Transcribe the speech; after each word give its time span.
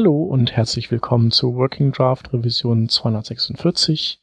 Hallo 0.00 0.22
und 0.22 0.52
herzlich 0.52 0.92
willkommen 0.92 1.32
zu 1.32 1.56
Working 1.56 1.90
Draft 1.90 2.32
Revision 2.32 2.88
246. 2.88 4.20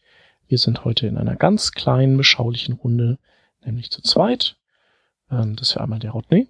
Wir 0.48 0.58
sind 0.58 0.86
heute 0.86 1.05
in 1.05 1.17
einer 1.17 1.36
ganz 1.36 1.74
kleinen, 1.74 2.16
beschaulichen 2.16 2.75
Runde, 2.75 3.20
nämlich 3.66 3.92
zu 3.92 4.01
zweit. 4.01 4.56
Ähm, 5.30 5.58
das 5.58 5.75
wäre 5.75 5.83
einmal 5.83 6.00
der 6.00 6.11
Rodney. 6.11 6.48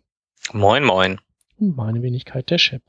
Moin, 0.53 0.83
moin. 0.83 1.19
Und 1.59 1.75
meine 1.75 2.03
Wenigkeit, 2.03 2.51
der 2.51 2.59
Shep. 2.59 2.83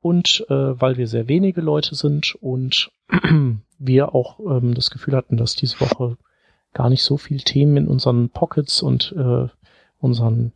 Und 0.00 0.44
äh, 0.48 0.52
weil 0.80 0.96
wir 0.96 1.06
sehr 1.06 1.28
wenige 1.28 1.60
Leute 1.60 1.94
sind 1.94 2.34
und 2.40 2.90
wir 3.78 4.12
auch 4.12 4.40
ähm, 4.40 4.74
das 4.74 4.90
Gefühl 4.90 5.14
hatten, 5.14 5.36
dass 5.36 5.54
diese 5.54 5.78
Woche 5.78 6.16
gar 6.72 6.90
nicht 6.90 7.04
so 7.04 7.16
viel 7.16 7.42
Themen 7.42 7.76
in 7.76 7.86
unseren 7.86 8.30
Pockets 8.30 8.82
und 8.82 9.14
äh, 9.16 9.46
unseren 10.00 10.52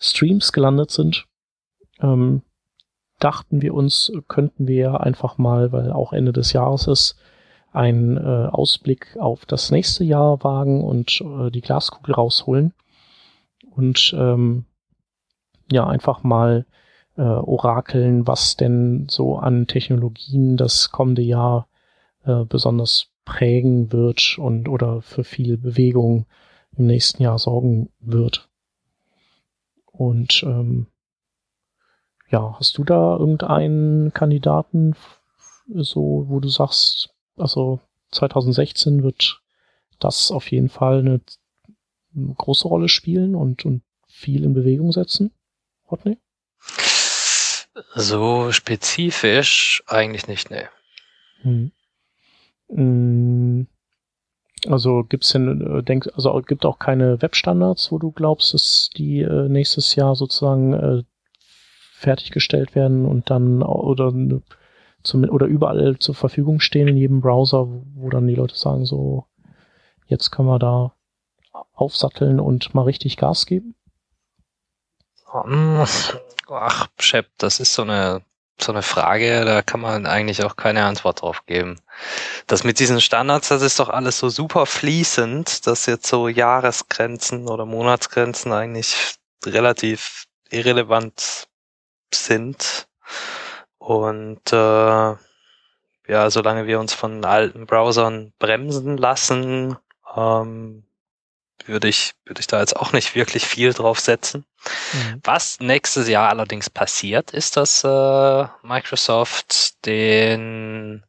Streams 0.00 0.52
gelandet 0.52 0.90
sind, 0.90 1.26
ähm, 2.00 2.42
dachten 3.18 3.62
wir 3.62 3.74
uns, 3.74 4.12
könnten 4.28 4.68
wir 4.68 5.00
einfach 5.00 5.38
mal, 5.38 5.72
weil 5.72 5.92
auch 5.92 6.12
Ende 6.12 6.32
des 6.32 6.52
Jahres 6.52 6.86
ist, 6.86 7.16
einen 7.72 8.16
äh, 8.16 8.48
Ausblick 8.50 9.16
auf 9.20 9.44
das 9.44 9.70
nächste 9.70 10.04
Jahr 10.04 10.42
wagen 10.42 10.82
und 10.82 11.20
äh, 11.20 11.50
die 11.50 11.60
Glaskugel 11.60 12.14
rausholen 12.14 12.72
und 13.70 14.14
ähm, 14.16 14.64
ja 15.70 15.86
einfach 15.86 16.22
mal 16.22 16.66
äh, 17.16 17.22
orakeln, 17.22 18.26
was 18.26 18.56
denn 18.56 19.06
so 19.10 19.36
an 19.36 19.66
Technologien 19.66 20.56
das 20.56 20.90
kommende 20.90 21.22
Jahr 21.22 21.68
äh, 22.24 22.44
besonders 22.44 23.08
prägen 23.24 23.92
wird 23.92 24.38
und 24.38 24.68
oder 24.68 25.02
für 25.02 25.24
viel 25.24 25.58
Bewegung 25.58 26.26
im 26.76 26.86
nächsten 26.86 27.22
Jahr 27.22 27.38
sorgen 27.38 27.90
wird. 28.00 28.48
Und 29.92 30.42
ähm, 30.44 30.86
ja, 32.30 32.56
hast 32.58 32.76
du 32.78 32.84
da 32.84 33.16
irgendeinen 33.16 34.12
Kandidaten, 34.12 34.94
so, 35.68 36.24
wo 36.28 36.40
du 36.40 36.48
sagst, 36.48 37.10
also 37.36 37.80
2016 38.10 39.02
wird 39.02 39.40
das 39.98 40.30
auf 40.30 40.50
jeden 40.50 40.68
Fall 40.68 41.00
eine, 41.00 41.20
eine 42.14 42.34
große 42.34 42.68
Rolle 42.68 42.88
spielen 42.88 43.34
und, 43.34 43.64
und 43.64 43.82
viel 44.06 44.44
in 44.44 44.54
Bewegung 44.54 44.92
setzen? 44.92 45.32
Rodney? 45.90 46.18
So 47.94 48.52
spezifisch 48.52 49.82
eigentlich 49.86 50.26
nicht, 50.26 50.50
ne. 50.50 50.68
Hm. 51.42 51.70
Also 54.66 55.04
gibt's 55.04 55.30
denn, 55.30 55.60
äh, 55.60 55.82
denk, 55.82 56.08
also 56.14 56.40
gibt 56.42 56.66
auch 56.66 56.78
keine 56.78 57.22
Webstandards, 57.22 57.92
wo 57.92 57.98
du 57.98 58.10
glaubst, 58.10 58.54
dass 58.54 58.90
die 58.96 59.20
äh, 59.20 59.48
nächstes 59.48 59.94
Jahr 59.94 60.16
sozusagen 60.16 60.72
äh, 60.72 61.02
fertiggestellt 61.98 62.74
werden 62.74 63.04
und 63.04 63.28
dann 63.30 63.62
oder 63.62 64.12
zum, 65.02 65.24
oder 65.28 65.46
überall 65.46 65.98
zur 65.98 66.14
Verfügung 66.14 66.60
stehen 66.60 66.88
in 66.88 66.96
jedem 66.96 67.20
Browser, 67.20 67.66
wo 67.94 68.08
dann 68.08 68.26
die 68.26 68.36
Leute 68.36 68.56
sagen 68.56 68.84
so, 68.84 69.24
jetzt 70.06 70.30
können 70.30 70.48
wir 70.48 70.58
da 70.58 70.92
aufsatteln 71.74 72.38
und 72.38 72.74
mal 72.74 72.82
richtig 72.82 73.16
Gas 73.16 73.46
geben? 73.46 73.74
Ach, 76.48 76.88
Shep, 76.98 77.26
das 77.36 77.60
ist 77.60 77.74
so 77.74 77.82
eine 77.82 78.22
so 78.60 78.72
eine 78.72 78.82
Frage, 78.82 79.44
da 79.44 79.62
kann 79.62 79.80
man 79.80 80.04
eigentlich 80.04 80.42
auch 80.42 80.56
keine 80.56 80.84
Antwort 80.84 81.22
drauf 81.22 81.46
geben. 81.46 81.80
Das 82.48 82.64
mit 82.64 82.80
diesen 82.80 83.00
Standards, 83.00 83.48
das 83.48 83.62
ist 83.62 83.78
doch 83.78 83.88
alles 83.88 84.18
so 84.18 84.28
super 84.30 84.66
fließend, 84.66 85.66
dass 85.68 85.86
jetzt 85.86 86.08
so 86.08 86.26
Jahresgrenzen 86.26 87.46
oder 87.46 87.66
Monatsgrenzen 87.66 88.52
eigentlich 88.52 89.14
relativ 89.46 90.24
irrelevant 90.50 91.47
sind. 92.14 92.88
Und 93.78 94.52
äh, 94.52 95.14
ja, 96.08 96.30
solange 96.30 96.66
wir 96.66 96.80
uns 96.80 96.94
von 96.94 97.24
alten 97.24 97.66
Browsern 97.66 98.32
bremsen 98.38 98.96
lassen, 98.96 99.76
ähm, 100.16 100.84
würde 101.66 101.88
ich, 101.88 102.14
würde 102.24 102.40
ich 102.40 102.46
da 102.46 102.60
jetzt 102.60 102.76
auch 102.76 102.92
nicht 102.92 103.14
wirklich 103.14 103.46
viel 103.46 103.72
drauf 103.72 104.00
setzen. 104.00 104.44
Mhm. 104.92 105.20
Was 105.24 105.60
nächstes 105.60 106.08
Jahr 106.08 106.28
allerdings 106.28 106.70
passiert, 106.70 107.30
ist, 107.32 107.56
dass 107.56 107.84
äh, 107.84 108.46
Microsoft 108.62 109.84
den 109.86 111.04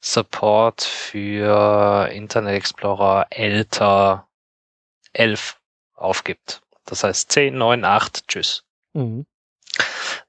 Support 0.00 0.82
für 0.82 2.08
Internet 2.10 2.54
Explorer 2.54 3.26
älter 3.30 4.26
11 5.12 5.58
aufgibt. 5.94 6.62
Das 6.86 7.04
heißt 7.04 7.30
10, 7.30 7.56
9, 7.56 7.84
8, 7.84 8.26
tschüss. 8.26 8.64
Mhm. 8.94 9.26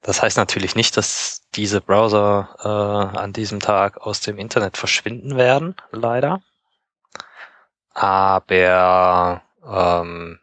Das 0.00 0.22
heißt 0.22 0.36
natürlich 0.36 0.74
nicht, 0.74 0.96
dass 0.96 1.42
diese 1.54 1.80
Browser 1.80 2.48
äh, 2.62 3.18
an 3.18 3.32
diesem 3.32 3.60
Tag 3.60 3.98
aus 3.98 4.20
dem 4.20 4.38
Internet 4.38 4.76
verschwinden 4.76 5.36
werden, 5.36 5.76
leider. 5.90 6.42
Aber 7.94 9.42
ähm, 9.66 10.38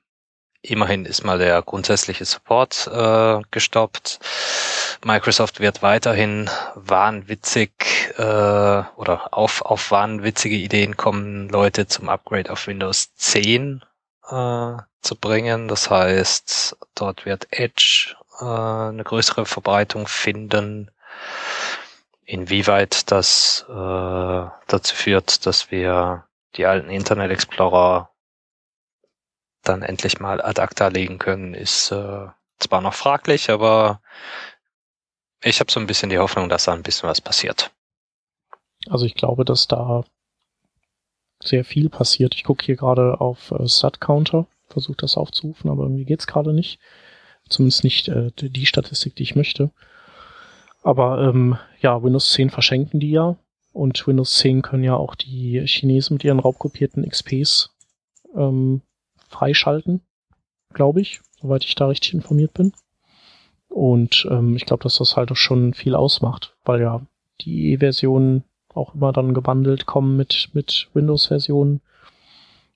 immerhin 0.62 1.06
ist 1.06 1.24
mal 1.24 1.40
der 1.40 1.62
grundsätzliche 1.62 2.26
Support 2.26 2.88
äh, 2.88 3.42
gestoppt. 3.52 4.20
Microsoft 5.04 5.60
wird 5.60 5.82
weiterhin 5.82 6.50
wahnwitzig 6.76 7.72
äh, 8.18 8.22
oder 8.22 9.30
auf, 9.32 9.62
auf 9.62 9.92
wahnwitzige 9.92 10.56
Ideen 10.56 10.98
kommen, 10.98 11.48
Leute 11.50 11.88
zum 11.88 12.10
Upgrade 12.10 12.52
auf 12.52 12.68
Windows 12.68 13.14
10 13.16 13.84
äh, 14.30 14.78
zu 15.02 15.16
bringen. 15.16 15.68
Das 15.70 15.90
heißt, 15.90 16.78
dort 16.96 17.26
wird 17.26 17.48
Edge 17.52 18.16
äh, 18.40 18.46
eine 18.46 19.04
größere 19.04 19.46
Verbreitung 19.46 20.08
finden. 20.08 20.92
Inwieweit 22.26 23.12
das 23.12 23.66
äh, 23.68 23.74
dazu 24.68 24.96
führt, 24.96 25.46
dass 25.46 25.72
wir 25.72 26.26
die 26.56 26.66
alten 26.66 26.90
Internet 26.90 27.32
Explorer 27.32 28.10
dann 29.64 29.82
endlich 29.82 30.20
mal 30.20 30.42
ad 30.42 30.62
acta 30.62 30.88
legen 30.88 31.18
können, 31.18 31.54
ist 31.54 31.92
äh, 31.92 32.28
zwar 32.60 32.82
noch 32.82 32.94
fraglich, 32.94 33.50
aber 33.50 34.02
ich 35.44 35.60
habe 35.60 35.72
so 35.72 35.80
ein 35.80 35.88
bisschen 35.88 36.10
die 36.10 36.20
Hoffnung, 36.20 36.50
dass 36.50 36.66
da 36.66 36.74
ein 36.74 36.84
bisschen 36.84 37.10
was 37.10 37.22
passiert. 37.22 37.72
Also 38.90 39.06
ich 39.06 39.16
glaube, 39.16 39.46
dass 39.46 39.68
da 39.68 40.04
sehr 41.42 41.64
viel 41.64 41.90
passiert. 41.90 42.36
Ich 42.36 42.44
gucke 42.44 42.66
hier 42.66 42.76
gerade 42.76 43.20
auf 43.20 43.52
äh, 43.52 43.68
StatCounter, 43.68 44.48
versuche 44.68 44.98
das 44.98 45.18
aufzurufen, 45.18 45.70
aber 45.70 45.84
irgendwie 45.84 46.06
geht's 46.06 46.28
gerade 46.28 46.54
nicht. 46.54 46.80
Zumindest 47.50 47.84
nicht 47.84 48.08
äh, 48.08 48.32
die 48.36 48.66
Statistik, 48.66 49.16
die 49.16 49.24
ich 49.24 49.36
möchte. 49.36 49.72
Aber 50.84 51.22
ähm, 51.22 51.58
ja, 51.82 52.02
Windows 52.02 52.32
10 52.32 52.50
verschenken 52.50 53.00
die 53.00 53.12
ja. 53.12 53.38
Und 53.74 54.08
Windows 54.08 54.38
10 54.38 54.62
können 54.62 54.84
ja 54.84 54.96
auch 54.96 55.16
die 55.16 55.62
Chinesen 55.66 56.16
mit 56.16 56.24
ihren 56.24 56.40
raubkopierten 56.40 57.08
XPs 57.08 57.76
ähm, 58.36 58.82
freischalten, 59.28 60.02
glaube 60.74 61.02
ich, 61.02 61.22
soweit 61.42 61.64
ich 61.64 61.76
da 61.76 61.88
richtig 61.88 62.14
informiert 62.14 62.54
bin. 62.54 62.74
Und 63.68 64.28
ähm, 64.32 64.56
ich 64.56 64.66
glaube, 64.66 64.84
dass 64.84 64.98
das 64.98 65.16
halt 65.16 65.32
auch 65.32 65.38
schon 65.38 65.74
viel 65.74 65.96
ausmacht, 65.96 66.56
weil 66.66 66.82
ja 66.82 67.06
die 67.42 67.72
E-Versionen 67.72 68.44
auch 68.74 68.96
immer 68.96 69.12
dann 69.14 69.34
gebundelt 69.34 69.86
kommen 69.86 70.18
mit, 70.18 70.50
mit 70.54 70.90
Windows-Versionen. 70.94 71.82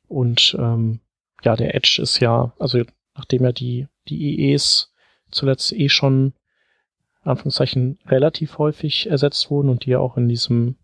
Und 0.08 0.56
ähm, 0.60 1.00
ja, 1.44 1.56
der 1.56 1.76
Edge 1.76 2.00
ist 2.02 2.20
ja, 2.20 2.54
also 2.60 2.84
nachdem 3.16 3.44
ja 3.44 3.52
die 3.52 3.88
die 4.08 4.52
EEs 4.52 4.94
zuletzt 5.32 5.74
eh 5.74 5.90
schon 5.90 6.34
Anführungszeichen 7.24 8.00
relativ 8.06 8.58
häufig 8.58 9.10
ersetzt 9.10 9.50
wurden 9.50 9.70
und 9.70 9.86
die 9.86 9.92
ja 9.92 10.00
auch 10.00 10.18
in 10.18 10.28
diesem 10.28 10.76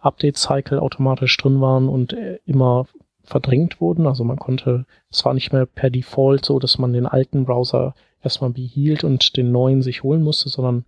Update-Cycle 0.00 0.78
automatisch 0.78 1.36
drin 1.36 1.60
waren 1.60 1.88
und 1.88 2.12
äh, 2.12 2.38
immer 2.44 2.86
verdrängt 3.24 3.80
wurden. 3.80 4.06
Also 4.06 4.22
man 4.24 4.38
konnte, 4.38 4.86
es 5.10 5.24
war 5.24 5.34
nicht 5.34 5.52
mehr 5.52 5.66
per 5.66 5.90
Default 5.90 6.44
so, 6.44 6.58
dass 6.58 6.78
man 6.78 6.92
den 6.92 7.06
alten 7.06 7.44
Browser 7.44 7.94
erstmal 8.22 8.50
behielt 8.50 9.04
und 9.04 9.36
den 9.36 9.50
neuen 9.52 9.82
sich 9.82 10.02
holen 10.02 10.22
musste, 10.22 10.48
sondern 10.48 10.84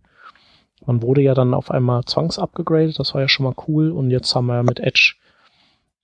man 0.87 1.03
wurde 1.03 1.23
ja 1.23 1.35
dann 1.35 1.55
auf 1.55 1.71
einmal 1.71 2.05
zwangsupgegradet, 2.05 2.99
das 2.99 3.15
war 3.15 3.21
ja 3.21 3.29
schon 3.29 3.45
mal 3.45 3.55
cool. 3.67 3.91
Und 3.91 4.11
jetzt 4.11 4.35
haben 4.35 4.47
wir 4.47 4.55
ja 4.57 4.63
mit 4.63 4.79
Edge 4.79 5.17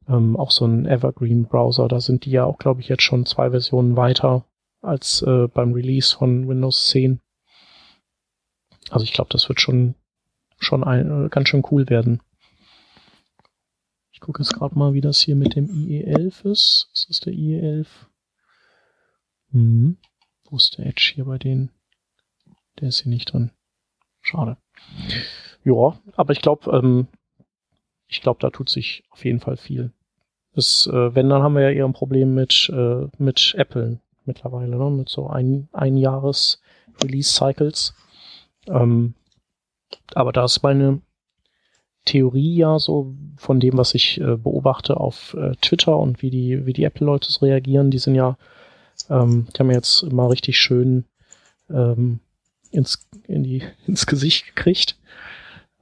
ähm, 0.08 0.36
auch 0.36 0.50
so 0.50 0.64
einen 0.64 0.86
Evergreen-Browser, 0.86 1.88
da 1.88 2.00
sind 2.00 2.24
die 2.24 2.32
ja 2.32 2.44
auch, 2.44 2.58
glaube 2.58 2.80
ich, 2.80 2.88
jetzt 2.88 3.02
schon 3.02 3.26
zwei 3.26 3.50
Versionen 3.50 3.96
weiter 3.96 4.44
als 4.84 5.22
äh, 5.22 5.48
beim 5.48 5.72
Release 5.72 6.16
von 6.16 6.48
Windows 6.48 6.88
10. 6.88 7.20
Also 8.90 9.04
ich 9.04 9.12
glaube, 9.12 9.30
das 9.30 9.48
wird 9.48 9.60
schon 9.60 9.94
schon 10.58 10.84
ein, 10.84 11.26
äh, 11.26 11.28
ganz 11.28 11.48
schön 11.48 11.64
cool 11.70 11.88
werden. 11.88 12.20
Ich 14.12 14.20
gucke 14.20 14.42
jetzt 14.42 14.54
gerade 14.54 14.78
mal, 14.78 14.94
wie 14.94 15.00
das 15.00 15.20
hier 15.20 15.36
mit 15.36 15.54
dem 15.54 15.68
IE11 15.68 16.50
ist. 16.50 16.88
Was 16.92 17.06
ist 17.10 17.26
der 17.26 17.34
IE11? 17.34 17.86
Hm. 19.50 19.98
Wo 20.44 20.56
ist 20.56 20.78
der 20.78 20.86
Edge 20.86 21.12
hier 21.14 21.24
bei 21.26 21.38
denen? 21.38 21.70
Der 22.80 22.88
ist 22.88 23.02
hier 23.02 23.10
nicht 23.10 23.32
drin. 23.32 23.50
Schade. 24.20 24.56
Ja, 25.64 25.98
aber 26.16 26.32
ich 26.32 26.40
glaube, 26.40 26.70
ähm, 26.76 27.08
ich 28.08 28.20
glaube, 28.20 28.40
da 28.40 28.50
tut 28.50 28.68
sich 28.68 29.04
auf 29.10 29.24
jeden 29.24 29.40
Fall 29.40 29.56
viel. 29.56 29.92
Das, 30.54 30.86
äh, 30.86 31.14
wenn, 31.14 31.28
dann 31.28 31.42
haben 31.42 31.54
wir 31.54 31.62
ja 31.62 31.70
eher 31.70 31.84
ein 31.84 31.92
Problem 31.92 32.34
mit, 32.34 32.70
äh, 32.72 33.08
mit 33.18 33.54
Apple 33.56 34.00
mittlerweile, 34.26 34.76
ne? 34.76 34.90
mit 34.90 35.08
so 35.08 35.28
ein, 35.28 35.68
ein 35.72 35.96
Jahres 35.96 36.60
Release 37.02 37.32
Cycles. 37.32 37.94
Ähm, 38.66 39.14
aber 40.14 40.32
da 40.32 40.44
ist 40.44 40.62
meine 40.62 41.00
Theorie 42.04 42.56
ja 42.56 42.78
so 42.78 43.14
von 43.36 43.60
dem, 43.60 43.78
was 43.78 43.94
ich 43.94 44.20
äh, 44.20 44.36
beobachte 44.36 44.98
auf 44.98 45.34
äh, 45.34 45.56
Twitter 45.60 45.96
und 45.96 46.22
wie 46.22 46.30
die, 46.30 46.66
wie 46.66 46.72
die 46.72 46.84
Apple-Leute 46.84 47.30
so 47.30 47.46
reagieren. 47.46 47.90
Die 47.90 47.98
sind 47.98 48.14
ja, 48.14 48.36
ähm, 49.08 49.46
die 49.54 49.58
haben 49.58 49.70
jetzt 49.70 50.10
mal 50.12 50.28
richtig 50.28 50.58
schön 50.58 51.04
ähm, 51.70 52.20
ins, 52.70 53.06
in 53.26 53.42
die, 53.42 53.62
ins 53.86 54.06
Gesicht 54.06 54.54
gekriegt. 54.54 54.98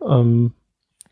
Ähm, 0.06 0.53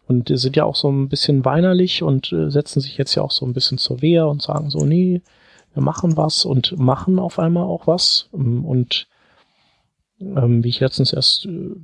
und 0.07 0.29
die 0.29 0.37
sind 0.37 0.57
ja 0.57 0.65
auch 0.65 0.77
so 0.77 0.91
ein 0.91 1.09
bisschen 1.09 1.45
weinerlich 1.45 2.03
und 2.03 2.33
äh, 2.33 2.51
setzen 2.51 2.81
sich 2.81 2.97
jetzt 2.99 3.15
ja 3.15 3.23
auch 3.23 3.31
so 3.31 3.47
ein 3.47 3.53
bisschen 3.53 3.79
zur 3.79 4.03
Wehr 4.03 4.27
und 4.27 4.43
sagen 4.43 4.71
so, 4.71 4.85
nee, 4.85 5.23
wir 5.75 5.83
machen 5.83 6.17
was 6.17 6.45
und 6.45 6.79
machen 6.79 7.19
auf 7.19 7.39
einmal 7.39 7.65
auch 7.65 7.87
was. 7.87 8.29
Ähm, 8.33 8.65
und 8.65 9.09
ähm, 10.21 10.63
wie 10.65 10.69
ich 10.69 10.81
letztens 10.81 11.13
erst 11.13 11.47
äh, 11.47 11.75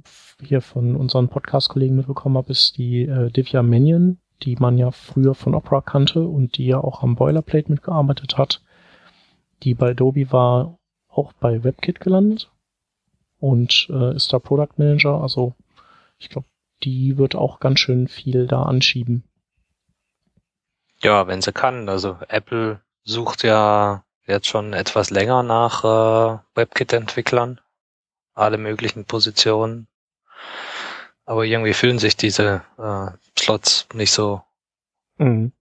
hier 0.43 0.61
von 0.61 0.97
unseren 0.97 1.29
Podcast-Kollegen 1.29 1.97
mitbekommen 1.97 2.37
habe, 2.37 2.51
ist 2.51 2.77
die 2.77 3.03
äh, 3.03 3.31
Divya 3.31 3.63
Mannion, 3.63 4.19
die 4.43 4.57
man 4.57 4.77
ja 4.77 4.91
früher 4.91 5.35
von 5.35 5.55
Opera 5.55 5.81
kannte 5.81 6.23
und 6.23 6.59
die 6.59 6.67
ja 6.67 6.79
auch 6.79 7.03
am 7.03 7.17
Boilerplate 7.17 7.71
mitgearbeitet 7.71 8.37
hat. 8.37 8.63
Die 9.63 9.75
bei 9.75 9.91
Adobe 9.91 10.31
war 10.33 10.79
auch 11.09 11.33
bei 11.35 11.65
WebKit 11.65 12.01
gelandet 12.01 12.51
und 13.39 13.89
äh, 13.91 14.15
ist 14.15 14.33
da 14.33 14.39
Product 14.39 14.75
Manager. 14.77 15.23
Also 15.23 15.55
ich 16.19 16.29
glaube, 16.29 16.47
die 16.83 17.17
wird 17.17 17.35
auch 17.35 17.61
ganz 17.61 17.81
schön 17.81 18.09
viel 18.09 18.47
da 18.47 18.65
anschieben. 18.65 19.25
Ja, 21.03 21.27
wenn 21.27 21.41
sie 21.41 21.53
kann. 21.53 21.89
Also 21.89 22.19
Apple 22.29 22.81
sucht 23.07 23.43
ja 23.43 24.05
jetzt 24.27 24.49
schon 24.49 24.75
etwas 24.75 25.11
länger 25.11 25.43
nach 25.43 25.85
äh, 25.85 26.39
WebKit-Entwicklern. 26.55 27.61
Alle 28.35 28.59
möglichen 28.59 29.07
Positionen. 29.07 29.87
Aber 31.25 31.45
irgendwie 31.45 31.73
fühlen 31.73 31.99
sich 31.99 32.17
diese 32.17 32.63
äh, 32.79 33.07
Slots 33.39 33.89
nicht 33.95 34.13
so. 34.13 34.43
Mhm. 35.17 35.53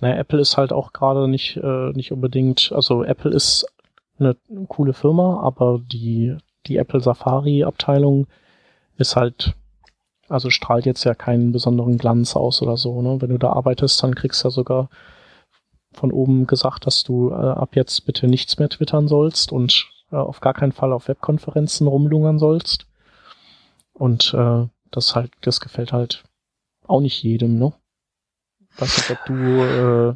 Naja, 0.00 0.16
Apple 0.16 0.40
ist 0.40 0.56
halt 0.56 0.72
auch 0.72 0.92
gerade 0.92 1.28
nicht, 1.28 1.56
äh, 1.56 1.92
nicht 1.92 2.12
unbedingt, 2.12 2.72
also 2.74 3.04
Apple 3.04 3.30
ist 3.30 3.64
eine, 4.18 4.36
coole 4.68 4.92
Firma, 4.92 5.40
aber 5.40 5.80
die, 5.80 6.36
die 6.66 6.76
Apple 6.76 7.00
Safari 7.00 7.64
Abteilung 7.64 8.26
ist 8.98 9.16
halt 9.16 9.54
also 10.28 10.48
strahlt 10.48 10.86
jetzt 10.86 11.04
ja 11.04 11.14
keinen 11.14 11.52
besonderen 11.52 11.98
Glanz 11.98 12.36
aus 12.36 12.62
oder 12.62 12.76
so. 12.78 13.02
Ne? 13.02 13.20
Wenn 13.20 13.28
du 13.28 13.38
da 13.38 13.52
arbeitest, 13.52 14.02
dann 14.02 14.14
kriegst 14.14 14.42
du 14.42 14.48
ja 14.48 14.50
sogar 14.50 14.88
von 15.92 16.12
oben 16.12 16.46
gesagt, 16.46 16.86
dass 16.86 17.04
du 17.04 17.30
äh, 17.30 17.34
ab 17.34 17.76
jetzt 17.76 18.04
bitte 18.06 18.26
nichts 18.26 18.58
mehr 18.58 18.68
twittern 18.68 19.08
sollst 19.08 19.52
und 19.52 19.86
äh, 20.10 20.16
auf 20.16 20.40
gar 20.40 20.54
keinen 20.54 20.72
Fall 20.72 20.92
auf 20.92 21.08
Webkonferenzen 21.08 21.86
rumlungern 21.86 22.38
sollst. 22.38 22.86
Und 23.92 24.34
äh, 24.34 24.66
das 24.90 25.14
halt, 25.14 25.32
das 25.42 25.60
gefällt 25.60 25.92
halt 25.92 26.24
auch 26.86 27.00
nicht 27.00 27.22
jedem, 27.22 27.58
ne? 27.58 27.72
Weiß 28.78 28.96
nicht, 28.96 29.10
ob 29.10 29.26
du 29.26 29.34
äh, 29.34 30.14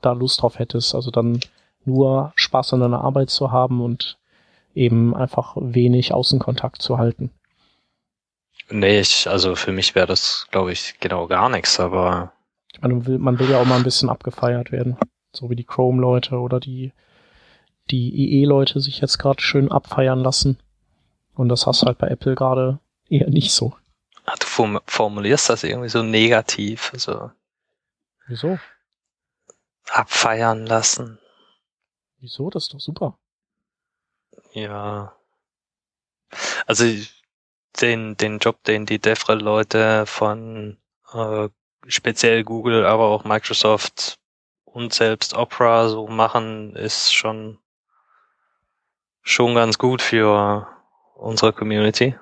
da 0.00 0.12
Lust 0.12 0.42
drauf 0.42 0.58
hättest. 0.58 0.94
Also 0.94 1.10
dann 1.10 1.40
nur 1.84 2.32
Spaß 2.36 2.74
an 2.74 2.80
deiner 2.80 3.02
Arbeit 3.02 3.30
zu 3.30 3.50
haben 3.52 3.82
und 3.82 4.18
eben 4.74 5.14
einfach 5.14 5.56
wenig 5.56 6.14
Außenkontakt 6.14 6.80
zu 6.82 6.98
halten. 6.98 7.30
Nee, 8.70 9.00
ich, 9.00 9.28
also 9.28 9.54
für 9.54 9.72
mich 9.72 9.94
wäre 9.94 10.06
das, 10.06 10.46
glaube 10.50 10.72
ich, 10.72 10.98
genau 11.00 11.26
gar 11.26 11.48
nichts, 11.48 11.80
aber. 11.80 12.32
Man 12.80 13.06
will, 13.06 13.18
man 13.18 13.38
will 13.38 13.50
ja 13.50 13.60
auch 13.60 13.64
mal 13.64 13.76
ein 13.76 13.84
bisschen 13.84 14.10
abgefeiert 14.10 14.72
werden. 14.72 14.98
So 15.32 15.50
wie 15.50 15.56
die 15.56 15.64
Chrome-Leute 15.64 16.38
oder 16.38 16.60
die, 16.60 16.92
die 17.90 18.40
IE-Leute 18.40 18.80
sich 18.80 19.00
jetzt 19.00 19.18
gerade 19.18 19.42
schön 19.42 19.70
abfeiern 19.70 20.20
lassen. 20.20 20.58
Und 21.34 21.48
das 21.48 21.66
hast 21.66 21.82
du 21.82 21.86
halt 21.86 21.98
bei 21.98 22.08
Apple 22.08 22.34
gerade 22.34 22.80
eher 23.08 23.28
nicht 23.28 23.52
so. 23.52 23.76
Ach, 24.24 24.38
du 24.38 24.80
formulierst 24.86 25.48
das 25.48 25.64
irgendwie 25.64 25.88
so 25.88 26.02
negativ, 26.02 26.92
so. 26.96 27.30
Wieso? 28.26 28.58
Abfeiern 29.90 30.66
lassen. 30.66 31.18
Wieso? 32.20 32.50
Das 32.50 32.64
ist 32.64 32.74
doch 32.74 32.80
super. 32.80 33.18
Ja. 34.52 35.16
Also 36.66 36.84
den, 37.80 38.16
den 38.16 38.38
Job, 38.38 38.62
den 38.64 38.86
die 38.86 38.98
DevRel-Leute 38.98 40.04
von 40.06 40.76
äh, 41.12 41.48
speziell 41.86 42.44
Google, 42.44 42.84
aber 42.84 43.06
auch 43.06 43.24
Microsoft 43.24 44.18
und 44.72 44.92
selbst 44.92 45.34
Opera 45.36 45.88
so 45.88 46.06
machen, 46.06 46.74
ist 46.76 47.12
schon 47.12 47.58
schon 49.22 49.54
ganz 49.54 49.78
gut 49.78 50.00
für 50.00 50.66
unsere 51.14 51.52
Community. 51.52 52.14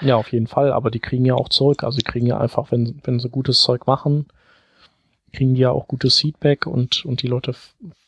Ja, 0.00 0.16
auf 0.16 0.30
jeden 0.30 0.46
Fall, 0.46 0.72
aber 0.72 0.90
die 0.90 1.00
kriegen 1.00 1.24
ja 1.24 1.34
auch 1.34 1.48
zurück. 1.48 1.82
Also 1.82 1.98
die 1.98 2.04
kriegen 2.04 2.26
ja 2.26 2.38
einfach, 2.38 2.70
wenn, 2.70 3.00
wenn 3.02 3.18
sie 3.18 3.28
gutes 3.28 3.62
Zeug 3.62 3.86
machen, 3.86 4.28
kriegen 5.32 5.54
die 5.54 5.62
ja 5.62 5.70
auch 5.72 5.88
gutes 5.88 6.20
Feedback 6.20 6.66
und, 6.66 7.04
und 7.04 7.22
die 7.22 7.26
Leute 7.26 7.54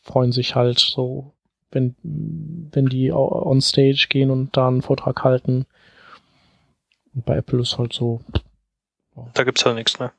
freuen 0.03 0.31
sich 0.31 0.55
halt 0.55 0.79
so, 0.79 1.33
wenn, 1.69 1.95
wenn 2.03 2.85
die 2.85 3.11
on 3.11 3.59
stage 3.59 4.07
gehen 4.09 4.31
und 4.31 4.55
da 4.55 4.67
einen 4.67 4.81
Vortrag 4.81 5.23
halten, 5.23 5.65
und 7.13 7.25
bei 7.25 7.37
Apple 7.37 7.59
ist 7.59 7.77
halt 7.77 7.93
so. 7.93 8.21
Da 9.33 9.43
gibt's 9.43 9.65
halt 9.65 9.75
nichts, 9.75 9.99
ne? 9.99 10.11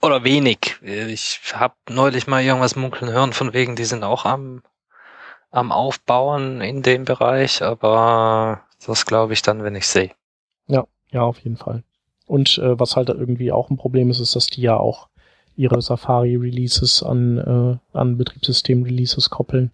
Oder 0.00 0.24
wenig. 0.24 0.78
Ich 0.82 1.40
habe 1.54 1.74
neulich 1.88 2.26
mal 2.26 2.42
irgendwas 2.42 2.76
munkeln 2.76 3.10
hören 3.12 3.32
von 3.32 3.52
wegen, 3.52 3.76
die 3.76 3.84
sind 3.84 4.04
auch 4.04 4.24
am, 4.24 4.62
am 5.50 5.70
Aufbauen 5.72 6.60
in 6.60 6.82
dem 6.82 7.04
Bereich, 7.04 7.62
aber 7.62 8.62
das 8.84 9.06
glaube 9.06 9.32
ich 9.32 9.42
dann, 9.42 9.62
wenn 9.62 9.76
ich 9.76 9.86
sehe. 9.86 10.10
Ja, 10.66 10.86
ja, 11.10 11.22
auf 11.22 11.38
jeden 11.38 11.56
Fall. 11.56 11.84
Und 12.26 12.58
äh, 12.58 12.78
was 12.78 12.96
halt 12.96 13.08
irgendwie 13.10 13.52
auch 13.52 13.70
ein 13.70 13.76
Problem 13.76 14.10
ist, 14.10 14.20
ist, 14.20 14.34
dass 14.34 14.46
die 14.46 14.62
ja 14.62 14.76
auch 14.76 15.08
ihre 15.56 15.80
Safari-Releases 15.82 17.02
an, 17.02 17.38
äh, 17.38 17.96
an 17.96 18.16
Betriebssystem-Releases 18.16 19.30
koppeln. 19.30 19.70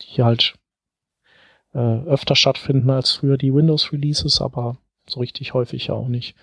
Die 0.00 0.22
halt 0.22 0.54
äh, 1.72 1.78
öfter 1.78 2.36
stattfinden 2.36 2.90
als 2.90 3.12
früher 3.12 3.36
die 3.36 3.54
Windows-Releases, 3.54 4.40
aber 4.40 4.76
so 5.06 5.20
richtig 5.20 5.54
häufig 5.54 5.88
ja 5.88 5.94
auch 5.94 6.08
nicht. 6.08 6.34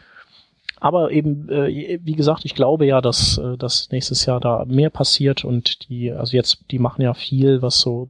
Aber 0.82 1.12
eben, 1.12 1.48
äh, 1.50 2.00
wie 2.02 2.16
gesagt, 2.16 2.44
ich 2.44 2.56
glaube 2.56 2.88
ja, 2.88 3.02
dass, 3.02 3.38
äh, 3.38 3.56
dass 3.56 3.92
nächstes 3.92 4.26
Jahr 4.26 4.40
da 4.40 4.66
mehr 4.66 4.90
passiert 4.90 5.46
und 5.46 5.88
die, 5.88 6.12
also 6.12 6.36
jetzt, 6.36 6.66
die 6.72 6.80
machen 6.80 7.04
ja 7.04 7.14
viel, 7.14 7.62
was 7.62 7.80
so, 7.80 8.10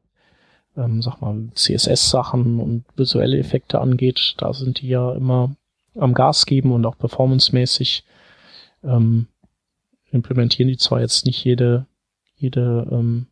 ähm, 0.78 1.02
sag 1.02 1.20
mal, 1.20 1.50
CSS-Sachen 1.54 2.62
und 2.62 2.86
visuelle 2.96 3.38
Effekte 3.38 3.82
angeht. 3.82 4.36
Da 4.38 4.54
sind 4.54 4.80
die 4.80 4.88
ja 4.88 5.12
immer 5.12 5.54
am 5.96 6.14
Gas 6.14 6.46
geben 6.46 6.72
und 6.72 6.86
auch 6.86 6.98
performancemäßig 6.98 8.06
ähm, 8.86 9.28
implementieren 10.12 10.70
die 10.70 10.78
zwar 10.78 11.02
jetzt 11.02 11.26
nicht 11.26 11.44
jede, 11.44 11.88
jede 12.38 12.88
ähm, 12.90 13.28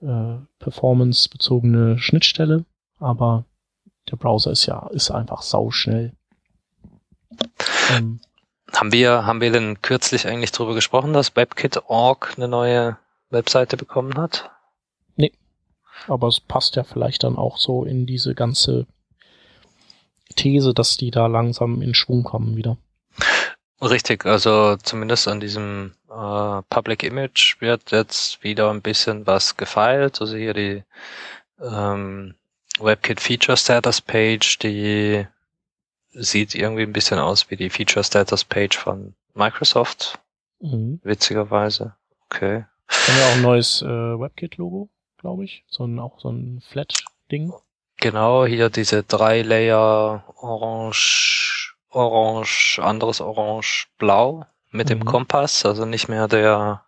äh, 0.00 0.38
performance-bezogene 0.58 1.98
Schnittstelle, 1.98 2.64
aber 2.98 3.44
der 4.10 4.16
Browser 4.16 4.52
ist 4.52 4.64
ja, 4.64 4.86
ist 4.86 5.10
einfach 5.10 5.42
sauschnell. 5.42 6.14
Ähm, 7.94 8.20
haben 8.74 8.92
wir, 8.92 9.26
haben 9.26 9.40
wir 9.40 9.50
denn 9.50 9.80
kürzlich 9.82 10.26
eigentlich 10.26 10.52
darüber 10.52 10.74
gesprochen, 10.74 11.12
dass 11.12 11.36
WebKit.org 11.36 12.34
eine 12.36 12.48
neue 12.48 12.98
Webseite 13.30 13.76
bekommen 13.76 14.16
hat? 14.16 14.50
Nee. 15.16 15.32
Aber 16.06 16.28
es 16.28 16.40
passt 16.40 16.76
ja 16.76 16.84
vielleicht 16.84 17.24
dann 17.24 17.36
auch 17.36 17.58
so 17.58 17.84
in 17.84 18.06
diese 18.06 18.34
ganze 18.34 18.86
These, 20.36 20.74
dass 20.74 20.96
die 20.96 21.10
da 21.10 21.26
langsam 21.26 21.82
in 21.82 21.94
Schwung 21.94 22.22
kommen 22.22 22.56
wieder. 22.56 22.76
Richtig, 23.80 24.26
also 24.26 24.76
zumindest 24.76 25.28
an 25.28 25.40
diesem 25.40 25.94
äh, 26.10 26.62
Public 26.68 27.04
Image 27.04 27.60
wird 27.60 27.92
jetzt 27.92 28.42
wieder 28.42 28.70
ein 28.70 28.82
bisschen 28.82 29.26
was 29.26 29.56
gefeilt. 29.56 30.20
Also 30.20 30.36
hier 30.36 30.52
die 30.52 30.82
ähm, 31.60 32.34
WebKit 32.80 33.20
Feature 33.20 33.56
Status 33.56 34.00
Page, 34.00 34.58
die 34.58 35.26
sieht 36.18 36.54
irgendwie 36.54 36.82
ein 36.82 36.92
bisschen 36.92 37.18
aus 37.18 37.50
wie 37.50 37.56
die 37.56 37.70
Feature 37.70 38.04
Status 38.04 38.44
Page 38.44 38.76
von 38.76 39.14
Microsoft. 39.34 40.18
Mhm. 40.60 41.00
Witzigerweise. 41.02 41.94
Okay. 42.26 42.64
Haben 42.88 43.16
wir 43.16 43.26
auch 43.26 43.36
ein 43.36 43.42
neues 43.42 43.82
äh, 43.82 43.86
WebKit-Logo, 43.86 44.88
glaube 45.18 45.44
ich. 45.44 45.64
So 45.68 45.84
ein, 45.84 45.98
auch 45.98 46.18
so 46.20 46.30
ein 46.30 46.62
Flat-Ding. 46.68 47.52
Genau, 48.00 48.46
hier 48.46 48.70
diese 48.70 49.02
drei 49.02 49.42
Layer 49.42 50.24
Orange, 50.36 51.74
Orange, 51.90 52.80
anderes 52.82 53.20
Orange, 53.20 53.88
Blau 53.98 54.46
mit 54.70 54.86
mhm. 54.86 54.90
dem 54.90 55.04
Kompass, 55.04 55.64
also 55.64 55.84
nicht 55.84 56.08
mehr 56.08 56.28
der 56.28 56.84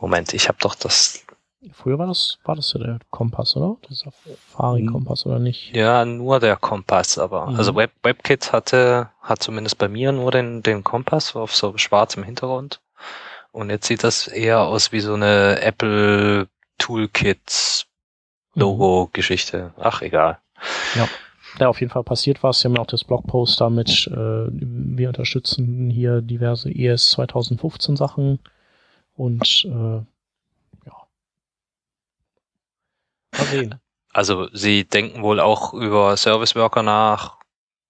Moment, 0.00 0.32
ich 0.32 0.48
habe 0.48 0.58
doch 0.60 0.74
das 0.74 1.24
Früher 1.72 1.98
war 1.98 2.06
das, 2.06 2.38
war 2.44 2.56
das 2.56 2.72
ja 2.72 2.80
der 2.80 2.98
Kompass, 3.10 3.54
oder? 3.56 3.76
Der 3.88 3.94
Safari-Kompass, 3.94 5.26
oder 5.26 5.38
nicht? 5.38 5.76
Ja, 5.76 6.04
nur 6.06 6.40
der 6.40 6.56
Kompass, 6.56 7.18
aber, 7.18 7.48
mhm. 7.48 7.56
also 7.56 7.74
Web, 7.74 7.92
WebKit 8.02 8.52
hatte, 8.52 9.10
hat 9.20 9.42
zumindest 9.42 9.76
bei 9.76 9.88
mir 9.88 10.12
nur 10.12 10.30
den, 10.30 10.62
den 10.62 10.84
Kompass 10.84 11.36
auf 11.36 11.54
so 11.54 11.76
schwarzem 11.76 12.22
Hintergrund. 12.22 12.80
Und 13.52 13.70
jetzt 13.70 13.86
sieht 13.86 14.04
das 14.04 14.26
eher 14.26 14.62
aus 14.62 14.92
wie 14.92 15.00
so 15.00 15.14
eine 15.14 15.60
Apple 15.60 16.48
Toolkit 16.78 17.86
Logo-Geschichte. 18.54 19.72
Ach, 19.78 20.02
egal. 20.02 20.38
Ja. 20.94 21.08
ja, 21.58 21.68
auf 21.68 21.80
jeden 21.80 21.92
Fall 21.92 22.04
passiert 22.04 22.42
was. 22.42 22.60
Sie 22.60 22.68
haben 22.68 22.74
ja 22.74 22.82
auch 22.82 22.86
das 22.86 23.04
Blogpost 23.04 23.60
damit, 23.60 24.08
äh, 24.08 24.46
wir 24.50 25.08
unterstützen 25.08 25.90
hier 25.90 26.20
diverse 26.20 26.70
ES 26.70 27.10
2015 27.10 27.96
Sachen 27.96 28.40
und 29.16 29.64
äh, 29.66 30.02
ja. 30.86 31.06
Sehen. 33.44 33.80
Also 34.12 34.48
sie 34.52 34.84
denken 34.84 35.22
wohl 35.22 35.40
auch 35.40 35.72
über 35.72 36.16
Service 36.16 36.56
Worker 36.56 36.82
nach, 36.82 37.36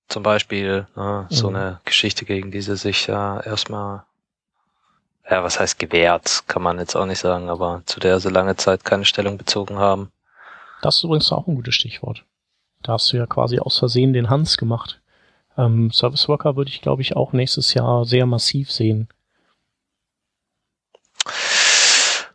zum 0.09 0.23
Beispiel, 0.23 0.87
ne, 0.97 1.27
so 1.31 1.49
mhm. 1.49 1.57
eine 1.57 1.81
Geschichte, 1.85 2.25
gegen 2.25 2.51
die 2.51 2.61
sie 2.61 2.77
sich 2.77 3.07
ja 3.07 3.41
erstmal, 3.41 4.03
ja, 5.31 5.43
was 5.43 5.59
heißt 5.59 5.79
gewährt, 5.79 6.45
kann 6.47 6.63
man 6.63 6.79
jetzt 6.79 6.97
auch 6.97 7.07
nicht 7.07 7.21
sagen, 7.21 7.49
aber 7.49 7.83
zu 7.87 8.01
der 8.01 8.21
sie 8.21 8.29
lange 8.29 8.57
Zeit 8.57 8.85
keine 8.85 9.05
Stellung 9.05 9.39
bezogen 9.39 9.79
haben. 9.79 10.11
Das 10.83 10.97
ist 10.97 11.05
übrigens 11.05 11.33
auch 11.33 11.47
ein 11.47 11.55
gutes 11.55 11.75
Stichwort. 11.75 12.25
Da 12.83 12.95
hast 12.95 13.13
du 13.13 13.17
ja 13.17 13.27
quasi 13.27 13.59
aus 13.59 13.79
Versehen 13.79 14.13
den 14.13 14.31
Hans 14.31 14.57
gemacht. 14.57 15.01
Ähm, 15.57 15.91
Service 15.93 16.29
Worker 16.29 16.57
würde 16.57 16.71
ich, 16.71 16.81
glaube 16.81 17.03
ich, 17.03 17.17
auch 17.17 17.33
nächstes 17.33 17.75
Jahr 17.75 18.05
sehr 18.05 18.27
massiv 18.27 18.73
sehen. 18.73 19.09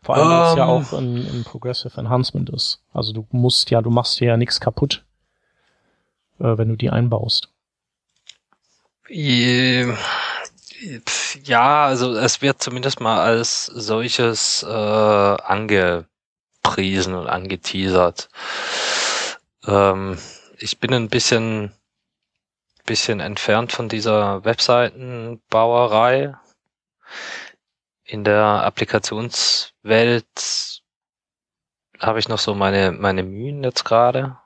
Vor 0.05 0.15
allem, 0.17 0.29
weil 0.29 0.51
es 0.51 0.55
ja 0.55 0.65
ähm. 0.65 0.69
auch 0.69 0.93
ein, 0.93 1.17
ein, 1.17 1.43
Progressive 1.43 1.99
Enhancement 1.99 2.51
ist. 2.51 2.79
Also 2.93 3.11
du 3.11 3.25
musst 3.31 3.71
ja, 3.71 3.81
du 3.81 3.89
machst 3.89 4.19
dir 4.19 4.27
ja 4.27 4.37
nichts 4.37 4.61
kaputt, 4.61 5.03
äh, 6.39 6.59
wenn 6.59 6.69
du 6.69 6.75
die 6.75 6.91
einbaust. 6.91 7.49
Ja, 11.43 11.85
also 11.85 12.15
es 12.15 12.43
wird 12.43 12.61
zumindest 12.61 12.99
mal 12.99 13.19
als 13.19 13.65
solches 13.65 14.61
äh, 14.61 14.67
angepriesen 14.67 16.05
und 17.15 17.25
angeteasert. 17.25 18.29
Ähm, 19.65 20.19
ich 20.59 20.79
bin 20.79 20.93
ein 20.93 21.09
bisschen, 21.09 21.71
bisschen 22.85 23.21
entfernt 23.21 23.71
von 23.71 23.89
dieser 23.89 24.45
Webseitenbauerei. 24.45 26.35
In 28.03 28.23
der 28.23 28.71
Applikationswelt 29.85 30.81
habe 31.99 32.19
ich 32.19 32.27
noch 32.27 32.39
so 32.39 32.53
meine, 32.55 32.91
meine 32.91 33.23
Mühen 33.23 33.63
jetzt 33.63 33.85
gerade. 33.85 34.37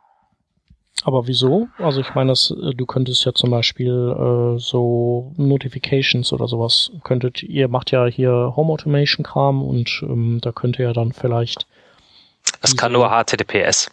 Aber 1.04 1.28
wieso? 1.28 1.70
Also 1.78 2.02
ich 2.02 2.14
meine, 2.14 2.32
das, 2.32 2.52
äh, 2.52 2.74
du 2.76 2.86
könntest 2.86 3.24
ja 3.26 3.34
zum 3.34 3.50
Beispiel 3.52 3.94
äh, 3.94 4.60
so 4.60 5.34
Notifications 5.38 6.34
oder 6.34 6.48
sowas 6.48 6.92
könntet, 7.04 7.42
ihr 7.42 7.70
macht 7.70 7.92
ja 7.92 8.06
hier 8.06 8.54
Home 8.56 8.74
Automation 8.74 9.24
Kram 9.24 9.64
und 9.64 10.02
ähm, 10.04 10.40
da 10.42 10.52
könnte 10.52 10.84
ja 10.84 10.92
dann 10.92 11.14
vielleicht. 11.14 11.68
Es 12.62 12.76
kann 12.76 12.92
nur 12.92 13.10
HTTPS. 13.10 13.92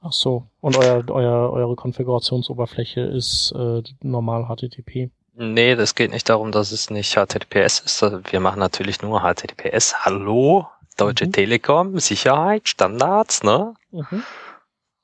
Ach 0.00 0.12
so. 0.12 0.46
Und 0.60 0.78
euer, 0.78 1.04
euer, 1.10 1.52
eure 1.52 1.76
Konfigurationsoberfläche 1.76 3.02
ist 3.02 3.52
äh, 3.52 3.82
normal 4.02 4.46
HTTP? 4.46 5.10
Nee, 5.42 5.74
das 5.74 5.94
geht 5.94 6.10
nicht 6.10 6.28
darum, 6.28 6.52
dass 6.52 6.70
es 6.70 6.90
nicht 6.90 7.14
HTTPS 7.14 7.80
ist. 7.80 8.02
Wir 8.30 8.40
machen 8.40 8.58
natürlich 8.58 9.00
nur 9.00 9.22
HTTPS. 9.22 10.04
Hallo, 10.04 10.68
Deutsche 10.98 11.28
mhm. 11.28 11.32
Telekom, 11.32 11.98
Sicherheit, 11.98 12.68
Standards, 12.68 13.42
ne? 13.42 13.72
Mhm. 13.90 14.22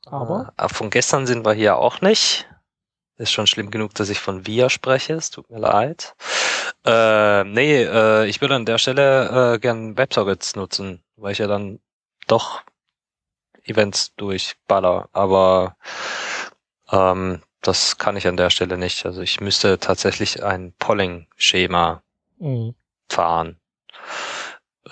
Aber? 0.04 0.52
Äh, 0.58 0.68
von 0.68 0.90
gestern 0.90 1.26
sind 1.26 1.46
wir 1.46 1.54
hier 1.54 1.78
auch 1.78 2.02
nicht. 2.02 2.46
Ist 3.16 3.32
schon 3.32 3.46
schlimm 3.46 3.70
genug, 3.70 3.94
dass 3.94 4.10
ich 4.10 4.20
von 4.20 4.46
wir 4.46 4.68
spreche. 4.68 5.14
Es 5.14 5.30
tut 5.30 5.48
mir 5.48 5.58
leid. 5.58 6.14
Äh, 6.84 7.44
nee, 7.44 7.82
äh, 7.84 8.26
ich 8.26 8.42
würde 8.42 8.56
an 8.56 8.66
der 8.66 8.76
Stelle 8.76 9.54
äh, 9.54 9.58
gern 9.58 9.96
WebSockets 9.96 10.54
nutzen, 10.54 11.02
weil 11.16 11.32
ich 11.32 11.38
ja 11.38 11.46
dann 11.46 11.80
doch 12.26 12.60
Events 13.64 14.14
durchballer, 14.16 15.08
aber 15.14 15.76
ähm, 16.92 17.40
das 17.66 17.99
kann 17.99 18.16
ich 18.16 18.26
an 18.26 18.37
der 18.37 18.50
Stelle 18.50 18.78
nicht. 18.78 19.06
Also 19.06 19.23
ich 19.23 19.40
müsste 19.40 19.78
tatsächlich 19.78 20.42
ein 20.42 20.73
Polling-Schema 20.78 22.02
mhm. 22.38 22.75
fahren. 23.08 23.56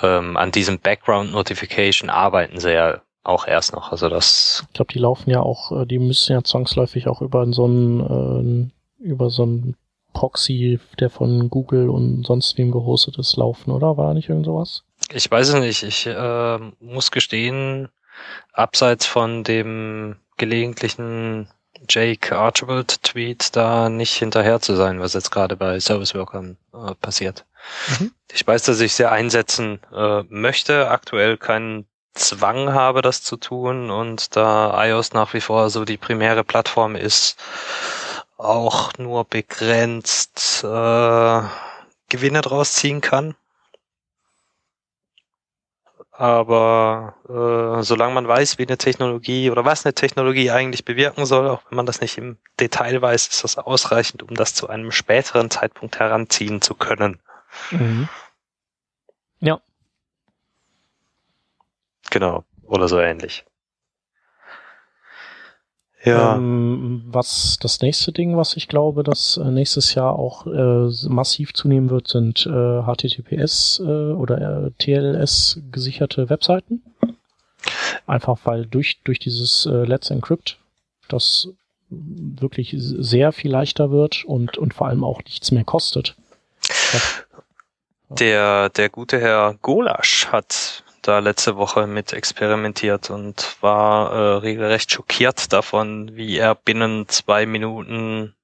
Ähm, 0.02 0.36
an 0.36 0.50
diesem 0.50 0.78
Background 0.78 1.32
Notification 1.32 2.10
arbeiten 2.10 2.58
sie 2.58 2.72
ja 2.72 3.00
auch 3.22 3.46
erst 3.46 3.72
noch. 3.72 3.92
Also 3.92 4.08
das. 4.08 4.64
Ich 4.68 4.74
glaube, 4.74 4.92
die 4.92 4.98
laufen 4.98 5.30
ja 5.30 5.40
auch, 5.40 5.72
äh, 5.72 5.86
die 5.86 5.98
müssen 5.98 6.32
ja 6.32 6.42
zwangsläufig 6.42 7.08
auch 7.08 7.22
über 7.22 7.46
so 7.52 7.64
einen, 7.64 8.70
äh, 9.00 9.04
über 9.04 9.30
so 9.30 9.44
einen 9.44 9.76
Proxy, 10.12 10.78
der 11.00 11.10
von 11.10 11.50
Google 11.50 11.90
und 11.90 12.24
sonst 12.26 12.56
wem 12.56 12.70
gehostet 12.70 13.18
ist, 13.18 13.36
laufen, 13.36 13.70
oder? 13.70 13.96
War 13.96 14.14
nicht 14.14 14.28
irgend 14.28 14.46
sowas? 14.46 14.84
Ich 15.12 15.30
weiß 15.30 15.48
es 15.48 15.54
nicht. 15.60 15.82
Ich 15.82 16.06
äh, 16.06 16.58
muss 16.80 17.10
gestehen, 17.10 17.88
abseits 18.52 19.06
von 19.06 19.44
dem 19.44 20.16
gelegentlichen 20.36 21.48
Jake 21.88 22.36
Archibald 22.36 23.02
Tweet 23.02 23.54
da 23.56 23.88
nicht 23.88 24.14
hinterher 24.14 24.60
zu 24.60 24.74
sein, 24.74 25.00
was 25.00 25.14
jetzt 25.14 25.30
gerade 25.30 25.56
bei 25.56 25.78
Service 25.80 26.14
Workern 26.14 26.56
äh, 26.72 26.94
passiert. 26.94 27.44
Mhm. 27.98 28.12
Ich 28.32 28.46
weiß, 28.46 28.64
dass 28.64 28.80
ich 28.80 28.94
sie 28.94 29.08
einsetzen 29.08 29.80
äh, 29.94 30.22
möchte, 30.28 30.90
aktuell 30.90 31.36
keinen 31.36 31.86
Zwang 32.14 32.72
habe, 32.72 33.02
das 33.02 33.22
zu 33.22 33.36
tun 33.36 33.90
und 33.90 34.36
da 34.36 34.84
iOS 34.86 35.12
nach 35.12 35.34
wie 35.34 35.40
vor 35.40 35.70
so 35.70 35.84
die 35.84 35.96
primäre 35.96 36.44
Plattform 36.44 36.94
ist, 36.94 37.36
auch 38.36 38.92
nur 38.98 39.24
begrenzt 39.24 40.62
äh, 40.62 41.42
Gewinne 42.08 42.40
draus 42.40 42.74
ziehen 42.74 43.00
kann. 43.00 43.34
Aber 46.16 47.16
äh, 47.28 47.82
solange 47.82 48.14
man 48.14 48.28
weiß, 48.28 48.58
wie 48.58 48.66
eine 48.66 48.78
Technologie 48.78 49.50
oder 49.50 49.64
was 49.64 49.84
eine 49.84 49.94
Technologie 49.94 50.52
eigentlich 50.52 50.84
bewirken 50.84 51.26
soll, 51.26 51.48
auch 51.48 51.62
wenn 51.68 51.76
man 51.76 51.86
das 51.86 52.00
nicht 52.00 52.16
im 52.18 52.38
Detail 52.60 53.02
weiß, 53.02 53.26
ist 53.26 53.42
das 53.42 53.58
ausreichend, 53.58 54.22
um 54.22 54.34
das 54.36 54.54
zu 54.54 54.68
einem 54.68 54.92
späteren 54.92 55.50
Zeitpunkt 55.50 55.98
heranziehen 55.98 56.62
zu 56.62 56.76
können. 56.76 57.20
Mhm. 57.72 58.08
Ja. 59.40 59.60
Genau. 62.10 62.44
Oder 62.62 62.86
so 62.86 63.00
ähnlich. 63.00 63.44
Ja. 66.04 66.36
Ähm, 66.36 67.02
was 67.06 67.56
das 67.60 67.80
nächste 67.80 68.12
Ding, 68.12 68.36
was 68.36 68.56
ich 68.56 68.68
glaube, 68.68 69.02
dass 69.02 69.38
äh, 69.38 69.50
nächstes 69.50 69.94
Jahr 69.94 70.18
auch 70.18 70.46
äh, 70.46 71.08
massiv 71.08 71.54
zunehmen 71.54 71.88
wird, 71.88 72.08
sind 72.08 72.46
äh, 72.46 72.82
HTTPS 72.82 73.80
äh, 73.80 74.12
oder 74.12 74.66
äh, 74.66 74.70
TLS 74.78 75.60
gesicherte 75.72 76.28
Webseiten. 76.28 76.82
Einfach 78.06 78.38
weil 78.44 78.66
durch 78.66 79.00
durch 79.04 79.18
dieses 79.18 79.64
äh, 79.64 79.84
Let's 79.84 80.10
Encrypt 80.10 80.58
das 81.08 81.48
wirklich 81.88 82.74
sehr 82.76 83.32
viel 83.32 83.50
leichter 83.50 83.90
wird 83.90 84.24
und 84.26 84.58
und 84.58 84.74
vor 84.74 84.88
allem 84.88 85.04
auch 85.04 85.22
nichts 85.24 85.52
mehr 85.52 85.64
kostet. 85.64 86.16
Das, 86.92 87.24
der 88.10 88.68
der 88.68 88.90
gute 88.90 89.18
Herr 89.18 89.54
Golasch 89.62 90.26
hat 90.26 90.83
da 91.06 91.18
letzte 91.18 91.56
Woche 91.56 91.86
mit 91.86 92.12
experimentiert 92.12 93.10
und 93.10 93.56
war 93.60 94.12
äh, 94.12 94.36
regelrecht 94.38 94.90
schockiert 94.90 95.52
davon, 95.52 96.16
wie 96.16 96.38
er 96.38 96.54
binnen 96.54 97.08
zwei 97.08 97.46
Minuten 97.46 98.34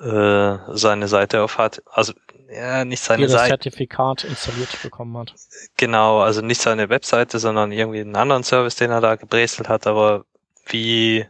äh, 0.00 0.56
seine 0.68 1.08
Seite 1.08 1.42
auf 1.42 1.58
hat. 1.58 1.82
Also 1.86 2.12
ja, 2.52 2.84
nicht 2.84 3.02
seine 3.02 3.28
Seite. 3.28 3.50
Zertifikat 3.50 4.24
installiert 4.24 4.82
bekommen 4.82 5.16
hat. 5.16 5.34
Genau, 5.76 6.20
also 6.20 6.40
nicht 6.40 6.60
seine 6.60 6.88
Webseite, 6.88 7.38
sondern 7.38 7.70
irgendwie 7.70 8.00
einen 8.00 8.16
anderen 8.16 8.42
Service, 8.42 8.74
den 8.74 8.90
er 8.90 9.00
da 9.00 9.14
gebreselt 9.14 9.68
hat, 9.68 9.86
aber 9.86 10.24
wie 10.66 11.26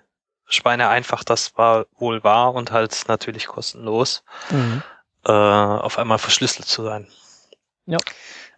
Schweine 0.46 0.88
einfach 0.88 1.22
das 1.22 1.56
war 1.58 1.86
wohl 1.98 2.24
war 2.24 2.54
und 2.54 2.72
halt 2.72 3.04
natürlich 3.08 3.46
kostenlos, 3.46 4.24
mhm. 4.50 4.82
äh, 5.26 5.30
auf 5.30 5.98
einmal 5.98 6.18
verschlüsselt 6.18 6.66
zu 6.66 6.82
sein. 6.82 7.06
Ja. 7.86 7.98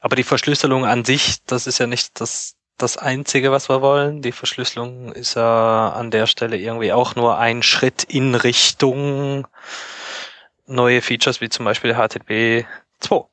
Aber 0.03 0.17
die 0.17 0.25
Verschlüsselung 0.25 0.85
an 0.85 1.05
sich, 1.05 1.45
das 1.47 1.69
ist 1.69 1.79
ja 1.79 1.87
nicht 1.87 2.21
das, 2.21 2.57
das 2.77 2.97
Einzige, 2.97 3.53
was 3.53 3.69
wir 3.69 3.83
wollen. 3.83 4.21
Die 4.21 4.33
Verschlüsselung 4.33 5.13
ist 5.13 5.35
ja 5.35 5.91
an 5.91 6.11
der 6.11 6.27
Stelle 6.27 6.57
irgendwie 6.57 6.93
auch 6.93 7.15
nur 7.15 7.39
ein 7.39 7.63
Schritt 7.63 8.03
in 8.03 8.35
Richtung 8.35 9.47
neue 10.67 11.03
Features 11.03 11.41
wie 11.41 11.49
zum 11.51 11.65
Beispiel 11.65 11.95
HTTP 11.95 12.67
2. 12.99 13.27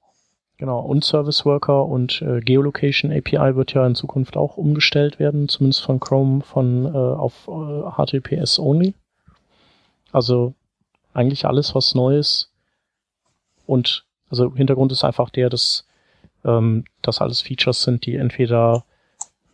Genau, 0.57 0.79
und 0.81 1.03
Service 1.03 1.43
Worker 1.43 1.85
und 1.85 2.21
äh, 2.21 2.39
Geolocation 2.41 3.11
API 3.11 3.55
wird 3.55 3.73
ja 3.73 3.87
in 3.87 3.95
Zukunft 3.95 4.37
auch 4.37 4.57
umgestellt 4.57 5.17
werden, 5.17 5.49
zumindest 5.49 5.81
von 5.81 5.99
Chrome 5.99 6.41
von 6.41 6.85
äh, 6.85 6.89
auf 6.89 7.47
äh, 7.47 7.89
HTTPS 7.95 8.59
only. 8.59 8.93
Also 10.11 10.53
eigentlich 11.15 11.45
alles 11.45 11.73
was 11.73 11.95
Neues. 11.95 12.51
Und 13.65 14.05
also 14.29 14.53
Hintergrund 14.53 14.91
ist 14.91 15.03
einfach 15.03 15.31
der, 15.31 15.49
dass 15.49 15.87
ähm, 16.45 16.85
das 17.01 17.21
alles 17.21 17.41
Features 17.41 17.83
sind, 17.83 18.05
die 18.05 18.15
entweder 18.15 18.85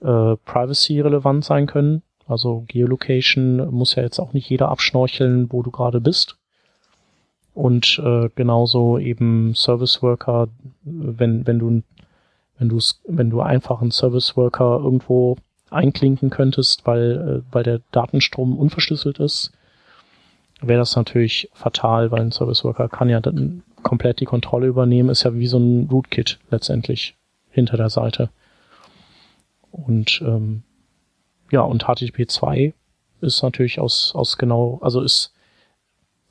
äh, 0.01 0.35
privacy-relevant 0.45 1.43
sein 1.43 1.67
können. 1.67 2.01
Also 2.27 2.63
Geolocation 2.67 3.69
muss 3.71 3.95
ja 3.95 4.03
jetzt 4.03 4.19
auch 4.19 4.33
nicht 4.33 4.49
jeder 4.49 4.69
abschnorcheln, 4.69 5.51
wo 5.51 5.61
du 5.61 5.71
gerade 5.71 6.01
bist. 6.01 6.37
Und 7.53 8.01
äh, 8.03 8.29
genauso 8.35 8.97
eben 8.97 9.55
Service 9.55 10.01
Worker, 10.01 10.49
wenn, 10.83 11.47
wenn 11.47 11.59
du 11.59 11.83
wenn 12.57 12.69
du 12.69 12.79
wenn 13.07 13.29
du 13.29 13.41
einfach 13.41 13.81
einen 13.81 13.91
Service 13.91 14.35
Worker 14.35 14.79
irgendwo 14.83 15.37
einklinken 15.69 16.29
könntest, 16.29 16.85
weil, 16.85 17.43
äh, 17.43 17.53
weil 17.53 17.63
der 17.63 17.81
Datenstrom 17.91 18.57
unverschlüsselt 18.57 19.19
ist, 19.19 19.51
wäre 20.67 20.79
das 20.79 20.95
natürlich 20.95 21.49
fatal, 21.53 22.11
weil 22.11 22.21
ein 22.21 22.31
Service 22.31 22.63
Worker 22.63 22.89
kann 22.89 23.09
ja 23.09 23.19
dann 23.19 23.63
komplett 23.83 24.19
die 24.19 24.25
Kontrolle 24.25 24.67
übernehmen, 24.67 25.09
ist 25.09 25.23
ja 25.23 25.35
wie 25.35 25.47
so 25.47 25.57
ein 25.57 25.87
Rootkit 25.91 26.39
letztendlich 26.49 27.15
hinter 27.49 27.77
der 27.77 27.89
Seite. 27.89 28.29
Und 29.71 30.21
ähm, 30.25 30.63
ja, 31.51 31.61
und 31.61 31.83
HTTP 31.83 32.27
2 32.27 32.73
ist 33.21 33.43
natürlich 33.43 33.79
aus, 33.79 34.13
aus 34.15 34.37
genau, 34.37 34.79
also 34.81 35.01
ist, 35.01 35.33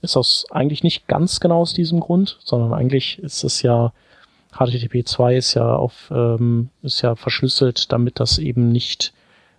ist 0.02 0.16
aus 0.16 0.46
eigentlich 0.50 0.82
nicht 0.82 1.06
ganz 1.06 1.40
genau 1.40 1.60
aus 1.60 1.72
diesem 1.72 2.00
Grund, 2.00 2.38
sondern 2.40 2.72
eigentlich 2.72 3.18
ist 3.20 3.44
es 3.44 3.62
ja, 3.62 3.92
HTTP 4.52 5.06
2 5.06 5.36
ist 5.36 5.54
ja 5.54 5.74
auf, 5.76 6.10
ähm, 6.10 6.70
ist 6.82 7.02
ja 7.02 7.16
verschlüsselt, 7.16 7.92
damit 7.92 8.20
das 8.20 8.38
eben 8.38 8.70
nicht 8.70 9.12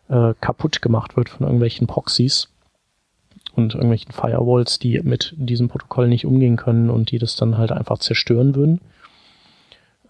äh, 0.09 0.33
kaputt 0.41 0.81
gemacht 0.81 1.17
wird 1.17 1.29
von 1.29 1.45
irgendwelchen 1.45 1.87
Proxys 1.87 2.49
und 3.55 3.73
irgendwelchen 3.73 4.11
Firewalls, 4.11 4.79
die 4.79 4.99
mit 5.01 5.33
diesem 5.37 5.67
Protokoll 5.67 6.07
nicht 6.07 6.25
umgehen 6.25 6.57
können 6.57 6.89
und 6.89 7.11
die 7.11 7.19
das 7.19 7.35
dann 7.35 7.57
halt 7.57 7.71
einfach 7.71 7.99
zerstören 7.99 8.55
würden. 8.55 8.81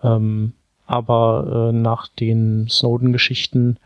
Ähm, 0.03 0.53
aber 0.85 1.69
äh, 1.69 1.71
nach 1.73 2.07
den 2.07 2.67
Snowden-Geschichten 2.69 3.77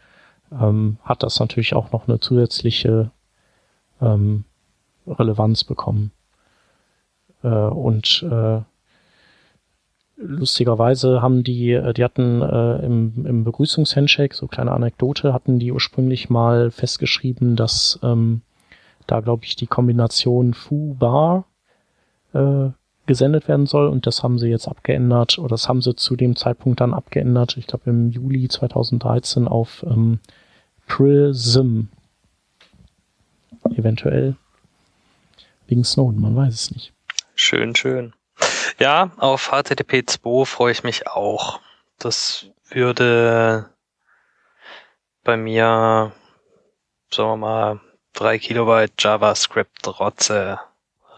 ähm, 0.51 0.97
hat 1.03 1.23
das 1.23 1.39
natürlich 1.39 1.73
auch 1.73 1.91
noch 1.91 2.07
eine 2.07 2.19
zusätzliche 2.19 3.11
ähm, 4.01 4.43
Relevanz 5.07 5.63
bekommen. 5.63 6.11
Äh, 7.43 7.47
und 7.47 8.25
äh, 8.29 8.61
lustigerweise 10.17 11.21
haben 11.21 11.43
die, 11.43 11.71
äh, 11.71 11.93
die 11.93 12.03
hatten 12.03 12.41
äh, 12.41 12.85
im, 12.85 13.25
im 13.25 13.43
Begrüßungshandshake, 13.43 14.35
so 14.35 14.47
kleine 14.47 14.71
Anekdote, 14.71 15.33
hatten 15.33 15.59
die 15.59 15.71
ursprünglich 15.71 16.29
mal 16.29 16.71
festgeschrieben, 16.71 17.55
dass 17.55 17.99
ähm, 18.03 18.41
da, 19.11 19.19
glaube 19.21 19.45
ich, 19.45 19.55
die 19.55 19.67
Kombination 19.67 20.53
Foo-Bar 20.53 21.45
äh, 22.33 22.69
gesendet 23.05 23.47
werden 23.47 23.65
soll 23.65 23.87
und 23.87 24.05
das 24.05 24.21
haben 24.21 24.37
sie 24.37 24.49
jetzt 24.49 24.67
abgeändert 24.67 25.39
oder 25.39 25.49
das 25.49 25.67
haben 25.67 25.81
sie 25.81 25.95
zu 25.95 26.15
dem 26.15 26.35
Zeitpunkt 26.35 26.79
dann 26.79 26.93
abgeändert, 26.93 27.57
ich 27.57 27.65
glaube 27.65 27.89
im 27.89 28.11
Juli 28.11 28.47
2013 28.47 29.47
auf 29.47 29.83
ähm, 29.83 30.19
Prism. 30.87 31.85
Eventuell 33.75 34.35
wegen 35.67 35.83
Snowden, 35.83 36.21
man 36.21 36.35
weiß 36.35 36.53
es 36.53 36.71
nicht. 36.71 36.93
Schön, 37.33 37.75
schön. 37.75 38.13
Ja, 38.79 39.11
auf 39.17 39.51
HTTP 39.51 40.03
2 40.05 40.45
freue 40.45 40.71
ich 40.71 40.83
mich 40.83 41.07
auch. 41.07 41.59
Das 41.97 42.45
würde 42.69 43.69
bei 45.23 45.35
mir, 45.35 46.11
sagen 47.11 47.29
wir 47.29 47.37
mal, 47.37 47.81
drei 48.13 48.39
Kilobyte 48.39 48.93
JavaScript-Rotze 48.97 50.59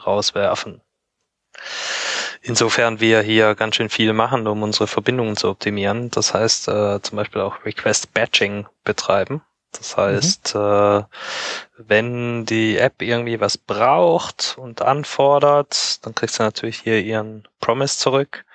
rauswerfen. 0.05 0.81
Insofern 2.41 2.99
wir 2.99 3.21
hier 3.21 3.53
ganz 3.53 3.75
schön 3.75 3.89
viel 3.89 4.13
machen, 4.13 4.47
um 4.47 4.63
unsere 4.63 4.87
Verbindungen 4.87 5.37
zu 5.37 5.49
optimieren. 5.49 6.09
Das 6.09 6.33
heißt 6.33 6.67
äh, 6.69 7.01
zum 7.01 7.15
Beispiel 7.15 7.41
auch 7.41 7.65
Request 7.65 8.13
Batching 8.13 8.65
betreiben. 8.83 9.41
Das 9.77 9.95
heißt, 9.95 10.55
mhm. 10.55 10.61
äh, 10.61 11.03
wenn 11.77 12.45
die 12.45 12.77
App 12.77 13.01
irgendwie 13.01 13.39
was 13.39 13.57
braucht 13.57 14.55
und 14.57 14.81
anfordert, 14.81 16.05
dann 16.05 16.13
kriegst 16.13 16.39
du 16.39 16.43
natürlich 16.43 16.79
hier 16.79 17.01
ihren 17.01 17.47
Promise 17.59 17.97
zurück. 17.97 18.45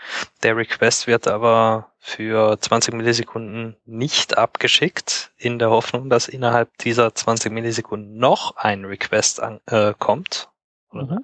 Der 0.43 0.57
Request 0.57 1.07
wird 1.07 1.27
aber 1.27 1.91
für 1.99 2.61
20 2.61 2.95
Millisekunden 2.95 3.77
nicht 3.85 4.37
abgeschickt, 4.39 5.33
in 5.37 5.59
der 5.59 5.71
Hoffnung, 5.71 6.11
dass 6.11 6.29
innerhalb 6.29 6.77
dieser 6.79 7.15
20 7.15 7.51
Millisekunden 7.51 8.17
noch 8.19 8.57
ein 8.57 8.85
Request 8.85 9.41
an, 9.43 9.61
äh, 9.67 9.95
kommt. 9.99 10.49
Mhm. 10.93 11.21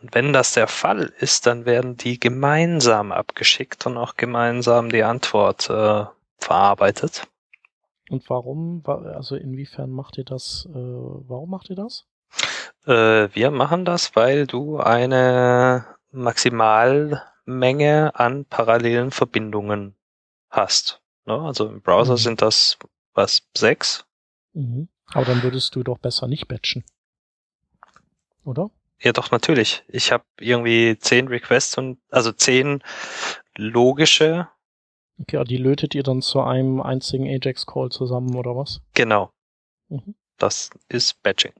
Und 0.00 0.14
wenn 0.14 0.32
das 0.32 0.52
der 0.52 0.68
Fall 0.68 1.12
ist, 1.18 1.46
dann 1.46 1.64
werden 1.64 1.96
die 1.96 2.20
gemeinsam 2.20 3.10
abgeschickt 3.10 3.86
und 3.86 3.96
auch 3.96 4.16
gemeinsam 4.16 4.90
die 4.90 5.02
Antwort 5.02 5.70
äh, 5.70 6.04
verarbeitet. 6.38 7.26
Und 8.08 8.28
warum, 8.30 8.82
also 8.86 9.36
inwiefern 9.36 9.90
macht 9.90 10.18
ihr 10.18 10.24
das, 10.24 10.68
äh, 10.70 10.74
warum 10.74 11.50
macht 11.50 11.70
ihr 11.70 11.76
das? 11.76 12.06
Äh, 12.86 13.28
wir 13.34 13.50
machen 13.50 13.84
das, 13.84 14.14
weil 14.14 14.46
du 14.46 14.78
eine 14.78 15.86
Maximalmenge 16.12 18.12
an 18.14 18.44
parallelen 18.44 19.10
Verbindungen 19.10 19.96
hast. 20.50 21.02
Ne? 21.24 21.40
Also 21.40 21.68
im 21.68 21.82
Browser 21.82 22.12
mhm. 22.12 22.18
sind 22.18 22.42
das 22.42 22.78
was, 23.12 23.42
sechs? 23.56 24.06
Mhm. 24.52 24.88
Aber 25.12 25.24
dann 25.24 25.42
würdest 25.42 25.74
du 25.74 25.82
doch 25.82 25.98
besser 25.98 26.28
nicht 26.28 26.48
batchen. 26.48 26.84
Oder? 28.44 28.70
Ja, 29.00 29.12
doch, 29.12 29.30
natürlich. 29.30 29.84
Ich 29.88 30.12
habe 30.12 30.24
irgendwie 30.40 30.98
zehn 30.98 31.28
Requests 31.28 31.76
und 31.76 31.98
also 32.10 32.32
zehn 32.32 32.82
logische. 33.56 34.48
Okay, 35.18 35.42
die 35.44 35.56
lötet 35.56 35.94
ihr 35.94 36.02
dann 36.02 36.22
zu 36.22 36.40
einem 36.40 36.80
einzigen 36.80 37.26
Ajax-Call 37.26 37.90
zusammen 37.90 38.34
oder 38.36 38.54
was? 38.54 38.80
Genau. 38.94 39.30
Mhm. 39.88 40.14
Das 40.38 40.70
ist 40.88 41.22
Batching. 41.22 41.52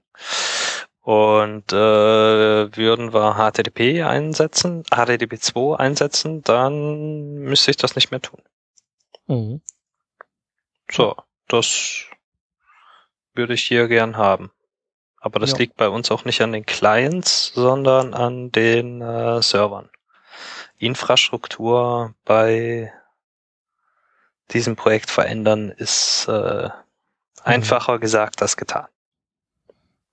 Und 1.01 1.71
äh, 1.71 1.75
würden 2.75 3.13
wir 3.13 3.35
HTTP 3.35 4.03
einsetzen, 4.03 4.83
HTTP 4.93 5.39
2 5.39 5.79
einsetzen, 5.79 6.43
dann 6.43 7.35
müsste 7.35 7.71
ich 7.71 7.77
das 7.77 7.95
nicht 7.95 8.11
mehr 8.11 8.21
tun. 8.21 8.41
Mhm. 9.27 9.61
So, 10.91 11.15
das 11.47 12.05
würde 13.33 13.53
ich 13.53 13.63
hier 13.63 13.87
gern 13.87 14.17
haben. 14.17 14.51
Aber 15.19 15.39
das 15.39 15.51
ja. 15.51 15.57
liegt 15.59 15.77
bei 15.77 15.89
uns 15.89 16.11
auch 16.11 16.25
nicht 16.25 16.41
an 16.41 16.51
den 16.51 16.65
Clients, 16.65 17.51
sondern 17.53 18.13
an 18.13 18.51
den 18.51 19.01
äh, 19.01 19.41
Servern. 19.41 19.89
Infrastruktur 20.77 22.13
bei 22.25 22.91
diesem 24.51 24.75
Projekt 24.75 25.09
verändern 25.09 25.69
ist 25.69 26.27
äh, 26.27 26.65
mhm. 26.65 26.71
einfacher 27.43 27.99
gesagt 27.99 28.41
als 28.41 28.57
getan. 28.57 28.87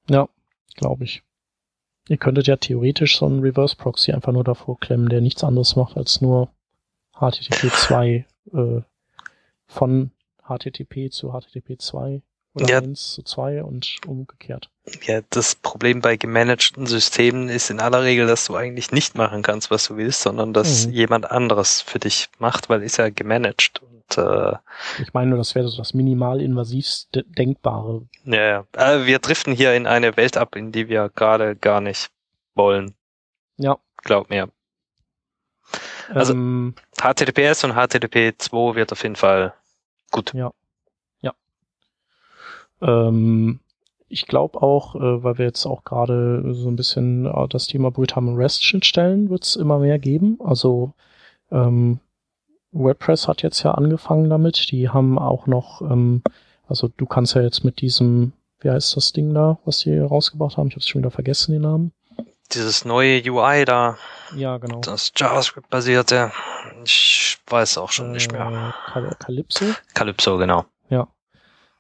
Ja, 0.09 0.29
glaube 0.77 1.05
ich. 1.05 1.23
Ihr 2.09 2.19
könntet 2.19 2.47
ja 2.47 2.57
theoretisch 2.57 3.19
so 3.19 3.27
einen 3.27 3.41
Reverse 3.41 3.77
Proxy 3.77 4.13
einfach 4.13 4.33
nur 4.33 4.45
davor 4.45 4.79
klemmen, 4.79 5.09
der 5.09 5.21
nichts 5.21 5.43
anderes 5.43 5.75
macht 5.77 5.97
als 5.97 6.21
nur 6.21 6.53
HTTP 7.15 7.73
2 7.73 8.27
äh, 8.53 8.81
von 9.67 10.11
HTTP 10.43 11.11
zu 11.11 11.33
HTTP 11.33 11.81
2 11.81 12.23
oder 12.55 12.69
ja. 12.69 12.79
1 12.79 13.15
zu 13.15 13.23
2 13.23 13.65
und 13.65 13.97
umgekehrt. 14.07 14.71
Ja, 15.03 15.21
das 15.31 15.55
Problem 15.55 16.01
bei 16.01 16.17
gemanagten 16.17 16.87
Systemen 16.87 17.49
ist 17.49 17.71
in 17.71 17.81
aller 17.81 18.03
Regel, 18.03 18.27
dass 18.27 18.47
du 18.47 18.55
eigentlich 18.55 18.93
nicht 18.93 19.17
machen 19.17 19.43
kannst, 19.43 19.71
was 19.71 19.89
du 19.89 19.97
willst, 19.97 20.23
sondern 20.23 20.53
dass 20.53 20.87
mhm. 20.87 20.93
jemand 20.93 21.31
anderes 21.31 21.81
für 21.81 21.99
dich 21.99 22.29
macht, 22.39 22.69
weil 22.69 22.83
ist 22.83 22.99
ja 22.99 23.09
gemanagt. 23.09 23.83
Und, 23.83 24.19
äh, 24.19 24.57
ich 25.01 25.13
meine 25.15 25.31
nur, 25.31 25.39
das 25.39 25.55
wäre 25.55 25.67
so 25.69 25.77
das 25.79 25.95
minimal 25.95 26.41
invasivst 26.41 27.09
denkbare. 27.13 28.07
Ja, 28.25 28.67
ja. 28.75 29.07
Wir 29.07 29.19
driften 29.19 29.55
hier 29.55 29.75
in 29.75 29.87
eine 29.87 30.17
Welt 30.17 30.37
ab, 30.37 30.55
in 30.55 30.71
die 30.71 30.89
wir 30.89 31.09
gerade 31.09 31.57
gar 31.57 31.81
nicht 31.81 32.11
wollen. 32.55 32.95
Ja. 33.57 33.79
Glaub 34.03 34.31
mir. 34.31 34.51
Also 36.13 36.35
ähm, 36.35 36.75
HTTPS 37.01 37.65
und 37.65 37.73
HTTP 37.73 38.35
2 38.37 38.75
wird 38.75 38.93
auf 38.93 39.03
jeden 39.03 39.17
Fall 39.17 39.55
gut. 40.11 40.35
Ja. 40.35 40.53
Ähm, 42.85 43.61
ich 44.09 44.27
glaube 44.27 44.63
auch, 44.63 44.95
äh, 44.95 45.25
weil 45.25 45.39
wir 45.39 45.47
jetzt 45.47 45.67
auch 45.67 45.85
gerade 45.85 46.55
so 46.55 46.69
ein 46.69 46.77
bisschen 46.77 47.27
äh, 47.27 47.49
das 47.49 47.67
Thema 47.67 47.91
Build 47.91 48.15
haben 48.15 48.37
REST 48.37 48.65
Schnittstellen 48.65 49.31
wird 49.31 49.45
es 49.45 49.57
immer 49.57 49.79
mehr 49.79 49.99
geben. 49.99 50.39
Also 50.45 50.93
ähm, 51.51 51.99
WordPress 52.73 53.29
hat 53.29 53.43
jetzt 53.43 53.63
ja 53.63 53.73
angefangen 53.73 54.29
damit. 54.31 54.71
Die 54.71 54.89
haben 54.89 55.19
auch 55.19 55.47
noch, 55.47 55.81
ähm, 55.83 56.23
also 56.69 56.89
du 56.89 57.07
kannst 57.07 57.35
ja 57.35 57.43
jetzt 57.43 57.65
mit 57.65 57.81
diesem, 57.81 58.33
wie 58.61 58.71
heißt 58.71 58.97
das 58.97 59.13
Ding 59.13 59.33
da, 59.35 59.59
was 59.65 59.79
die 59.79 59.99
rausgebracht 59.99 60.57
haben? 60.57 60.69
Ich 60.69 60.75
habe 60.75 60.85
schon 60.85 61.01
wieder 61.01 61.11
vergessen 61.11 61.53
den 61.53 61.63
Namen. 61.63 61.93
Dieses 62.53 62.85
neue 62.85 63.23
UI 63.25 63.65
da. 63.65 63.97
Ja, 64.37 64.59
genau. 64.59 64.81
Das 64.81 65.13
JavaScript-basierte. 65.17 66.31
Ich 66.85 67.39
weiß 67.49 67.79
auch 67.79 67.91
schon 67.91 68.11
äh, 68.11 68.13
nicht 68.13 68.31
mehr. 68.31 68.75
Calypso? 69.19 69.65
Calypso, 69.95 70.37
genau. 70.37 70.67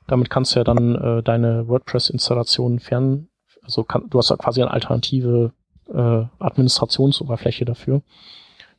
Damit 0.07 0.31
kannst 0.31 0.55
du 0.55 0.61
ja 0.61 0.65
dann 0.65 0.95
äh, 0.95 1.23
deine 1.23 1.69
WordPress-Installation 1.69 2.79
fern, 2.79 3.29
also 3.63 3.85
kann, 3.85 4.09
du 4.11 4.19
hast 4.19 4.31
ja 4.31 4.37
quasi 4.37 4.61
eine 4.63 4.71
alternative 4.71 5.53
äh, 5.89 6.25
Administrationsoberfläche 6.39 7.65
dafür. 7.65 8.03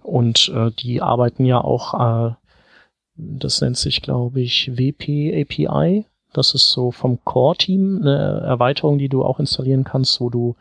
Und 0.04 0.52
äh, 0.54 0.72
die 0.72 1.02
arbeiten 1.02 1.46
ja 1.46 1.60
auch, 1.60 2.30
äh, 2.30 2.36
das 3.16 3.62
nennt 3.62 3.78
sich, 3.78 4.02
glaube 4.02 4.42
ich, 4.42 4.78
WP 4.78 5.34
API. 5.42 6.06
Das 6.34 6.54
ist 6.54 6.72
so 6.72 6.92
vom 6.92 7.24
Core-Team 7.24 8.00
eine 8.02 8.42
Erweiterung, 8.46 8.98
die 8.98 9.10
du 9.10 9.24
auch 9.24 9.40
installieren 9.40 9.84
kannst, 9.84 10.22
wo 10.22 10.30
du 10.30 10.56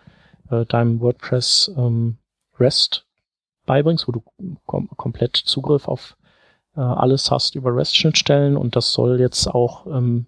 äh, 0.50 0.64
deinem 0.64 1.00
WordPress 1.00 1.72
ähm, 1.76 2.18
REST 2.58 3.06
beibringst, 3.66 4.08
wo 4.08 4.12
du 4.12 4.22
kom 4.66 4.88
komplett 4.96 5.36
Zugriff 5.36 5.88
auf 5.88 6.16
äh, 6.76 6.80
alles 6.80 7.30
hast 7.30 7.54
über 7.54 7.74
REST-Schnittstellen 7.74 8.56
und 8.56 8.76
das 8.76 8.92
soll 8.92 9.20
jetzt 9.20 9.46
auch 9.48 9.86
ähm, 9.86 10.26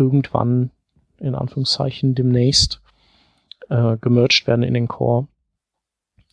irgendwann 0.00 0.70
in 1.18 1.34
Anführungszeichen 1.34 2.14
demnächst 2.14 2.80
äh, 3.68 3.98
gemerged 3.98 4.46
werden 4.46 4.62
in 4.62 4.74
den 4.74 4.88
Core, 4.88 5.28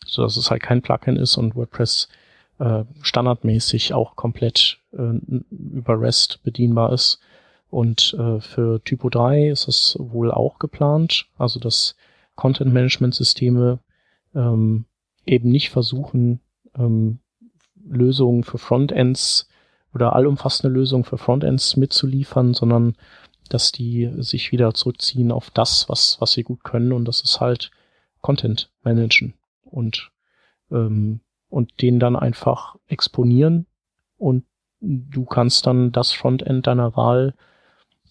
so 0.06 0.24
dass 0.24 0.38
es 0.38 0.50
halt 0.50 0.64
kein 0.64 0.82
Plugin 0.82 1.18
ist 1.18 1.38
und 1.38 1.56
WordPress 1.56 2.08
äh, 2.60 2.86
standardmäßig 3.02 3.94
auch 3.94 4.16
komplett 4.16 4.80
äh, 4.94 5.20
über 5.52 6.00
REST 6.00 6.42
bedienbar 6.44 6.94
ist. 6.94 7.20
Und 7.70 8.16
äh, 8.18 8.40
für 8.40 8.82
Typo 8.84 9.10
3 9.10 9.50
ist 9.50 9.68
es 9.68 9.98
wohl 10.00 10.32
auch 10.32 10.58
geplant, 10.58 11.28
also 11.38 11.60
dass 11.60 11.96
Content-Management-Systeme 12.36 13.80
ähm, 14.34 14.86
eben 15.26 15.50
nicht 15.50 15.70
versuchen, 15.70 16.40
ähm, 16.78 17.20
Lösungen 17.86 18.46
für 18.46 18.58
Frontends 18.58 19.50
oder 19.94 20.16
allumfassende 20.16 20.74
Lösungen 20.74 21.04
für 21.04 21.18
Frontends 21.18 21.76
mitzuliefern, 21.76 22.54
sondern 22.54 22.96
dass 23.50 23.72
die 23.72 24.12
sich 24.18 24.52
wieder 24.52 24.74
zurückziehen 24.74 25.32
auf 25.32 25.50
das, 25.52 25.90
was, 25.90 26.18
was 26.20 26.32
sie 26.32 26.44
gut 26.44 26.64
können. 26.64 26.92
Und 26.92 27.06
das 27.06 27.22
ist 27.22 27.40
halt 27.40 27.72
Content 28.22 28.72
managen 28.84 29.34
und, 29.64 30.12
ähm, 30.72 31.22
und 31.50 31.82
den 31.82 32.00
dann 32.00 32.16
einfach 32.16 32.76
exponieren. 32.88 33.68
Und 34.18 34.46
du 34.82 35.26
kannst 35.26 35.66
dann 35.68 35.92
das 35.92 36.12
Frontend 36.12 36.68
deiner 36.68 36.96
Wahl 36.96 37.34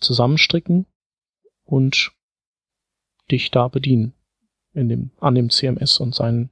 zusammenstricken 0.01 0.87
und 1.64 2.12
dich 3.31 3.51
da 3.51 3.68
bedienen 3.68 4.14
in 4.72 4.88
dem, 4.88 5.11
an 5.20 5.35
dem 5.35 5.51
CMS 5.51 5.99
und 5.99 6.14
seinen 6.14 6.51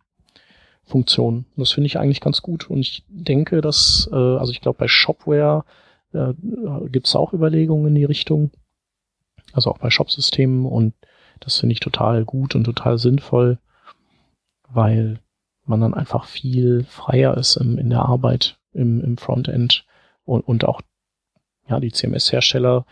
Funktionen. 0.85 1.47
Das 1.57 1.73
finde 1.73 1.87
ich 1.87 1.99
eigentlich 1.99 2.21
ganz 2.21 2.43
gut. 2.43 2.69
Und 2.69 2.81
ich 2.81 3.05
denke, 3.09 3.61
dass, 3.61 4.09
äh, 4.13 4.17
also 4.17 4.53
ich 4.53 4.61
glaube 4.61 4.79
bei 4.79 4.89
Shopware 4.89 5.65
äh, 6.13 6.33
gibt 6.89 7.07
es 7.07 7.17
auch 7.17 7.33
Überlegungen 7.33 7.89
in 7.89 7.95
die 7.95 8.05
Richtung, 8.05 8.51
also 9.55 9.71
auch 9.71 9.79
bei 9.79 9.91
Shopsystemen 9.91 10.67
und 10.67 10.95
das 11.41 11.59
finde 11.59 11.73
ich 11.73 11.81
total 11.81 12.25
gut 12.25 12.55
und 12.55 12.65
total 12.65 12.99
sinnvoll, 12.99 13.59
weil 14.69 15.21
man 15.65 15.81
dann 15.81 15.95
einfach 15.95 16.27
viel 16.27 16.85
freier 16.85 17.37
ist 17.37 17.57
im, 17.57 17.79
in 17.79 17.91
der 17.91 18.03
Arbeit 18.03 18.59
im, 18.73 19.03
im 19.03 19.17
Frontend 19.17 19.87
und, 20.25 20.41
und 20.43 20.65
auch 20.65 20.81
ja 21.69 21.81
die 21.81 21.93
CMS-Hersteller, 21.93 22.85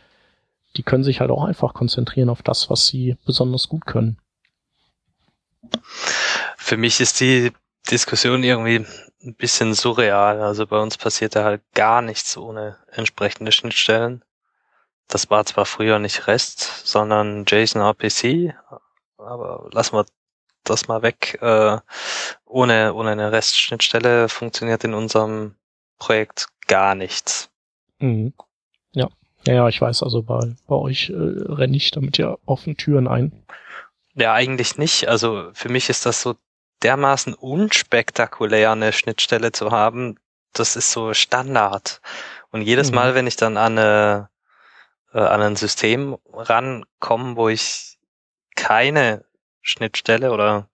die 0.76 0.82
können 0.82 1.04
sich 1.04 1.20
halt 1.20 1.30
auch 1.30 1.44
einfach 1.44 1.74
konzentrieren 1.74 2.30
auf 2.30 2.42
das, 2.42 2.70
was 2.70 2.86
sie 2.86 3.16
besonders 3.26 3.68
gut 3.68 3.84
können. 3.84 4.18
Für 6.56 6.76
mich 6.76 7.00
ist 7.00 7.20
die 7.20 7.52
Diskussion 7.90 8.42
irgendwie 8.42 8.86
ein 9.24 9.34
bisschen 9.34 9.74
surreal. 9.74 10.40
Also 10.40 10.66
bei 10.66 10.80
uns 10.80 10.96
passiert 10.96 11.36
da 11.36 11.44
halt 11.44 11.62
gar 11.74 12.02
nichts 12.02 12.36
ohne 12.36 12.78
entsprechende 12.90 13.52
Schnittstellen. 13.52 14.22
Das 15.12 15.28
war 15.28 15.44
zwar 15.44 15.66
früher 15.66 15.98
nicht 15.98 16.26
REST, 16.26 16.60
sondern 16.86 17.44
JSON 17.46 17.82
RPC, 17.82 18.54
aber 19.18 19.68
lassen 19.70 19.94
wir 19.94 20.06
das 20.64 20.88
mal 20.88 21.02
weg. 21.02 21.38
Äh, 21.42 21.76
ohne, 22.46 22.94
ohne 22.94 23.10
eine 23.10 23.30
REST-Schnittstelle 23.30 24.30
funktioniert 24.30 24.84
in 24.84 24.94
unserem 24.94 25.54
Projekt 25.98 26.48
gar 26.66 26.94
nichts. 26.94 27.50
Mhm. 27.98 28.32
Ja. 28.92 29.10
ja, 29.46 29.52
ja, 29.52 29.68
ich 29.68 29.82
weiß, 29.82 30.02
also 30.02 30.22
bei, 30.22 30.54
bei 30.66 30.76
euch 30.76 31.10
äh, 31.10 31.14
renne 31.14 31.76
ich 31.76 31.90
damit 31.90 32.16
ja 32.16 32.38
offene 32.46 32.74
Türen 32.74 33.06
ein. 33.06 33.44
Ja, 34.14 34.32
eigentlich 34.32 34.78
nicht. 34.78 35.08
Also 35.08 35.50
für 35.52 35.68
mich 35.68 35.90
ist 35.90 36.06
das 36.06 36.22
so 36.22 36.36
dermaßen 36.82 37.34
unspektakulär, 37.34 38.72
eine 38.72 38.94
Schnittstelle 38.94 39.52
zu 39.52 39.72
haben. 39.72 40.16
Das 40.54 40.74
ist 40.74 40.90
so 40.90 41.12
Standard. 41.12 42.00
Und 42.50 42.62
jedes 42.62 42.88
mhm. 42.88 42.94
Mal, 42.94 43.14
wenn 43.14 43.26
ich 43.26 43.36
dann 43.36 43.58
an 43.58 43.76
eine 43.78 44.31
äh, 45.12 45.20
an 45.20 45.42
ein 45.42 45.56
System 45.56 46.18
rankommen, 46.32 47.36
wo 47.36 47.48
ich 47.48 47.98
keine 48.54 49.24
Schnittstelle 49.60 50.32
oder 50.32 50.68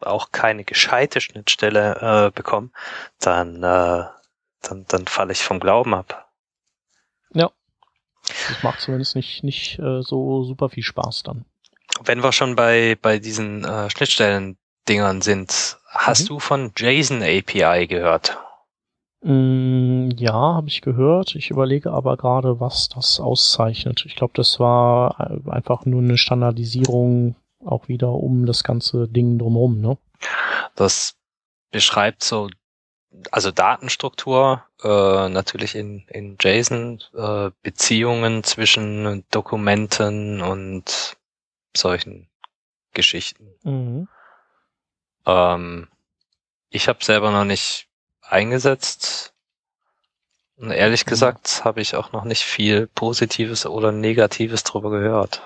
auch 0.00 0.32
keine 0.32 0.64
gescheite 0.64 1.20
Schnittstelle 1.20 2.26
äh, 2.26 2.30
bekomme, 2.30 2.70
dann, 3.20 3.62
äh, 3.62 4.04
dann, 4.62 4.84
dann 4.88 5.06
falle 5.06 5.32
ich 5.32 5.42
vom 5.42 5.60
Glauben 5.60 5.94
ab. 5.94 6.30
Ja. 7.32 7.50
Das 8.48 8.62
macht 8.62 8.80
zumindest 8.80 9.16
nicht, 9.16 9.44
nicht 9.44 9.78
äh, 9.78 10.02
so 10.02 10.44
super 10.44 10.68
viel 10.68 10.82
Spaß 10.82 11.22
dann. 11.22 11.44
Wenn 12.02 12.22
wir 12.22 12.32
schon 12.32 12.56
bei, 12.56 12.96
bei 13.00 13.18
diesen 13.18 13.64
äh, 13.64 13.88
Schnittstellen-Dingern 13.90 15.22
sind, 15.22 15.78
hast 15.86 16.24
mhm. 16.24 16.26
du 16.26 16.38
von 16.40 16.72
JSON 16.76 17.22
API 17.22 17.86
gehört? 17.86 18.38
Mm, 19.24 20.10
ja, 20.18 20.34
habe 20.34 20.68
ich 20.68 20.82
gehört. 20.82 21.34
Ich 21.34 21.50
überlege 21.50 21.92
aber 21.92 22.18
gerade, 22.18 22.60
was 22.60 22.90
das 22.90 23.20
auszeichnet. 23.20 24.04
Ich 24.06 24.16
glaube, 24.16 24.34
das 24.36 24.60
war 24.60 25.18
äh, 25.18 25.50
einfach 25.50 25.86
nur 25.86 26.02
eine 26.02 26.18
Standardisierung 26.18 27.34
auch 27.64 27.88
wieder 27.88 28.10
um 28.10 28.44
das 28.44 28.64
ganze 28.64 29.08
Ding 29.08 29.38
drumherum, 29.38 29.80
ne? 29.80 29.96
Das 30.76 31.16
beschreibt 31.70 32.22
so, 32.22 32.50
also 33.30 33.50
Datenstruktur, 33.50 34.62
äh, 34.82 35.28
natürlich 35.30 35.74
in, 35.74 36.06
in 36.08 36.36
JSON, 36.38 37.02
äh, 37.14 37.50
Beziehungen 37.62 38.44
zwischen 38.44 39.24
Dokumenten 39.30 40.42
und 40.42 41.16
solchen 41.74 42.28
Geschichten. 42.92 43.48
Mhm. 43.62 44.08
Ähm, 45.24 45.88
ich 46.68 46.88
habe 46.88 47.02
selber 47.02 47.30
noch 47.30 47.46
nicht 47.46 47.88
eingesetzt. 48.28 49.32
Und 50.56 50.70
ehrlich 50.70 51.04
mhm. 51.06 51.10
gesagt 51.10 51.64
habe 51.64 51.80
ich 51.80 51.96
auch 51.96 52.12
noch 52.12 52.24
nicht 52.24 52.44
viel 52.44 52.86
Positives 52.86 53.66
oder 53.66 53.92
Negatives 53.92 54.64
drüber 54.64 54.90
gehört. 54.90 55.42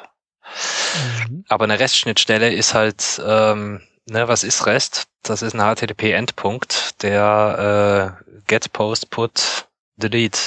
Mhm. 1.29 1.45
Aber 1.49 1.65
eine 1.65 1.79
REST-Schnittstelle 1.79 2.53
ist 2.53 2.75
halt, 2.75 3.21
ähm, 3.25 3.83
ne, 4.07 4.29
was 4.29 4.45
ist 4.45 4.67
REST? 4.67 5.07
Das 5.23 5.43
ist 5.43 5.55
ein 5.55 5.61
HTTP-Endpunkt, 5.61 7.03
der 7.03 8.25
äh, 8.29 8.33
get, 8.47 8.73
post, 8.73 9.11
put, 9.11 9.69
delete 9.97 10.39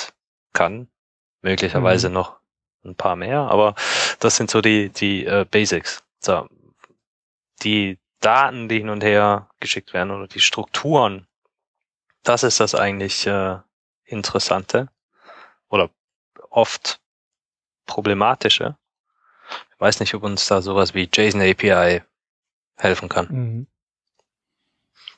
kann. 0.54 0.88
Möglicherweise 1.42 2.10
mhm. 2.10 2.16
noch 2.16 2.38
ein 2.84 2.96
paar 2.96 3.16
mehr, 3.16 3.42
aber 3.42 3.76
das 4.20 4.36
sind 4.36 4.50
so 4.50 4.62
die, 4.62 4.90
die 4.90 5.26
äh, 5.26 5.46
Basics. 5.50 6.04
So, 6.20 6.48
die 7.64 8.00
Daten, 8.20 8.70
die 8.70 8.78
hin 8.78 8.90
und 8.90 9.04
her 9.04 9.50
geschickt 9.60 9.94
werden 9.94 10.12
oder 10.12 10.28
die 10.28 10.40
Strukturen, 10.40 11.28
das 12.24 12.44
ist 12.44 12.60
das 12.60 12.76
eigentlich 12.76 13.28
äh, 13.28 13.58
Interessante 14.06 14.90
oder 15.70 15.90
oft 16.50 17.00
problematische. 17.86 18.76
Ich 19.74 19.80
weiß 19.80 20.00
nicht, 20.00 20.14
ob 20.14 20.24
uns 20.24 20.48
da 20.48 20.62
sowas 20.62 20.94
wie 20.94 21.10
JSON 21.12 21.42
API 21.42 22.02
helfen 22.76 23.10
kann. 23.10 23.28
Mhm. 23.30 23.68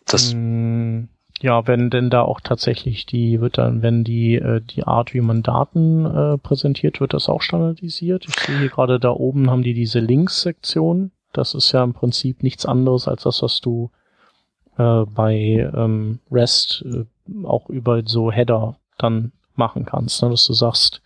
Das 0.05 0.33
mm, 0.33 1.05
ja, 1.41 1.67
wenn 1.67 1.89
denn 1.89 2.09
da 2.09 2.21
auch 2.21 2.39
tatsächlich 2.39 3.05
die 3.05 3.41
wird 3.41 3.57
dann, 3.57 3.81
wenn 3.81 4.03
die 4.03 4.35
äh, 4.35 4.61
die 4.61 4.83
Art, 4.83 5.13
wie 5.13 5.21
man 5.21 5.43
Daten 5.43 6.05
äh, 6.05 6.37
präsentiert, 6.37 7.01
wird 7.01 7.13
das 7.13 7.29
auch 7.29 7.41
standardisiert. 7.41 8.25
Ich 8.27 8.35
sehe 8.35 8.59
hier 8.59 8.69
gerade 8.69 8.99
da 8.99 9.11
oben 9.11 9.49
haben 9.49 9.63
die 9.63 9.73
diese 9.73 9.99
Links-Sektion. 9.99 11.11
Das 11.33 11.53
ist 11.53 11.71
ja 11.71 11.83
im 11.83 11.93
Prinzip 11.93 12.43
nichts 12.43 12.65
anderes 12.65 13.07
als 13.07 13.23
das, 13.23 13.41
was 13.41 13.59
du 13.59 13.91
äh, 14.77 15.05
bei 15.05 15.69
ähm, 15.75 16.19
REST 16.31 16.85
äh, 16.85 17.45
auch 17.45 17.69
über 17.69 18.01
so 18.05 18.31
Header 18.31 18.75
dann 18.97 19.31
machen 19.55 19.85
kannst, 19.85 20.21
ne? 20.21 20.29
dass 20.29 20.45
du 20.45 20.53
sagst, 20.53 21.01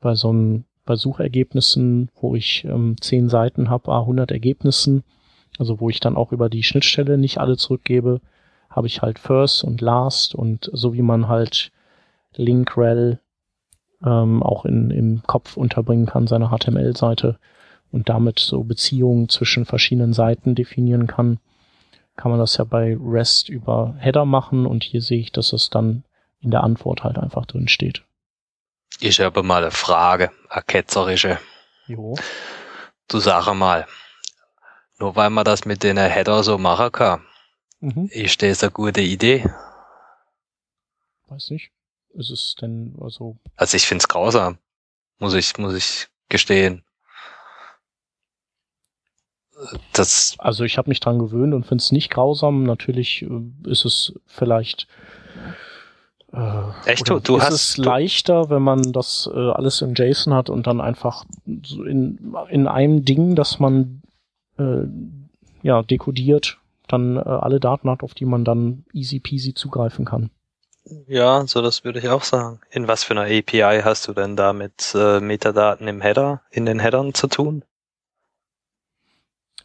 bei 0.00 0.14
so 0.14 0.30
einem, 0.30 0.64
bei 0.84 0.96
Suchergebnissen, 0.96 2.10
wo 2.20 2.34
ich 2.34 2.64
ähm, 2.64 2.96
zehn 3.00 3.28
Seiten 3.28 3.70
habe, 3.70 3.92
a 3.92 4.00
100 4.00 4.30
Ergebnissen, 4.30 5.02
also 5.58 5.80
wo 5.80 5.88
ich 5.88 6.00
dann 6.00 6.16
auch 6.16 6.32
über 6.32 6.48
die 6.48 6.62
Schnittstelle 6.62 7.16
nicht 7.18 7.38
alle 7.38 7.56
zurückgebe, 7.56 8.20
habe 8.68 8.86
ich 8.86 9.02
halt 9.02 9.18
First 9.18 9.64
und 9.64 9.80
Last 9.80 10.34
und 10.34 10.70
so 10.72 10.94
wie 10.94 11.02
man 11.02 11.28
halt 11.28 11.70
Link 12.36 12.76
Rel 12.76 13.20
ähm, 14.04 14.42
auch 14.42 14.64
in, 14.64 14.90
im 14.90 15.22
Kopf 15.26 15.56
unterbringen 15.56 16.06
kann, 16.06 16.26
seine 16.26 16.48
HTML-Seite 16.48 17.38
und 17.92 18.08
damit 18.08 18.40
so 18.40 18.64
Beziehungen 18.64 19.28
zwischen 19.28 19.64
verschiedenen 19.64 20.12
Seiten 20.12 20.54
definieren 20.54 21.06
kann, 21.06 21.38
kann 22.16 22.30
man 22.30 22.40
das 22.40 22.56
ja 22.56 22.64
bei 22.64 22.96
REST 22.98 23.48
über 23.48 23.94
Header 23.98 24.24
machen 24.24 24.66
und 24.66 24.84
hier 24.84 25.00
sehe 25.00 25.20
ich, 25.20 25.32
dass 25.32 25.52
es 25.52 25.70
dann 25.70 26.04
in 26.40 26.50
der 26.50 26.62
Antwort 26.62 27.02
halt 27.02 27.18
einfach 27.18 27.46
drin 27.46 27.68
steht. 27.68 28.04
Ich 29.00 29.20
habe 29.20 29.42
mal 29.42 29.62
eine 29.62 29.70
Frage, 29.70 30.30
eine 30.48 30.62
ketzerische. 30.62 31.38
Jo. 31.86 32.16
Du 33.08 33.18
sag 33.18 33.52
mal, 33.54 33.86
nur 34.98 35.16
weil 35.16 35.30
man 35.30 35.44
das 35.44 35.64
mit 35.64 35.82
den 35.82 35.98
Header 35.98 36.42
so 36.44 36.58
machen 36.58 36.92
kann, 36.92 37.24
mhm. 37.80 38.08
ist 38.10 38.42
das 38.42 38.62
eine 38.62 38.70
gute 38.70 39.00
Idee? 39.00 39.44
Weiß 41.26 41.50
nicht. 41.50 41.70
Ist 42.10 42.30
es 42.30 42.54
denn 42.60 42.96
also? 43.00 43.36
Also 43.56 43.76
ich 43.76 43.86
find's 43.86 44.06
grausam, 44.06 44.58
muss 45.18 45.34
ich 45.34 45.58
muss 45.58 45.74
ich 45.74 46.06
gestehen 46.28 46.84
das. 49.92 50.34
Also 50.38 50.64
ich 50.64 50.78
habe 50.78 50.90
mich 50.90 51.00
dran 51.00 51.18
gewöhnt 51.18 51.54
und 51.54 51.64
finde 51.64 51.82
es 51.82 51.92
nicht 51.92 52.10
grausam. 52.10 52.64
Natürlich 52.64 53.22
äh, 53.22 53.70
ist 53.70 53.84
es 53.84 54.14
vielleicht 54.26 54.86
Äh, 56.32 56.90
Echt? 56.90 57.08
Du, 57.08 57.20
du 57.20 57.36
ist 57.36 57.44
hast 57.44 57.52
es 57.52 57.76
leichter, 57.76 58.50
wenn 58.50 58.62
man 58.62 58.92
das 58.92 59.30
äh, 59.32 59.38
alles 59.38 59.82
in 59.82 59.94
JSON 59.94 60.34
hat 60.34 60.50
und 60.50 60.66
dann 60.66 60.80
einfach 60.80 61.24
in, 61.46 62.34
in 62.48 62.66
einem 62.66 63.04
Ding, 63.04 63.36
das 63.36 63.60
man 63.60 64.02
äh, 64.58 64.82
ja 65.62 65.82
dekodiert, 65.82 66.58
dann 66.88 67.16
äh, 67.16 67.20
alle 67.20 67.60
Daten 67.60 67.88
hat, 67.88 68.02
auf 68.02 68.14
die 68.14 68.24
man 68.24 68.44
dann 68.44 68.84
easy 68.92 69.20
peasy 69.20 69.54
zugreifen 69.54 70.04
kann. 70.04 70.30
Ja, 71.06 71.46
so 71.46 71.62
das 71.62 71.84
würde 71.84 72.00
ich 72.00 72.08
auch 72.08 72.24
sagen. 72.24 72.60
In 72.70 72.88
was 72.88 73.04
für 73.04 73.14
einer 73.14 73.22
API 73.22 73.82
hast 73.82 74.08
du 74.08 74.12
denn 74.12 74.36
da 74.36 74.52
mit 74.52 74.92
äh, 74.94 75.20
Metadaten 75.20 75.88
im 75.88 76.00
Header, 76.00 76.42
in 76.50 76.66
den 76.66 76.80
Headern 76.80 77.14
zu 77.14 77.28
tun? 77.28 77.64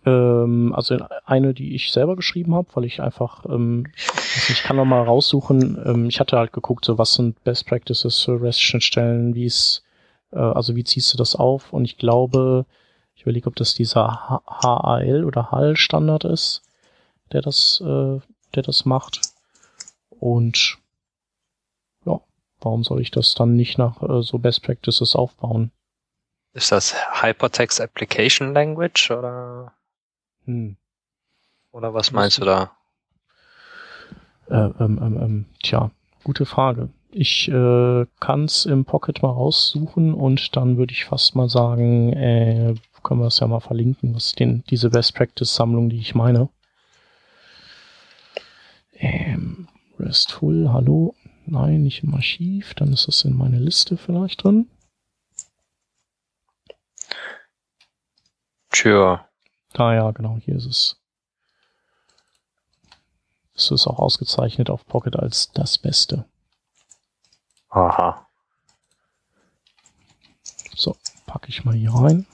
Ähm, 0.06 0.74
also 0.76 0.98
eine, 1.26 1.54
die 1.54 1.76
ich 1.76 1.92
selber 1.92 2.16
geschrieben 2.16 2.56
habe, 2.56 2.68
weil 2.74 2.86
ich 2.86 3.02
einfach, 3.02 3.46
ähm, 3.46 3.88
ich 4.48 4.64
kann 4.64 4.78
noch 4.78 4.86
mal 4.86 5.04
raussuchen. 5.04 5.82
Ähm, 5.86 6.06
ich 6.08 6.20
hatte 6.20 6.38
halt 6.38 6.54
geguckt, 6.54 6.86
so 6.86 6.98
was 6.98 7.14
sind 7.14 7.44
Best 7.44 7.68
Practices 7.68 8.20
für 8.20 8.42
REST-Schnittstellen, 8.42 9.36
wie 9.36 9.46
es, 9.46 9.84
äh, 10.32 10.40
also 10.40 10.76
wie 10.76 10.84
ziehst 10.84 11.14
du 11.14 11.18
das 11.18 11.36
auf? 11.36 11.74
Und 11.74 11.86
ich 11.86 11.98
glaube, 11.98 12.66
ich 13.16 13.24
überlege, 13.24 13.48
ob 13.48 13.56
das 13.56 13.74
dieser 13.74 14.42
HAL 14.48 15.26
oder 15.26 15.52
HAL-Standard 15.52 16.24
ist, 16.24 16.62
der 17.34 17.42
das, 17.42 17.82
äh, 17.82 18.20
der 18.56 18.64
das 18.64 18.86
macht. 18.86 19.22
Und 20.10 20.78
ja, 22.06 22.22
warum 22.62 22.84
soll 22.84 23.02
ich 23.02 23.12
das 23.12 23.34
dann 23.34 23.58
nicht 23.58 23.78
nach 23.78 24.02
äh, 24.02 24.22
so 24.22 24.40
Best 24.40 24.64
Practices 24.64 25.16
aufbauen? 25.16 25.72
Ist 26.54 26.72
das 26.72 26.96
Hypertext 27.22 27.82
Application 27.82 28.54
Language 28.54 29.12
oder? 29.12 29.74
Hm. 30.50 30.78
Oder 31.72 31.94
was 31.94 32.12
meinst 32.12 32.40
du 32.40 32.46
da? 32.46 32.72
Äh, 34.50 34.56
ähm, 34.56 35.00
ähm, 35.00 35.18
ähm, 35.22 35.46
tja, 35.62 35.92
gute 36.24 36.48
Frage. 36.48 36.90
Ich 37.12 37.50
äh, 37.50 38.08
kann 38.20 38.46
es 38.46 38.66
im 38.66 38.84
Pocket 38.84 39.22
mal 39.22 39.30
raussuchen 39.30 40.16
und 40.16 40.56
dann 40.56 40.78
würde 40.78 40.92
ich 40.92 41.06
fast 41.06 41.36
mal 41.36 41.50
sagen, 41.50 42.14
äh, 42.14 42.74
können 43.04 43.22
wir 43.22 43.28
es 43.28 43.40
ja 43.40 43.48
mal 43.48 43.60
verlinken, 43.60 44.16
was 44.16 44.32
den, 44.32 44.64
diese 44.72 44.90
Best 44.90 45.14
Practice 45.14 45.54
Sammlung, 45.54 45.92
die 45.92 46.00
ich 46.00 46.16
meine. 46.16 46.50
Ähm, 48.94 49.68
RESTful, 50.00 50.72
hallo. 50.74 51.14
Nein, 51.46 51.84
nicht 51.84 52.04
im 52.04 52.16
Archiv, 52.16 52.74
dann 52.74 52.92
ist 52.92 53.08
das 53.08 53.24
in 53.24 53.38
meine 53.38 53.60
Liste 53.60 53.98
vielleicht 53.98 54.44
drin. 54.44 54.68
Tja, 58.72 59.29
Ah 59.74 59.94
ja, 59.94 60.12
genau, 60.12 60.38
hier 60.38 60.56
ist 60.56 60.66
es. 60.66 60.96
Es 63.56 63.72
ist 63.72 63.88
auch 63.88 64.00
ausgezeichnet 64.00 64.70
auf 64.70 64.86
Pocket 64.86 65.16
als 65.18 65.52
das 65.52 65.78
Beste. 65.78 66.26
Aha. 67.70 68.26
So, 70.76 70.96
packe 71.26 71.50
ich 71.50 71.66
mal 71.66 71.76
hier 71.76 71.94
rein. 71.94 72.26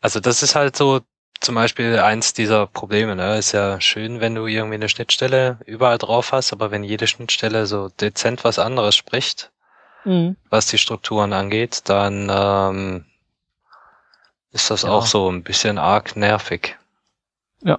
Also 0.00 0.20
das 0.20 0.42
ist 0.42 0.54
halt 0.54 0.76
so 0.76 1.00
zum 1.40 1.54
Beispiel 1.54 1.98
eins 1.98 2.32
dieser 2.32 2.66
Probleme. 2.66 3.16
Ne? 3.16 3.38
Ist 3.38 3.52
ja 3.52 3.80
schön, 3.80 4.20
wenn 4.20 4.34
du 4.34 4.46
irgendwie 4.46 4.76
eine 4.76 4.88
Schnittstelle 4.88 5.58
überall 5.66 5.98
drauf 5.98 6.32
hast, 6.32 6.52
aber 6.52 6.70
wenn 6.70 6.84
jede 6.84 7.06
Schnittstelle 7.06 7.66
so 7.66 7.88
dezent 7.88 8.44
was 8.44 8.58
anderes 8.58 8.94
spricht, 8.94 9.52
mhm. 10.04 10.36
was 10.48 10.66
die 10.66 10.78
Strukturen 10.78 11.32
angeht, 11.32 11.88
dann 11.88 12.28
ähm, 12.30 13.04
ist 14.56 14.70
das 14.70 14.82
ja. 14.82 14.90
auch 14.90 15.06
so 15.06 15.30
ein 15.30 15.42
bisschen 15.42 15.78
arg 15.78 16.16
nervig. 16.16 16.76
Ja, 17.62 17.78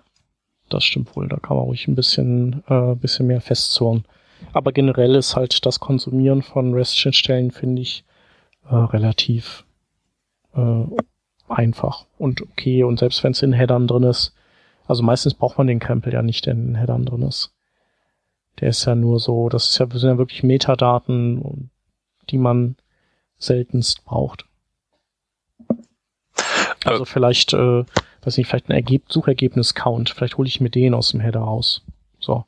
das 0.69 0.83
stimmt 0.83 1.15
wohl. 1.15 1.27
Da 1.27 1.37
kann 1.37 1.57
man 1.57 1.65
ruhig 1.65 1.87
ein 1.87 1.95
bisschen, 1.95 2.63
äh, 2.67 2.95
bisschen 2.95 3.27
mehr 3.27 3.41
festzurren. 3.41 4.05
Aber 4.53 4.71
generell 4.71 5.15
ist 5.15 5.35
halt 5.35 5.65
das 5.65 5.79
Konsumieren 5.79 6.43
von 6.43 6.73
REST-Schnittstellen, 6.73 7.51
finde 7.51 7.81
ich, 7.81 8.05
äh, 8.69 8.75
relativ 8.75 9.65
äh, 10.55 10.83
einfach 11.49 12.05
und 12.19 12.41
okay. 12.41 12.83
Und 12.83 12.99
selbst 12.99 13.23
wenn 13.23 13.31
es 13.31 13.41
in 13.41 13.53
Headern 13.53 13.87
drin 13.87 14.03
ist, 14.03 14.35
also 14.85 15.01
meistens 15.01 15.33
braucht 15.33 15.57
man 15.57 15.67
den 15.67 15.79
Krempel 15.79 16.13
ja 16.13 16.21
nicht, 16.21 16.45
der 16.45 16.53
in 16.53 16.67
den 16.67 16.75
Headern 16.75 17.05
drin 17.05 17.23
ist. 17.23 17.53
Der 18.59 18.69
ist 18.69 18.85
ja 18.85 18.93
nur 18.93 19.19
so, 19.19 19.49
das 19.49 19.69
ist 19.69 19.77
ja, 19.79 19.87
das 19.87 20.01
sind 20.01 20.11
ja 20.11 20.17
wirklich 20.17 20.43
Metadaten, 20.43 21.71
die 22.29 22.37
man 22.37 22.75
seltenst 23.39 24.05
braucht. 24.05 24.46
Also 26.87 27.05
vielleicht, 27.05 27.53
äh, 27.53 27.85
weiß 28.21 28.37
nicht, 28.37 28.47
vielleicht 28.47 28.69
ein 28.69 28.73
Ergeb 28.73 29.11
Suchergebnis-Count. 29.11 30.09
Vielleicht 30.09 30.37
hole 30.37 30.47
ich 30.47 30.61
mir 30.61 30.69
den 30.69 30.93
aus 30.93 31.11
dem 31.11 31.19
Header 31.19 31.41
raus. 31.41 31.83
So. 32.19 32.45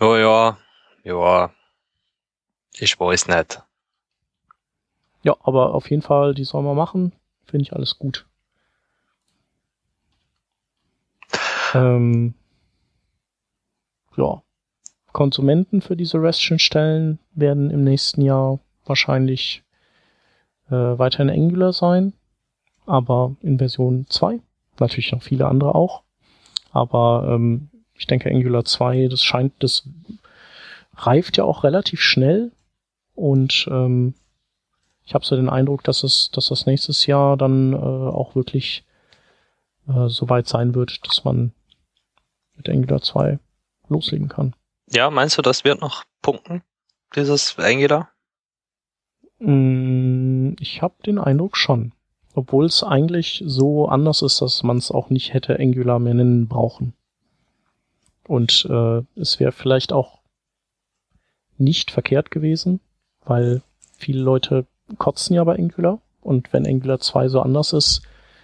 Ja, 0.00 0.18
ja, 0.18 0.58
ja. 1.02 1.50
Ich 2.78 2.98
weiß 3.00 3.28
nicht. 3.28 3.62
Ja, 5.22 5.36
aber 5.42 5.74
auf 5.74 5.90
jeden 5.90 6.02
Fall, 6.02 6.34
die 6.34 6.44
soll 6.44 6.62
man 6.62 6.76
machen. 6.76 7.12
Finde 7.46 7.62
ich 7.62 7.72
alles 7.72 7.98
gut. 7.98 8.26
Ähm, 11.74 12.34
ja. 14.16 14.42
Konsumenten 15.12 15.80
für 15.80 15.96
diese 15.96 16.18
REST-Schnittstellen 16.18 17.18
werden 17.32 17.70
im 17.70 17.82
nächsten 17.82 18.22
Jahr 18.22 18.60
wahrscheinlich 18.84 19.64
äh, 20.68 20.74
weiterhin 20.74 21.30
Angular 21.30 21.72
sein, 21.72 22.12
aber 22.86 23.36
in 23.42 23.58
Version 23.58 24.06
2. 24.08 24.40
Natürlich 24.78 25.12
noch 25.12 25.22
viele 25.22 25.46
andere 25.46 25.74
auch. 25.74 26.02
Aber 26.72 27.28
ähm, 27.30 27.70
ich 27.94 28.06
denke 28.06 28.30
Angular 28.30 28.64
2, 28.64 29.08
das 29.08 29.22
scheint, 29.22 29.54
das 29.60 29.88
reift 30.94 31.36
ja 31.36 31.44
auch 31.44 31.64
relativ 31.64 32.00
schnell 32.00 32.52
und 33.14 33.66
ähm, 33.70 34.14
ich 35.04 35.14
habe 35.14 35.24
so 35.24 35.36
den 35.36 35.48
Eindruck, 35.48 35.84
dass 35.84 36.02
es, 36.02 36.30
dass 36.32 36.48
das 36.48 36.66
nächstes 36.66 37.06
Jahr 37.06 37.36
dann 37.36 37.72
äh, 37.72 37.76
auch 37.76 38.34
wirklich 38.34 38.84
äh, 39.88 40.08
so 40.08 40.28
weit 40.28 40.48
sein 40.48 40.74
wird, 40.74 41.06
dass 41.06 41.24
man 41.24 41.52
mit 42.56 42.68
Angular 42.68 43.00
2 43.00 43.38
loslegen 43.88 44.28
kann. 44.28 44.54
Ja, 44.90 45.10
meinst 45.10 45.38
du, 45.38 45.42
das 45.42 45.64
wird 45.64 45.80
noch 45.80 46.04
punkten, 46.22 46.62
dieses 47.14 47.56
Angular? 47.58 48.10
Mm, 49.38 50.54
ich 50.60 50.82
habe 50.82 50.94
den 51.04 51.18
Eindruck 51.18 51.56
schon. 51.56 51.92
Obwohl 52.34 52.66
es 52.66 52.82
eigentlich 52.82 53.42
so 53.46 53.88
anders 53.88 54.22
ist, 54.22 54.42
dass 54.42 54.62
man 54.62 54.76
es 54.76 54.90
auch 54.90 55.08
nicht 55.08 55.32
hätte 55.32 55.58
Angular 55.58 55.98
mehr 55.98 56.14
nennen 56.14 56.48
brauchen. 56.48 56.92
Und 58.28 58.66
äh, 58.68 59.02
es 59.18 59.40
wäre 59.40 59.52
vielleicht 59.52 59.92
auch 59.92 60.18
nicht 61.58 61.90
verkehrt 61.90 62.30
gewesen, 62.30 62.80
weil 63.24 63.62
viele 63.96 64.20
Leute 64.20 64.66
kotzen 64.98 65.34
ja 65.34 65.44
bei 65.44 65.56
Angular. 65.56 66.00
Und 66.20 66.52
wenn 66.52 66.66
Angular 66.66 67.00
2 67.00 67.28
so 67.28 67.40
anders 67.40 67.72
ist, 67.72 68.02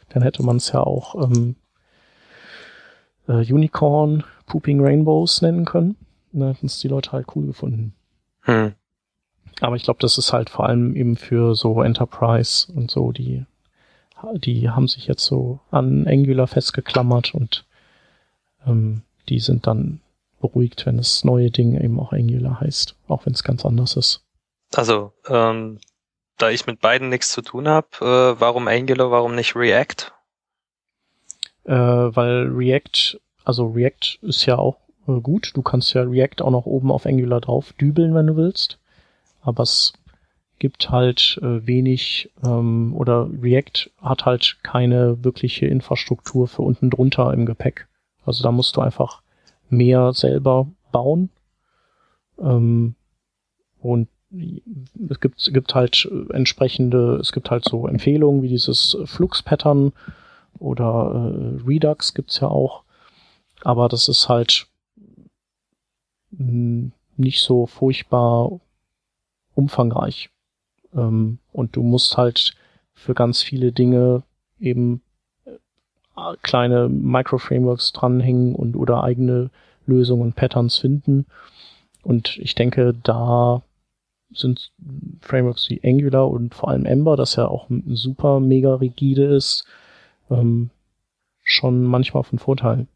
dann 0.08 0.22
hätte 0.22 0.42
man 0.42 0.56
es 0.56 0.72
ja 0.72 0.80
auch 0.80 1.14
ähm, 1.14 1.56
äh, 3.28 3.52
Unicorn 3.52 4.24
Pooping 4.46 4.80
Rainbows 4.80 5.42
nennen 5.42 5.64
können. 5.64 5.96
Dann 6.32 6.54
hätten 6.54 6.66
es 6.66 6.80
die 6.80 6.88
Leute 6.88 7.12
halt 7.12 7.26
cool 7.34 7.46
gefunden. 7.46 7.94
Hm. 8.42 8.72
Aber 9.62 9.76
ich 9.76 9.84
glaube, 9.84 10.00
das 10.00 10.18
ist 10.18 10.32
halt 10.32 10.50
vor 10.50 10.66
allem 10.66 10.96
eben 10.96 11.16
für 11.16 11.54
so 11.54 11.82
Enterprise 11.82 12.70
und 12.72 12.90
so, 12.90 13.12
die, 13.12 13.44
die 14.34 14.68
haben 14.70 14.88
sich 14.88 15.06
jetzt 15.06 15.24
so 15.24 15.60
an 15.70 16.04
Angular 16.08 16.48
festgeklammert 16.48 17.32
und 17.32 17.64
ähm, 18.66 19.02
die 19.28 19.38
sind 19.38 19.68
dann 19.68 20.00
beruhigt, 20.40 20.84
wenn 20.84 20.96
das 20.96 21.22
neue 21.22 21.52
Ding 21.52 21.80
eben 21.80 22.00
auch 22.00 22.12
Angular 22.12 22.60
heißt, 22.60 22.96
auch 23.06 23.24
wenn 23.24 23.34
es 23.34 23.44
ganz 23.44 23.64
anders 23.64 23.94
ist. 23.94 24.24
Also, 24.74 25.12
ähm, 25.28 25.78
da 26.38 26.50
ich 26.50 26.66
mit 26.66 26.80
beiden 26.80 27.08
nichts 27.08 27.30
zu 27.30 27.40
tun 27.40 27.68
habe, 27.68 27.86
äh, 28.00 28.40
warum 28.40 28.66
Angular, 28.66 29.12
warum 29.12 29.36
nicht 29.36 29.54
React? 29.54 30.10
Äh, 31.66 31.72
weil 31.72 32.48
React, 32.48 33.20
also 33.44 33.68
React 33.68 34.18
ist 34.22 34.44
ja 34.44 34.58
auch 34.58 34.78
äh, 35.06 35.20
gut. 35.20 35.52
Du 35.54 35.62
kannst 35.62 35.94
ja 35.94 36.02
React 36.02 36.42
auch 36.42 36.50
noch 36.50 36.66
oben 36.66 36.90
auf 36.90 37.06
Angular 37.06 37.40
drauf 37.40 37.72
dübeln, 37.74 38.12
wenn 38.12 38.26
du 38.26 38.34
willst 38.34 38.80
aber 39.42 39.62
es 39.64 39.92
gibt 40.58 40.90
halt 40.90 41.40
äh, 41.42 41.66
wenig 41.66 42.30
ähm, 42.44 42.94
oder 42.94 43.28
React 43.42 43.90
hat 44.00 44.24
halt 44.24 44.58
keine 44.62 45.24
wirkliche 45.24 45.66
Infrastruktur 45.66 46.46
für 46.46 46.62
unten 46.62 46.88
drunter 46.88 47.34
im 47.34 47.46
Gepäck. 47.46 47.88
Also 48.24 48.44
da 48.44 48.52
musst 48.52 48.76
du 48.76 48.80
einfach 48.80 49.22
mehr 49.68 50.12
selber 50.12 50.68
bauen. 50.92 51.30
Ähm, 52.38 52.94
und 53.80 54.08
es 55.10 55.20
gibt, 55.20 55.40
es 55.40 55.52
gibt 55.52 55.74
halt 55.74 56.08
entsprechende, 56.32 57.16
es 57.16 57.32
gibt 57.32 57.50
halt 57.50 57.64
so 57.64 57.86
Empfehlungen 57.88 58.42
wie 58.42 58.48
dieses 58.48 58.96
Flux-Pattern 59.04 59.92
oder 60.58 61.32
äh, 61.34 61.66
Redux 61.66 62.14
gibt's 62.14 62.40
ja 62.40 62.48
auch. 62.48 62.84
Aber 63.62 63.88
das 63.88 64.08
ist 64.08 64.28
halt 64.28 64.68
nicht 67.16 67.42
so 67.42 67.66
furchtbar 67.66 68.60
umfangreich. 69.54 70.30
Ähm, 70.94 71.38
und 71.52 71.76
du 71.76 71.82
musst 71.82 72.16
halt 72.16 72.54
für 72.94 73.14
ganz 73.14 73.42
viele 73.42 73.72
Dinge 73.72 74.22
eben 74.60 75.02
äh, 75.44 75.50
kleine 76.42 76.88
Micro-Frameworks 76.88 77.92
dranhängen 77.92 78.54
und 78.54 78.76
oder 78.76 79.02
eigene 79.02 79.50
Lösungen 79.86 80.22
und 80.22 80.36
Patterns 80.36 80.78
finden. 80.78 81.26
Und 82.02 82.36
ich 82.38 82.54
denke, 82.54 82.94
da 83.02 83.62
sind 84.34 84.72
Frameworks 85.20 85.68
wie 85.70 85.80
Angular 85.84 86.28
und 86.28 86.54
vor 86.54 86.70
allem 86.70 86.86
Ember, 86.86 87.16
das 87.16 87.36
ja 87.36 87.46
auch 87.46 87.66
super 87.88 88.40
mega 88.40 88.74
rigide 88.76 89.24
ist, 89.24 89.66
ähm, 90.30 90.70
schon 91.42 91.84
manchmal 91.84 92.24
von 92.24 92.38
Vorteil. 92.38 92.86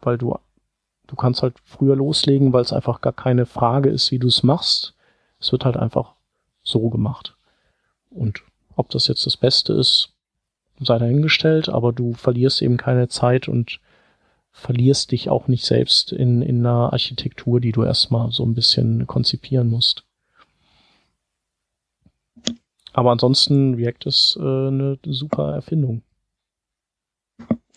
Weil 0.00 0.18
du, 0.18 0.36
du 1.06 1.16
kannst 1.16 1.42
halt 1.42 1.54
früher 1.64 1.96
loslegen, 1.96 2.52
weil 2.52 2.62
es 2.62 2.72
einfach 2.72 3.00
gar 3.00 3.12
keine 3.12 3.46
Frage 3.46 3.90
ist, 3.90 4.10
wie 4.10 4.18
du 4.18 4.28
es 4.28 4.42
machst. 4.42 4.94
Es 5.42 5.52
wird 5.52 5.64
halt 5.64 5.76
einfach 5.76 6.14
so 6.62 6.88
gemacht. 6.88 7.36
Und 8.10 8.42
ob 8.76 8.88
das 8.90 9.08
jetzt 9.08 9.26
das 9.26 9.36
Beste 9.36 9.72
ist, 9.72 10.14
sei 10.78 10.98
dahingestellt, 10.98 11.68
aber 11.68 11.92
du 11.92 12.14
verlierst 12.14 12.62
eben 12.62 12.76
keine 12.76 13.08
Zeit 13.08 13.48
und 13.48 13.80
verlierst 14.52 15.10
dich 15.10 15.28
auch 15.28 15.48
nicht 15.48 15.64
selbst 15.64 16.12
in, 16.12 16.42
in 16.42 16.60
einer 16.60 16.92
Architektur, 16.92 17.60
die 17.60 17.72
du 17.72 17.82
erstmal 17.82 18.30
so 18.30 18.44
ein 18.44 18.54
bisschen 18.54 19.06
konzipieren 19.06 19.68
musst. 19.68 20.04
Aber 22.92 23.10
ansonsten, 23.10 23.74
React 23.74 24.06
ist 24.06 24.36
äh, 24.38 24.42
eine 24.42 24.98
super 25.04 25.54
Erfindung. 25.54 26.02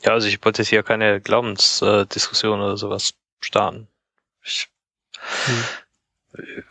Ja, 0.03 0.11
also 0.11 0.27
ich 0.27 0.43
wollte 0.43 0.61
hier 0.63 0.83
keine 0.83 1.21
Glaubensdiskussion 1.21 2.59
oder 2.59 2.77
sowas 2.77 3.13
starten. 3.39 3.87
Ich, 4.43 4.67
hm. 5.45 5.63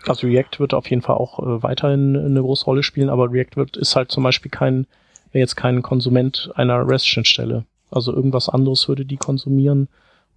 Also 0.07 0.27
React 0.27 0.59
wird 0.59 0.75
auf 0.75 0.89
jeden 0.91 1.03
Fall 1.03 1.17
auch 1.17 1.39
äh, 1.39 1.63
weiterhin 1.63 2.17
eine 2.17 2.41
große 2.41 2.65
Rolle 2.65 2.83
spielen, 2.83 3.11
aber 3.11 3.31
React 3.31 3.57
wird, 3.57 3.77
ist 3.77 3.97
halt 3.97 4.11
zum 4.11 4.23
Beispiel 4.23 4.51
kein, 4.51 4.87
jetzt 5.33 5.57
kein 5.57 5.83
Konsument 5.83 6.51
einer 6.55 6.87
REST-Schnittstelle. 6.87 7.65
Also 7.91 8.13
irgendwas 8.13 8.49
anderes 8.49 8.89
würde 8.89 9.05
die 9.05 9.17
konsumieren 9.17 9.89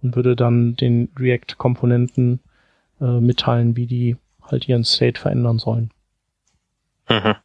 und 0.02 0.16
würde 0.16 0.36
dann 0.36 0.76
den 0.76 1.10
React-Komponenten 1.18 2.40
äh, 3.00 3.20
mitteilen, 3.20 3.76
wie 3.76 3.86
die 3.86 4.16
halt 4.42 4.68
ihren 4.68 4.84
State 4.84 5.20
verändern 5.20 5.58
sollen. 5.58 5.90
Mhm 7.08 7.36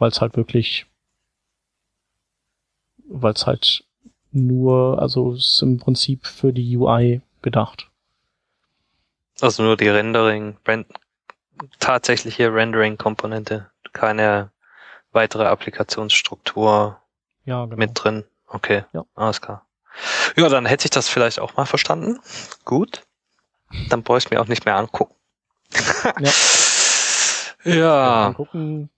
weil 0.00 0.10
es 0.10 0.20
halt 0.20 0.36
wirklich, 0.36 0.86
weil 3.06 3.34
es 3.34 3.46
halt 3.46 3.84
nur, 4.32 5.00
also 5.00 5.32
es 5.34 5.54
ist 5.54 5.62
im 5.62 5.78
Prinzip 5.78 6.26
für 6.26 6.52
die 6.52 6.76
UI 6.76 7.20
gedacht. 7.42 7.89
Also 9.40 9.62
nur 9.62 9.76
die 9.76 9.88
Rendering, 9.88 10.56
Rend 10.66 10.86
tatsächliche 11.78 12.52
Rendering-Komponente, 12.52 13.70
keine 13.92 14.50
weitere 15.12 15.46
Applikationsstruktur 15.46 17.00
ja, 17.44 17.64
genau. 17.64 17.76
mit 17.76 17.90
drin. 17.94 18.24
Okay, 18.46 18.84
ja. 18.92 19.04
alles 19.14 19.40
klar. 19.40 19.66
Ja, 20.36 20.48
dann 20.48 20.66
hätte 20.66 20.86
ich 20.86 20.90
das 20.90 21.08
vielleicht 21.08 21.40
auch 21.40 21.56
mal 21.56 21.66
verstanden. 21.66 22.20
Gut. 22.64 23.02
Dann 23.88 24.02
brauche 24.02 24.18
ich 24.18 24.30
mir 24.30 24.40
auch 24.40 24.48
nicht 24.48 24.64
mehr 24.64 24.76
angucken. 24.76 25.14
ja. 26.18 26.30
ja. 27.72 28.32
Gucken, 28.34 28.90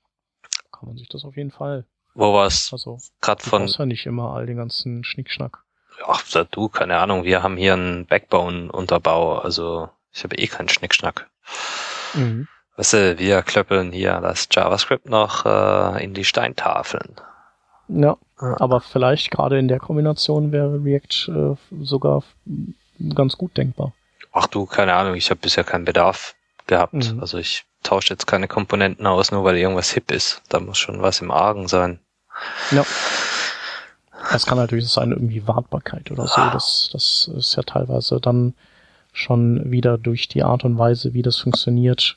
kann 0.70 0.88
man 0.88 0.96
sich 0.96 1.08
das 1.08 1.24
auf 1.24 1.36
jeden 1.36 1.50
Fall. 1.50 1.84
Wo 2.14 2.32
war's? 2.34 2.70
Also, 2.72 2.98
gerade 3.20 3.42
von. 3.42 3.66
ja 3.66 3.86
nicht 3.86 4.06
immer 4.06 4.34
all 4.34 4.46
den 4.46 4.56
ganzen 4.56 5.04
Schnickschnack. 5.04 5.64
Ach, 6.06 6.22
du, 6.50 6.68
keine 6.68 6.98
Ahnung, 6.98 7.24
wir 7.24 7.42
haben 7.42 7.56
hier 7.56 7.74
einen 7.74 8.06
Backbone-Unterbau, 8.06 9.38
also 9.38 9.88
ich 10.12 10.24
habe 10.24 10.36
eh 10.36 10.46
keinen 10.46 10.68
Schnickschnack. 10.68 11.28
Mhm. 12.14 12.48
Weißt 12.76 12.94
du, 12.94 13.18
wir 13.18 13.42
klöppeln 13.42 13.92
hier 13.92 14.20
das 14.20 14.48
JavaScript 14.50 15.08
noch 15.08 15.44
äh, 15.44 16.02
in 16.02 16.14
die 16.14 16.24
Steintafeln. 16.24 17.16
Ja, 17.88 18.16
aber 18.38 18.80
vielleicht 18.80 19.30
gerade 19.30 19.58
in 19.58 19.68
der 19.68 19.78
Kombination 19.78 20.52
wäre 20.52 20.82
React 20.82 21.28
äh, 21.28 21.84
sogar 21.84 22.22
ganz 23.14 23.36
gut 23.36 23.56
denkbar. 23.56 23.92
Ach 24.32 24.46
du, 24.46 24.64
keine 24.64 24.94
Ahnung, 24.94 25.14
ich 25.14 25.28
habe 25.30 25.40
bisher 25.40 25.64
keinen 25.64 25.84
Bedarf 25.84 26.34
gehabt. 26.66 26.94
Mhm. 26.94 27.20
Also 27.20 27.38
ich 27.38 27.64
tauscht 27.82 28.10
jetzt 28.10 28.26
keine 28.26 28.48
Komponenten 28.48 29.06
aus, 29.06 29.30
nur 29.30 29.44
weil 29.44 29.58
irgendwas 29.58 29.90
hip 29.90 30.10
ist. 30.10 30.42
Da 30.48 30.60
muss 30.60 30.78
schon 30.78 31.02
was 31.02 31.20
im 31.20 31.30
Argen 31.30 31.68
sein. 31.68 31.98
Ja. 32.70 32.84
Es 34.32 34.46
kann 34.46 34.56
natürlich 34.56 34.88
sein, 34.88 35.10
irgendwie 35.10 35.46
Wartbarkeit 35.46 36.10
oder 36.10 36.26
so. 36.26 36.40
Das, 36.52 36.88
das 36.92 37.28
ist 37.36 37.56
ja 37.56 37.62
teilweise 37.64 38.20
dann 38.20 38.54
schon 39.12 39.70
wieder 39.70 39.98
durch 39.98 40.28
die 40.28 40.42
Art 40.42 40.64
und 40.64 40.78
Weise, 40.78 41.14
wie 41.14 41.22
das 41.22 41.38
funktioniert, 41.38 42.16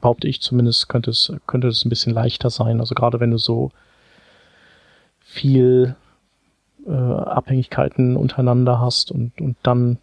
behaupte 0.00 0.28
ich 0.28 0.42
zumindest, 0.42 0.88
könnte 0.88 1.10
es, 1.10 1.32
könnte 1.46 1.68
es 1.68 1.84
ein 1.84 1.88
bisschen 1.88 2.12
leichter 2.12 2.50
sein. 2.50 2.80
Also 2.80 2.94
gerade 2.94 3.20
wenn 3.20 3.30
du 3.30 3.38
so 3.38 3.70
viel 5.20 5.96
äh, 6.86 6.92
Abhängigkeiten 6.92 8.16
untereinander 8.16 8.80
hast 8.80 9.10
und, 9.10 9.40
und 9.40 9.56
dann 9.62 9.98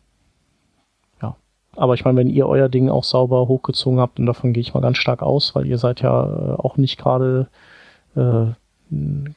aber 1.75 1.93
ich 1.93 2.03
meine, 2.03 2.17
wenn 2.17 2.29
ihr 2.29 2.47
euer 2.47 2.69
Ding 2.69 2.89
auch 2.89 3.03
sauber 3.03 3.47
hochgezogen 3.47 3.99
habt, 3.99 4.19
und 4.19 4.25
davon 4.25 4.53
gehe 4.53 4.61
ich 4.61 4.73
mal 4.73 4.81
ganz 4.81 4.97
stark 4.97 5.21
aus, 5.21 5.55
weil 5.55 5.65
ihr 5.65 5.77
seid 5.77 6.01
ja 6.01 6.23
äh, 6.23 6.53
auch 6.57 6.77
nicht 6.77 6.97
gerade 6.97 7.47
äh, 8.15 8.45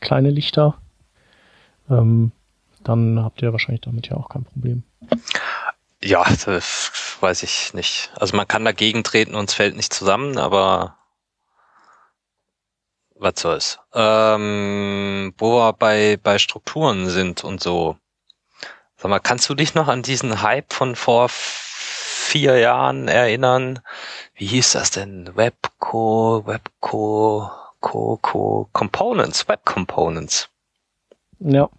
kleine 0.00 0.30
Lichter, 0.30 0.74
ähm, 1.88 2.32
dann 2.82 3.22
habt 3.22 3.40
ihr 3.40 3.52
wahrscheinlich 3.52 3.82
damit 3.82 4.08
ja 4.08 4.16
auch 4.16 4.28
kein 4.28 4.44
Problem. 4.44 4.82
Ja, 6.04 6.22
weiß 7.20 7.42
ich 7.44 7.72
nicht. 7.72 8.12
Also 8.14 8.36
man 8.36 8.46
kann 8.46 8.64
dagegen 8.64 9.04
treten 9.04 9.34
und 9.34 9.48
es 9.48 9.54
fällt 9.54 9.74
nicht 9.74 9.92
zusammen, 9.92 10.36
aber 10.36 10.98
was 13.14 13.40
soll's. 13.40 13.78
Ähm, 13.94 15.32
wo 15.38 15.56
wir 15.56 15.72
bei, 15.72 16.18
bei 16.22 16.38
Strukturen 16.38 17.08
sind 17.08 17.42
und 17.42 17.62
so. 17.62 17.96
Sag 18.98 19.08
mal, 19.08 19.18
kannst 19.18 19.48
du 19.48 19.54
dich 19.54 19.74
noch 19.74 19.88
an 19.88 20.02
diesen 20.02 20.42
Hype 20.42 20.74
von 20.74 20.94
vor 20.94 21.30
vier 21.30 22.58
Jahren 22.58 23.08
erinnern. 23.08 23.80
Wie 24.34 24.46
hieß 24.46 24.72
das 24.72 24.90
denn? 24.90 25.34
Webco, 25.34 26.42
Webco, 26.44 27.50
Co, 27.80 28.18
Co, 28.20 28.68
Components, 28.72 29.48
Web 29.48 29.64
Components. 29.64 30.50
Ja. 31.38 31.70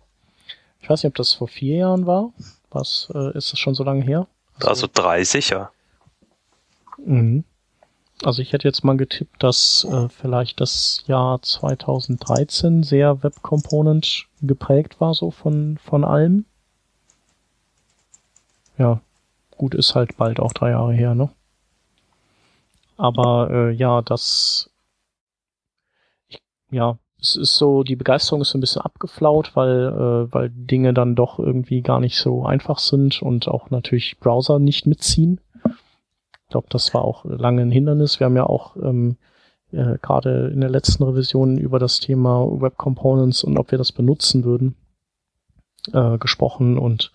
Ich 0.82 0.90
weiß 0.90 1.04
nicht, 1.04 1.12
ob 1.12 1.16
das 1.16 1.34
vor 1.34 1.48
vier 1.48 1.78
Jahren 1.78 2.08
war. 2.08 2.32
Was 2.76 3.12
äh, 3.14 3.36
ist 3.38 3.52
das 3.52 3.60
schon 3.60 3.74
so 3.74 3.84
lange 3.84 4.04
her? 4.04 4.28
Also, 4.56 4.68
also 4.70 4.88
drei 4.94 5.24
sicher. 5.24 5.72
Mhm. 6.98 7.44
Also 8.24 8.42
ich 8.42 8.54
hätte 8.54 8.68
jetzt 8.68 8.84
mal 8.84 8.96
getippt, 8.96 9.44
dass 9.44 9.86
äh, 9.90 10.08
vielleicht 10.10 10.62
das 10.62 11.04
Jahr 11.08 11.42
2013 11.42 12.84
sehr 12.84 13.24
Web 13.24 13.42
Component 13.42 14.28
geprägt 14.42 15.02
war, 15.02 15.14
so 15.14 15.32
von, 15.32 15.78
von 15.78 16.04
allem. 16.04 16.46
Ja, 18.78 19.02
Gut, 19.58 19.74
ist 19.74 19.96
halt 19.96 20.18
bald 20.18 20.40
auch 20.40 20.54
drei 20.54 20.72
Jahre 20.72 20.94
her, 20.94 21.16
ne? 21.16 21.30
Aber 22.98 23.50
äh, 23.52 23.72
ja, 23.72 24.02
das 24.02 24.70
ich, 26.28 26.42
ja, 26.72 26.98
es 27.26 27.36
ist 27.36 27.58
so, 27.58 27.84
die 27.84 27.96
Begeisterung 27.96 28.42
ist 28.42 28.50
so 28.50 28.58
ein 28.58 28.62
bisschen 28.62 28.84
abgeflaut, 28.84 29.56
weil, 29.56 29.88
äh, 29.88 30.34
weil 30.34 30.50
Dinge 30.50 30.94
dann 30.94 31.16
doch 31.16 31.40
irgendwie 31.40 31.82
gar 31.82 32.00
nicht 32.00 32.18
so 32.18 32.46
einfach 32.46 32.78
sind 32.78 33.22
und 33.22 33.48
auch 33.48 33.72
natürlich 33.72 34.20
Browser 34.20 34.60
nicht 34.60 34.86
mitziehen. 34.86 35.42
Ich 35.66 36.50
glaube, 36.50 36.68
das 36.70 36.94
war 36.94 37.04
auch 37.04 37.26
lange 37.26 37.64
ein 37.64 37.72
Hindernis. 37.72 38.20
Wir 38.20 38.26
haben 38.26 38.36
ja 38.36 38.46
auch 38.46 38.76
ähm, 38.78 39.18
äh, 39.72 39.98
gerade 40.02 40.52
in 40.54 40.62
der 40.62 40.70
letzten 40.70 41.04
Revision 41.04 41.58
über 41.58 41.80
das 41.80 42.00
Thema 42.00 42.46
Web 42.62 42.78
Components 42.78 43.44
und 43.44 43.58
ob 43.58 43.72
wir 43.72 43.80
das 43.80 43.92
benutzen 43.92 44.44
würden 44.44 44.76
äh, 45.94 46.18
gesprochen 46.20 46.78
und 46.78 47.12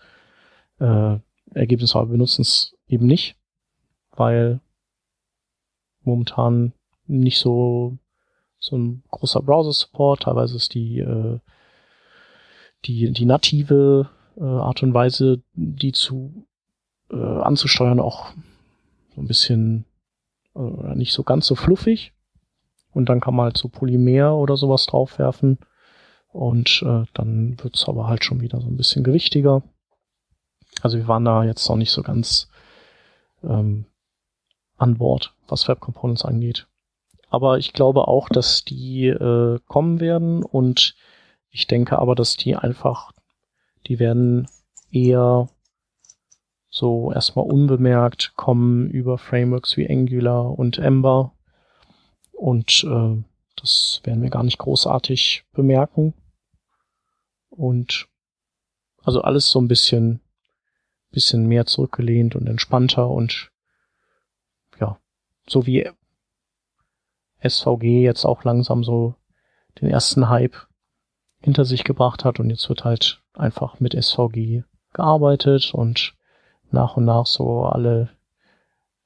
äh, 0.79 1.17
Ergebnis 1.53 1.95
aber 1.95 2.07
benutzen 2.07 2.41
es 2.41 2.75
eben 2.87 3.07
nicht, 3.07 3.35
weil 4.11 4.59
momentan 6.03 6.73
nicht 7.07 7.39
so 7.39 7.97
so 8.61 8.77
ein 8.77 9.03
großer 9.11 9.41
Browser-Support. 9.41 10.23
Teilweise 10.23 10.55
ist 10.55 10.73
die 10.73 10.99
äh, 10.99 11.39
die 12.85 13.11
die 13.11 13.25
native 13.25 14.09
äh, 14.37 14.43
Art 14.43 14.81
und 14.83 14.93
Weise, 14.93 15.41
die 15.53 15.91
zu 15.91 16.45
äh, 17.09 17.15
anzusteuern, 17.15 17.99
auch 17.99 18.27
so 19.15 19.21
ein 19.21 19.27
bisschen 19.27 19.85
äh, 20.55 20.95
nicht 20.95 21.11
so 21.11 21.23
ganz 21.23 21.47
so 21.47 21.55
fluffig. 21.55 22.13
Und 22.93 23.09
dann 23.09 23.19
kann 23.19 23.35
man 23.35 23.45
halt 23.45 23.57
so 23.57 23.67
Polymer 23.67 24.35
oder 24.35 24.57
sowas 24.57 24.85
draufwerfen. 24.85 25.59
Und 26.31 26.83
äh, 26.85 27.05
dann 27.13 27.57
wird's 27.61 27.87
aber 27.87 28.07
halt 28.07 28.23
schon 28.23 28.41
wieder 28.41 28.61
so 28.61 28.67
ein 28.67 28.77
bisschen 28.77 29.03
gewichtiger. 29.03 29.63
Also 30.81 30.97
wir 30.97 31.07
waren 31.07 31.25
da 31.25 31.43
jetzt 31.43 31.67
noch 31.67 31.75
nicht 31.75 31.91
so 31.91 32.03
ganz 32.03 32.49
ähm, 33.43 33.85
an 34.77 34.97
Bord, 34.97 35.33
was 35.47 35.67
Web 35.67 35.79
Components 35.79 36.23
angeht. 36.25 36.67
Aber 37.31 37.57
ich 37.57 37.71
glaube 37.71 38.09
auch, 38.09 38.27
dass 38.27 38.65
die 38.65 39.07
äh, 39.07 39.59
kommen 39.67 40.01
werden 40.01 40.43
und 40.43 40.95
ich 41.49 41.65
denke 41.65 41.97
aber, 41.97 42.13
dass 42.13 42.35
die 42.35 42.57
einfach, 42.57 43.13
die 43.87 43.99
werden 43.99 44.49
eher 44.91 45.47
so 46.69 47.11
erstmal 47.11 47.45
unbemerkt 47.45 48.33
kommen 48.35 48.89
über 48.89 49.17
Frameworks 49.17 49.77
wie 49.77 49.89
Angular 49.89 50.59
und 50.59 50.77
Ember 50.77 51.33
und 52.33 52.83
äh, 52.83 53.23
das 53.55 54.01
werden 54.03 54.21
wir 54.21 54.29
gar 54.29 54.43
nicht 54.43 54.57
großartig 54.57 55.45
bemerken. 55.53 56.13
Und 57.49 58.07
also 59.03 59.21
alles 59.21 59.49
so 59.49 59.59
ein 59.59 59.67
bisschen 59.69 60.21
bisschen 61.11 61.47
mehr 61.47 61.65
zurückgelehnt 61.65 62.35
und 62.35 62.47
entspannter 62.47 63.09
und 63.09 63.51
ja, 64.79 64.99
so 65.47 65.65
wie 65.65 65.89
SVG 67.43 68.03
jetzt 68.03 68.25
auch 68.25 68.43
langsam 68.43 68.83
so 68.83 69.15
den 69.79 69.89
ersten 69.89 70.29
Hype 70.29 70.55
hinter 71.41 71.65
sich 71.65 71.83
gebracht 71.83 72.23
hat 72.23 72.39
und 72.39 72.49
jetzt 72.49 72.69
wird 72.69 72.83
halt 72.83 73.21
einfach 73.33 73.79
mit 73.79 73.93
SVG 73.93 74.63
gearbeitet 74.93 75.73
und 75.73 76.13
nach 76.69 76.97
und 76.97 77.05
nach 77.05 77.25
so 77.25 77.65
alle 77.65 78.09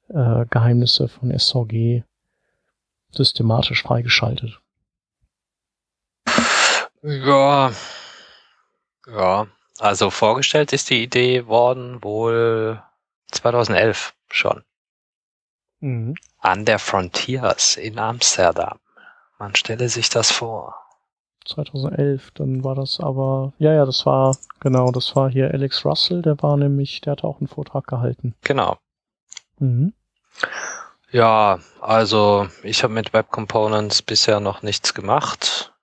äh, 0.09 0.45
Geheimnisse 0.49 1.07
von 1.07 1.37
SVG 1.37 2.03
systematisch 3.11 3.83
freigeschaltet. 3.83 4.59
Ja, 7.01 7.71
ja, 9.07 9.47
also 9.79 10.09
vorgestellt 10.09 10.73
ist 10.73 10.89
die 10.89 11.03
Idee 11.03 11.45
worden 11.45 12.03
wohl 12.03 12.81
2011 13.31 14.13
schon. 14.29 14.63
Mhm. 15.79 16.15
An 16.39 16.65
der 16.65 16.79
Frontiers 16.79 17.77
in 17.77 17.99
Amsterdam. 17.99 18.79
Man 19.39 19.55
stelle 19.55 19.89
sich 19.89 20.09
das 20.09 20.31
vor. 20.31 20.75
2011, 21.45 22.31
dann 22.31 22.63
war 22.63 22.75
das 22.75 22.99
aber, 22.99 23.53
ja, 23.59 23.73
ja, 23.73 23.85
das 23.85 24.05
war, 24.05 24.35
genau, 24.59 24.91
das 24.91 25.15
war 25.15 25.29
hier 25.29 25.51
Alex 25.51 25.85
Russell, 25.85 26.21
der 26.21 26.41
war 26.41 26.57
nämlich, 26.57 27.01
der 27.01 27.11
hatte 27.11 27.25
auch 27.25 27.39
einen 27.39 27.47
Vortrag 27.47 27.85
gehalten. 27.85 28.33
Genau. 28.41 28.77
Mhm. 29.59 29.93
Ja, 31.11 31.59
also 31.81 32.47
ich 32.63 32.83
habe 32.83 32.93
mit 32.93 33.13
Web 33.13 33.29
Components 33.29 34.01
bisher 34.01 34.39
noch 34.39 34.63
nichts 34.63 34.93
gemacht. 34.93 35.73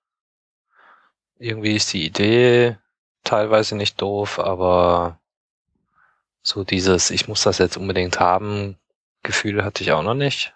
Irgendwie 1.39 1.75
ist 1.75 1.93
die 1.93 2.05
Idee 2.05 2.77
teilweise 3.23 3.75
nicht 3.75 4.01
doof, 4.01 4.39
aber 4.39 5.19
so 6.41 6.63
dieses, 6.63 7.09
ich 7.09 7.27
muss 7.27 7.43
das 7.43 7.57
jetzt 7.57 7.77
unbedingt 7.77 8.19
haben, 8.19 8.77
Gefühl 9.23 9.63
hatte 9.63 9.83
ich 9.83 9.91
auch 9.91 10.03
noch 10.03 10.13
nicht. 10.13 10.53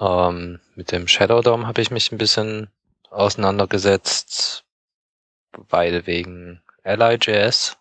Ähm, 0.00 0.60
mit 0.74 0.92
dem 0.92 1.08
Shadow 1.08 1.40
Dome 1.40 1.66
habe 1.66 1.80
ich 1.80 1.90
mich 1.90 2.10
ein 2.12 2.18
bisschen 2.18 2.70
auseinandergesetzt, 3.10 4.64
weil 5.52 6.06
wegen 6.06 6.62
LIJS. 6.84 7.76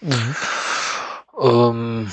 Mhm. 0.00 0.36
Ähm, 1.38 2.12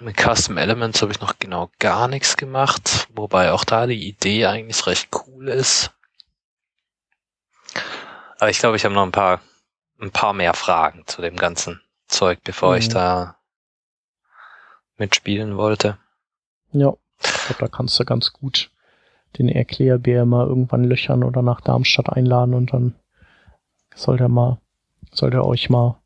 mit 0.00 0.16
Custom 0.16 0.56
Elements 0.56 1.02
habe 1.02 1.12
ich 1.12 1.20
noch 1.20 1.38
genau 1.38 1.70
gar 1.78 2.08
nichts 2.08 2.36
gemacht, 2.36 3.08
wobei 3.14 3.52
auch 3.52 3.64
da 3.64 3.86
die 3.86 4.08
Idee 4.08 4.46
eigentlich 4.46 4.86
recht 4.86 5.08
cool 5.14 5.48
ist. 5.48 5.90
Aber 8.38 8.50
ich 8.50 8.58
glaube, 8.58 8.76
ich 8.76 8.84
habe 8.84 8.94
noch 8.94 9.02
ein 9.02 9.12
paar, 9.12 9.40
ein 10.00 10.12
paar 10.12 10.32
mehr 10.32 10.54
Fragen 10.54 11.04
zu 11.06 11.22
dem 11.22 11.36
ganzen 11.36 11.80
Zeug, 12.06 12.40
bevor 12.44 12.72
mhm. 12.72 12.78
ich 12.78 12.88
da 12.88 13.37
mitspielen 14.98 15.56
wollte. 15.56 15.98
Ja, 16.72 16.94
ich 17.22 17.46
glaube, 17.46 17.60
da 17.60 17.68
kannst 17.68 17.98
du 17.98 18.04
ganz 18.04 18.32
gut 18.32 18.70
den 19.38 19.48
Erklärbär 19.48 20.24
mal 20.24 20.46
irgendwann 20.46 20.84
löchern 20.84 21.22
oder 21.22 21.42
nach 21.42 21.60
Darmstadt 21.60 22.10
einladen 22.10 22.54
und 22.54 22.72
dann 22.72 22.94
soll 23.94 24.16
der 24.16 24.28
mal, 24.28 24.58
soll 25.12 25.30
der 25.30 25.44
euch 25.44 25.70
mal 25.70 26.00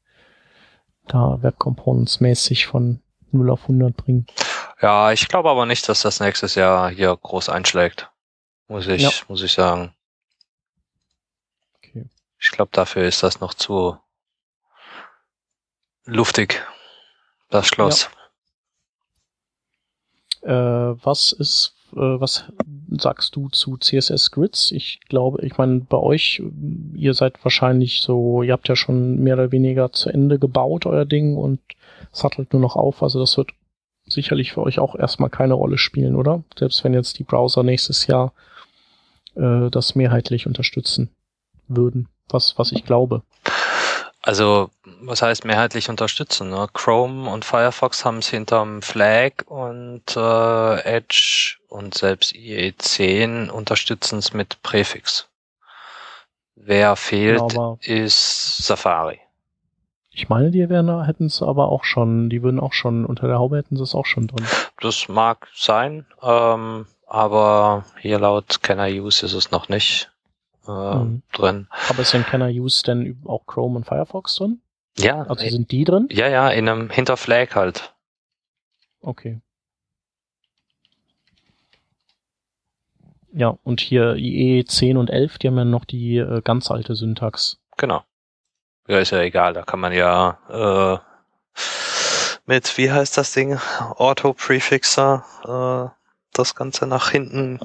da 1.06 1.42
Web 1.42 1.58
Components 1.58 2.20
mäßig 2.20 2.66
von 2.66 3.00
0 3.32 3.50
auf 3.50 3.62
100 3.62 3.96
bringen. 3.96 4.26
Ja, 4.80 5.12
ich 5.12 5.28
glaube 5.28 5.50
aber 5.50 5.66
nicht, 5.66 5.88
dass 5.88 6.02
das 6.02 6.20
nächstes 6.20 6.54
Jahr 6.54 6.90
hier 6.90 7.16
groß 7.16 7.48
einschlägt. 7.48 8.10
Muss 8.68 8.86
ich, 8.86 9.02
ja. 9.02 9.10
muss 9.28 9.42
ich 9.42 9.52
sagen. 9.52 9.94
Okay. 11.76 12.06
Ich 12.38 12.50
glaube, 12.50 12.70
dafür 12.72 13.04
ist 13.04 13.22
das 13.22 13.40
noch 13.40 13.54
zu 13.54 13.96
luftig, 16.04 16.62
das 17.50 17.68
Schloss. 17.68 18.04
Ja. 18.04 18.21
Äh, 20.42 20.52
was 20.52 21.32
ist, 21.32 21.74
äh, 21.92 22.20
was 22.20 22.44
sagst 22.90 23.36
du 23.36 23.48
zu 23.48 23.76
CSS 23.76 24.30
Grids? 24.30 24.72
Ich 24.72 25.00
glaube, 25.08 25.44
ich 25.44 25.56
meine, 25.56 25.80
bei 25.80 25.98
euch, 25.98 26.42
ihr 26.94 27.14
seid 27.14 27.42
wahrscheinlich 27.44 28.00
so, 28.00 28.42
ihr 28.42 28.52
habt 28.52 28.68
ja 28.68 28.76
schon 28.76 29.20
mehr 29.20 29.34
oder 29.34 29.52
weniger 29.52 29.92
zu 29.92 30.10
Ende 30.10 30.38
gebaut, 30.38 30.86
euer 30.86 31.04
Ding, 31.04 31.36
und 31.36 31.60
sattelt 32.12 32.52
nur 32.52 32.62
noch 32.62 32.76
auf. 32.76 33.02
Also 33.02 33.20
das 33.20 33.36
wird 33.36 33.52
sicherlich 34.06 34.52
für 34.52 34.62
euch 34.62 34.78
auch 34.78 34.94
erstmal 34.94 35.30
keine 35.30 35.54
Rolle 35.54 35.78
spielen, 35.78 36.16
oder? 36.16 36.42
Selbst 36.58 36.82
wenn 36.84 36.94
jetzt 36.94 37.18
die 37.18 37.24
Browser 37.24 37.62
nächstes 37.62 38.06
Jahr 38.06 38.32
äh, 39.34 39.70
das 39.70 39.94
mehrheitlich 39.94 40.46
unterstützen 40.46 41.10
würden, 41.68 42.08
was, 42.28 42.58
was 42.58 42.72
ich 42.72 42.84
glaube. 42.84 43.22
Also, 44.22 44.70
was 45.00 45.20
heißt 45.20 45.44
mehrheitlich 45.44 45.88
unterstützen? 45.88 46.50
Ne? 46.50 46.68
Chrome 46.72 47.28
und 47.28 47.44
Firefox 47.44 48.04
haben 48.04 48.18
es 48.18 48.28
hinterm 48.28 48.80
Flag 48.80 49.32
und 49.46 50.16
äh, 50.16 50.80
Edge 50.84 51.56
und 51.68 51.94
selbst 51.94 52.32
IE10 52.32 53.50
unterstützen 53.50 54.20
es 54.20 54.32
mit 54.32 54.62
Präfix. 54.62 55.28
Wer 56.54 56.94
fehlt, 56.94 57.48
genau, 57.48 57.78
ist 57.82 58.58
Safari. 58.58 59.18
Ich 60.12 60.28
meine, 60.28 60.52
die 60.52 60.68
wären, 60.68 61.04
hätten 61.04 61.26
es 61.26 61.42
aber 61.42 61.70
auch 61.70 61.82
schon, 61.82 62.30
die 62.30 62.44
würden 62.44 62.60
auch 62.60 62.74
schon, 62.74 63.04
unter 63.04 63.26
der 63.26 63.38
Haube 63.38 63.56
hätten 63.56 63.76
sie 63.76 63.82
es 63.82 63.94
auch 63.94 64.06
schon 64.06 64.28
drin. 64.28 64.46
Das 64.80 65.08
mag 65.08 65.48
sein, 65.54 66.06
ähm, 66.22 66.86
aber 67.06 67.86
hier 68.00 68.20
laut 68.20 68.62
Can 68.62 68.78
I 68.78 69.00
Use 69.00 69.26
ist 69.26 69.32
es 69.32 69.50
noch 69.50 69.68
nicht 69.68 70.11
äh, 70.66 70.94
mhm. 70.94 71.22
drin. 71.32 71.68
Aber 71.88 72.00
ist 72.00 72.14
in 72.14 72.24
Can 72.24 72.42
I 72.42 72.60
Use 72.60 72.82
denn 72.82 73.20
auch 73.24 73.46
Chrome 73.46 73.76
und 73.76 73.84
Firefox 73.84 74.36
drin? 74.36 74.60
Ja. 74.98 75.22
Also 75.22 75.48
sind 75.48 75.70
die 75.70 75.84
drin? 75.84 76.08
Ja, 76.10 76.28
ja, 76.28 76.50
in 76.50 76.68
einem 76.68 76.90
Hinterflag 76.90 77.54
halt. 77.54 77.94
Okay. 79.00 79.40
Ja, 83.32 83.58
und 83.62 83.80
hier 83.80 84.16
IE 84.16 84.64
10 84.64 84.98
und 84.98 85.08
11, 85.08 85.38
die 85.38 85.48
haben 85.48 85.56
ja 85.56 85.64
noch 85.64 85.86
die 85.86 86.18
äh, 86.18 86.42
ganz 86.42 86.70
alte 86.70 86.94
Syntax. 86.94 87.58
Genau. 87.78 88.04
Ja, 88.86 88.98
ist 88.98 89.10
ja 89.10 89.20
egal, 89.20 89.54
da 89.54 89.62
kann 89.62 89.80
man 89.80 89.92
ja 89.92 90.38
äh, 90.50 90.98
mit, 92.46 92.76
wie 92.76 92.90
heißt 92.90 93.16
das 93.16 93.32
Ding, 93.32 93.56
Auto-Prefixer, 93.96 95.24
äh, 95.44 95.96
das 96.34 96.54
Ganze 96.54 96.86
nach 96.86 97.10
hinten 97.10 97.58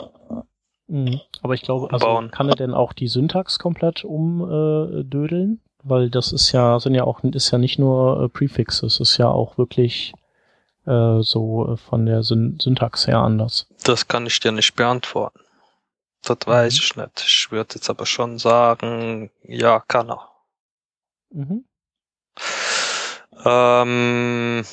Mhm. 0.88 1.22
Aber 1.42 1.54
ich 1.54 1.62
glaube, 1.62 1.92
also 1.92 2.06
bauen. 2.06 2.32
kann 2.32 2.50
er 2.50 2.56
denn 2.56 2.74
auch 2.74 2.94
die 2.94 3.08
Syntax 3.08 3.60
komplett 3.60 4.04
umdödeln? 4.04 5.62
Äh, 5.62 5.90
Weil 5.90 6.10
das 6.10 6.32
ist 6.32 6.52
ja, 6.52 6.80
sind 6.80 6.96
ja 6.96 7.04
auch, 7.04 7.24
ist 7.24 7.52
ja 7.52 7.58
nicht 7.58 7.78
nur 7.78 8.24
äh, 8.24 8.30
Prefixes, 8.30 9.00
ist 9.00 9.18
ja 9.18 9.30
auch 9.30 9.58
wirklich 9.58 10.14
äh, 10.86 11.22
so 11.22 11.74
äh, 11.74 11.78
von 11.78 12.06
der 12.06 12.24
Syn 12.24 12.58
Syntax 12.60 13.08
her 13.08 13.20
anders. 13.20 13.68
Das 13.84 14.08
kann 14.08 14.26
ich 14.26 14.40
dir 14.40 14.52
nicht 14.52 14.76
beantworten. 14.76 15.40
Das 16.24 16.38
mhm. 16.46 16.52
weiß 16.52 16.74
ich 16.76 16.96
nicht. 16.96 17.24
Ich 17.26 17.52
würde 17.52 17.76
jetzt 17.76 17.90
aber 17.90 18.06
schon 18.06 18.40
sagen, 18.40 19.30
ja, 19.44 19.80
kann 19.82 20.10
er. 20.10 20.30
Mhm. 21.30 21.66
Ähm, 23.46 24.66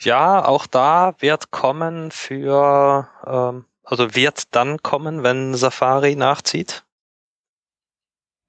ja, 0.00 0.44
auch 0.44 0.66
da 0.66 1.14
wird 1.18 1.50
kommen 1.50 2.10
für 2.10 3.08
ähm, 3.26 3.64
also 3.86 4.16
wird 4.16 4.54
dann 4.54 4.82
kommen, 4.82 5.22
wenn 5.22 5.54
Safari 5.54 6.16
nachzieht. 6.16 6.84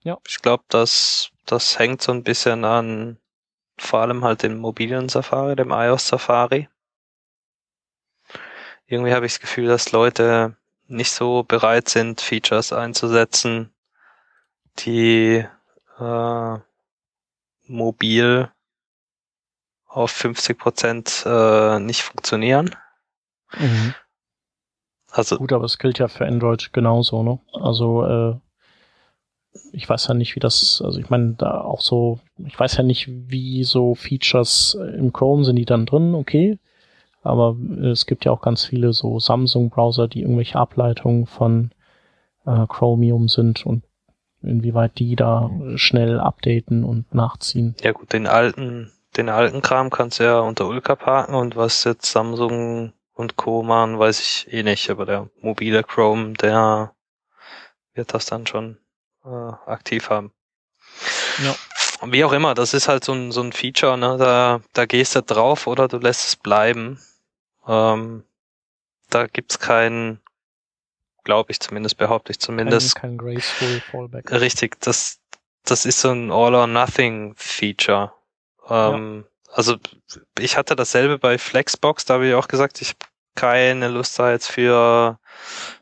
Ja. 0.01 0.17
Ich 0.27 0.41
glaube, 0.41 0.63
das, 0.67 1.29
das 1.45 1.77
hängt 1.77 2.01
so 2.01 2.11
ein 2.11 2.23
bisschen 2.23 2.65
an 2.65 3.19
vor 3.79 3.99
allem 4.01 4.23
halt 4.23 4.41
dem 4.41 4.57
mobilen 4.57 5.07
Safari, 5.07 5.55
dem 5.55 5.69
iOS 5.71 6.07
Safari. 6.07 6.67
Irgendwie 8.87 9.13
habe 9.13 9.27
ich 9.27 9.33
das 9.33 9.41
Gefühl, 9.41 9.67
dass 9.67 9.91
Leute 9.91 10.57
nicht 10.87 11.11
so 11.11 11.43
bereit 11.43 11.87
sind, 11.87 12.19
Features 12.19 12.73
einzusetzen, 12.73 13.71
die 14.79 15.45
äh, 15.99 16.57
mobil 17.67 18.51
auf 19.85 20.11
50 20.11 20.57
Prozent 20.57 21.23
äh, 21.27 21.79
nicht 21.79 22.01
funktionieren. 22.01 22.75
Mhm. 23.55 23.93
Also 25.17 25.37
Gut, 25.37 25.51
aber 25.53 25.65
es 25.65 25.77
gilt 25.77 25.99
ja 25.99 26.07
für 26.07 26.25
Android 26.25 26.71
genauso, 26.73 27.23
ne? 27.23 27.39
Also 27.53 28.05
äh, 28.05 28.35
ich 29.71 29.89
weiß 29.89 30.07
ja 30.07 30.13
nicht, 30.13 30.35
wie 30.35 30.39
das, 30.39 30.81
also 30.83 30.99
ich 30.99 31.09
meine, 31.09 31.33
da 31.37 31.61
auch 31.61 31.81
so, 31.81 32.19
ich 32.37 32.59
weiß 32.59 32.77
ja 32.77 32.83
nicht, 32.83 33.07
wie 33.09 33.63
so 33.63 33.95
Features 33.95 34.77
im 34.95 35.11
Chrome 35.13 35.43
sind 35.43 35.55
die 35.55 35.65
dann 35.65 35.85
drin, 35.85 36.13
okay. 36.13 36.59
Aber 37.23 37.57
es 37.83 38.05
gibt 38.05 38.25
ja 38.25 38.31
auch 38.31 38.41
ganz 38.41 38.63
viele 38.63 38.93
so 38.93 39.19
Samsung-Browser, 39.19 40.07
die 40.07 40.21
irgendwelche 40.21 40.57
Ableitungen 40.57 41.25
von 41.25 41.71
äh, 42.45 42.65
Chromium 42.67 43.27
sind 43.27 43.65
und 43.65 43.83
inwieweit 44.41 44.97
die 44.99 45.15
da 45.15 45.49
schnell 45.75 46.19
updaten 46.19 46.83
und 46.83 47.13
nachziehen. 47.13 47.75
Ja 47.81 47.91
gut, 47.91 48.13
den 48.13 48.27
alten, 48.27 48.91
den 49.17 49.29
alten 49.29 49.61
Kram 49.61 49.89
kannst 49.89 50.19
du 50.19 50.23
ja 50.23 50.39
unter 50.39 50.67
Ulka 50.67 50.95
parken 50.95 51.33
und 51.35 51.55
was 51.55 51.83
jetzt 51.83 52.11
Samsung 52.11 52.93
und 53.17 53.35
Co. 53.35 53.63
machen, 53.63 53.97
weiß 53.97 54.19
ich 54.19 54.53
eh 54.53 54.63
nicht, 54.63 54.89
aber 54.89 55.05
der 55.05 55.29
mobile 55.41 55.83
Chrome, 55.83 56.33
der 56.33 56.93
wird 57.93 58.13
das 58.13 58.27
dann 58.27 58.45
schon 58.45 58.77
äh, 59.25 59.29
aktiv 59.65 60.09
haben. 60.09 60.31
Ja. 61.43 61.55
wie 62.11 62.23
auch 62.23 62.31
immer, 62.31 62.53
das 62.53 62.73
ist 62.73 62.87
halt 62.87 63.03
so 63.03 63.13
ein, 63.13 63.31
so 63.31 63.41
ein 63.41 63.53
Feature, 63.53 63.97
ne? 63.97 64.17
da, 64.17 64.61
da 64.73 64.85
gehst 64.85 65.15
du 65.15 65.21
drauf 65.21 65.67
oder 65.67 65.87
du 65.87 65.97
lässt 65.97 66.27
es 66.27 66.35
bleiben. 66.35 67.01
Ähm, 67.67 68.23
da 69.09 69.25
gibt's 69.27 69.59
keinen, 69.59 70.21
glaube 71.23 71.51
ich 71.51 71.59
zumindest, 71.59 71.97
behaupte 71.97 72.31
ich 72.31 72.39
zumindest. 72.39 72.95
Kein, 72.95 73.17
kein 73.17 73.33
graceful 73.33 73.81
Fallback. 73.91 74.31
Richtig, 74.31 74.79
das, 74.81 75.19
das 75.65 75.85
ist 75.85 76.01
so 76.01 76.11
ein 76.11 76.31
All-or-Nothing-Feature. 76.31 78.13
Ähm, 78.69 79.25
ja. 79.25 79.36
Also 79.51 79.77
ich 80.39 80.57
hatte 80.57 80.75
dasselbe 80.75 81.17
bei 81.17 81.37
Flexbox, 81.37 82.05
da 82.05 82.15
habe 82.15 82.27
ich 82.27 82.33
auch 82.33 82.47
gesagt, 82.47 82.81
ich 82.81 82.89
habe 82.89 82.99
keine 83.35 83.87
Lust 83.87 84.17
da 84.19 84.31
jetzt 84.31 84.51
für 84.51 85.19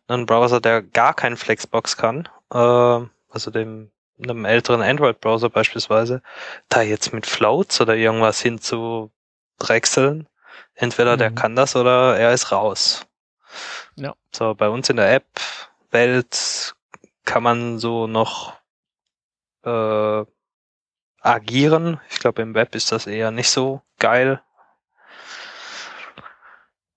einen 0.08 0.26
Browser, 0.26 0.62
der 0.62 0.82
gar 0.82 1.14
keinen 1.14 1.38
Flexbox 1.38 1.98
kann. 1.98 2.30
Äh, 2.54 2.58
also 2.58 3.52
dem 3.52 3.92
einem 4.22 4.46
älteren 4.46 4.82
Android-Browser 4.82 5.50
beispielsweise, 5.50 6.22
da 6.70 6.82
jetzt 6.82 7.14
mit 7.14 7.26
Floats 7.26 7.82
oder 7.82 7.96
irgendwas 7.96 8.40
hinzudrechseln. 8.40 10.28
Entweder 10.74 11.14
mhm. 11.16 11.20
der 11.20 11.32
kann 11.32 11.56
das 11.56 11.76
oder 11.76 12.18
er 12.18 12.34
ist 12.34 12.52
raus. 12.52 13.06
Ja. 13.96 14.14
So, 14.34 14.56
bei 14.56 14.70
uns 14.70 14.90
in 14.90 14.98
der 14.98 15.14
App-Welt 15.14 16.76
kann 17.24 17.44
man 17.44 17.80
so 17.80 18.08
noch 18.08 18.54
äh, 19.64 20.26
agieren. 21.26 22.00
Ich 22.10 22.20
glaube, 22.20 22.42
im 22.42 22.54
Web 22.54 22.76
ist 22.76 22.92
das 22.92 23.08
eher 23.08 23.32
nicht 23.32 23.50
so 23.50 23.82
geil. 24.00 24.42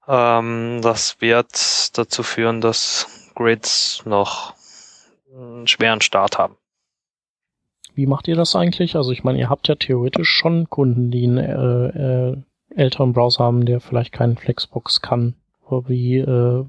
Ähm, 0.06 0.80
das 0.82 1.20
wird 1.20 1.98
dazu 1.98 2.22
führen, 2.22 2.60
dass 2.60 3.30
Grids 3.34 4.02
noch 4.04 4.54
einen 5.32 5.66
schweren 5.66 6.00
Start 6.00 6.38
haben. 6.38 6.56
Wie 7.94 8.06
macht 8.06 8.28
ihr 8.28 8.36
das 8.36 8.54
eigentlich? 8.54 8.96
Also 8.96 9.10
ich 9.10 9.24
meine, 9.24 9.38
ihr 9.38 9.50
habt 9.50 9.68
ja 9.68 9.74
theoretisch 9.74 10.30
schon 10.30 10.70
Kunden, 10.70 11.10
die 11.10 11.24
einen 11.24 11.38
äh, 11.38 12.30
äh, 12.30 12.36
älteren 12.74 13.12
Browser 13.12 13.44
haben, 13.44 13.66
der 13.66 13.80
vielleicht 13.80 14.12
keinen 14.12 14.36
Flexbox 14.36 15.02
kann. 15.02 15.34
Wie 15.68 16.18
äh, 16.18 16.64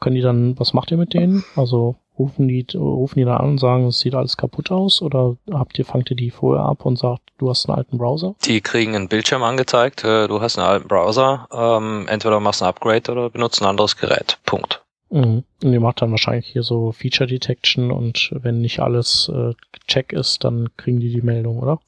können 0.00 0.16
die 0.16 0.22
dann, 0.22 0.58
was 0.58 0.72
macht 0.72 0.90
ihr 0.90 0.96
mit 0.96 1.14
denen? 1.14 1.44
Also 1.56 1.96
rufen 2.18 2.48
die, 2.48 2.66
rufen 2.74 3.18
die 3.18 3.24
dann 3.24 3.38
an 3.38 3.50
und 3.50 3.58
sagen, 3.58 3.86
es 3.86 4.00
sieht 4.00 4.14
alles 4.14 4.36
kaputt 4.36 4.70
aus? 4.70 5.02
Oder 5.02 5.36
habt 5.52 5.78
ihr, 5.78 5.84
fangt 5.84 6.10
ihr 6.10 6.16
die 6.16 6.30
vorher 6.30 6.64
ab 6.64 6.84
und 6.84 6.98
sagt, 6.98 7.22
du 7.38 7.48
hast 7.48 7.68
einen 7.68 7.78
alten 7.78 7.98
Browser? 7.98 8.34
Die 8.44 8.60
kriegen 8.60 8.94
einen 8.94 9.08
Bildschirm 9.08 9.42
angezeigt, 9.42 10.04
äh, 10.04 10.28
du 10.28 10.40
hast 10.40 10.58
einen 10.58 10.68
alten 10.68 10.88
Browser, 10.88 11.48
ähm, 11.52 12.06
entweder 12.08 12.40
machst 12.40 12.62
ein 12.62 12.68
Upgrade 12.68 13.10
oder 13.10 13.30
benutzt 13.30 13.62
ein 13.62 13.66
anderes 13.66 13.96
Gerät. 13.96 14.38
Punkt. 14.44 14.82
Mhm. 15.10 15.44
Und 15.62 15.72
ihr 15.72 15.80
macht 15.80 16.02
dann 16.02 16.10
wahrscheinlich 16.10 16.46
hier 16.46 16.62
so 16.62 16.92
Feature 16.92 17.28
Detection 17.28 17.90
und 17.90 18.30
wenn 18.32 18.60
nicht 18.60 18.80
alles 18.80 19.30
äh, 19.34 19.54
check 19.86 20.12
ist, 20.12 20.44
dann 20.44 20.68
kriegen 20.76 21.00
die 21.00 21.10
die 21.10 21.22
Meldung, 21.22 21.58
oder? 21.58 21.80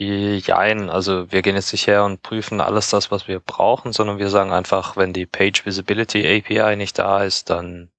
Jein, 0.00 0.90
also 0.90 1.32
wir 1.32 1.42
gehen 1.42 1.56
jetzt 1.56 1.72
nicht 1.72 1.88
her 1.88 2.04
und 2.04 2.22
prüfen 2.22 2.60
alles 2.60 2.90
das, 2.90 3.10
was 3.10 3.26
wir 3.26 3.40
brauchen, 3.40 3.92
sondern 3.92 4.18
wir 4.18 4.28
sagen 4.30 4.52
einfach, 4.52 4.96
wenn 4.96 5.12
die 5.12 5.26
Page 5.26 5.66
Visibility 5.66 6.24
API 6.24 6.76
nicht 6.76 6.98
da 7.00 7.24
ist, 7.24 7.50
dann 7.50 7.90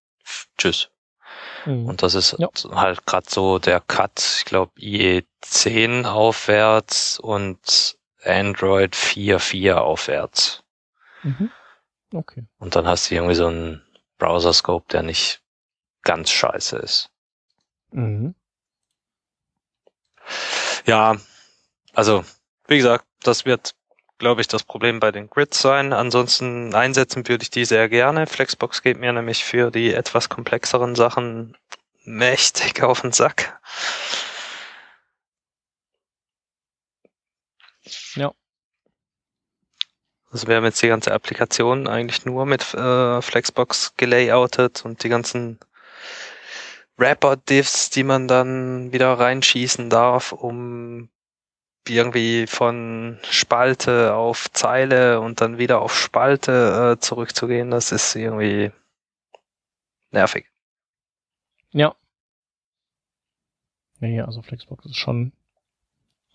tschüss. 0.58 0.90
Mhm. 1.66 1.86
Und 1.86 2.04
das 2.04 2.16
ist 2.16 2.36
ja. 2.38 2.50
halt 2.72 3.06
gerade 3.06 3.30
so 3.30 3.60
der 3.60 3.82
Cut, 3.82 4.20
ich 4.40 4.46
glaube 4.46 4.72
IE 4.80 5.24
10 5.42 6.06
aufwärts 6.06 7.20
und 7.20 7.98
Android 8.24 8.96
4.4 8.96 9.76
aufwärts. 9.76 10.64
Mhm. 11.24 11.52
Okay. 12.14 12.46
Und 12.58 12.76
dann 12.76 12.88
hast 12.88 13.10
du 13.10 13.16
irgendwie 13.16 13.36
so 13.36 13.48
einen 13.48 13.86
Browser 14.18 14.54
Scope, 14.54 14.86
der 14.92 15.04
nicht 15.04 15.42
ganz 16.04 16.30
scheiße 16.32 16.78
ist. 16.78 17.12
Mhm. 17.92 18.36
Ja, 20.86 21.16
also, 21.94 22.24
wie 22.68 22.78
gesagt, 22.78 23.06
das 23.22 23.46
wird, 23.46 23.76
glaube 24.20 24.42
ich, 24.42 24.48
das 24.48 24.64
Problem 24.64 25.00
bei 25.00 25.12
den 25.12 25.30
Grids 25.30 25.62
sein. 25.62 25.94
Ansonsten 25.94 26.76
einsetzen 26.76 27.28
würde 27.28 27.44
ich 27.44 27.50
die 27.50 27.66
sehr 27.66 27.90
gerne. 27.90 28.28
Flexbox 28.28 28.84
geht 28.84 29.00
mir 29.00 29.14
nämlich 29.14 29.44
für 29.44 29.72
die 29.72 29.94
etwas 29.94 30.30
komplexeren 30.30 30.96
Sachen 30.96 31.58
mächtig 32.06 32.84
auf 32.84 33.02
den 33.02 33.14
Sack. 33.14 33.60
Ja. 38.16 38.32
Also 40.32 40.48
wir 40.48 40.58
haben 40.58 40.66
jetzt 40.66 40.82
die 40.82 40.88
ganze 40.88 41.12
Applikation 41.12 41.88
eigentlich 41.88 42.26
nur 42.26 42.46
mit 42.46 42.74
äh, 42.74 43.22
Flexbox 43.22 43.96
gelayoutet 43.98 44.86
und 44.86 45.04
die 45.04 45.10
ganzen 45.10 45.60
Wrapper-Diffs, 46.98 47.90
die 47.90 48.04
man 48.04 48.28
dann 48.28 48.92
wieder 48.92 49.14
reinschießen 49.14 49.90
darf, 49.90 50.34
um 50.34 51.10
irgendwie 51.88 52.48
von 52.48 53.20
Spalte 53.30 54.14
auf 54.14 54.52
Zeile 54.52 55.22
und 55.22 55.42
dann 55.42 55.58
wieder 55.58 55.82
auf 55.82 55.98
Spalte 55.98 56.96
äh, 56.98 57.00
zurückzugehen, 57.00 57.72
das 57.72 57.92
ist 57.92 58.16
irgendwie 58.16 58.72
nervig. 60.12 60.48
Ja. 61.72 61.96
Nee, 64.00 64.22
also 64.22 64.42
Flexbox 64.42 64.86
ist 64.86 64.98
schon 64.98 65.34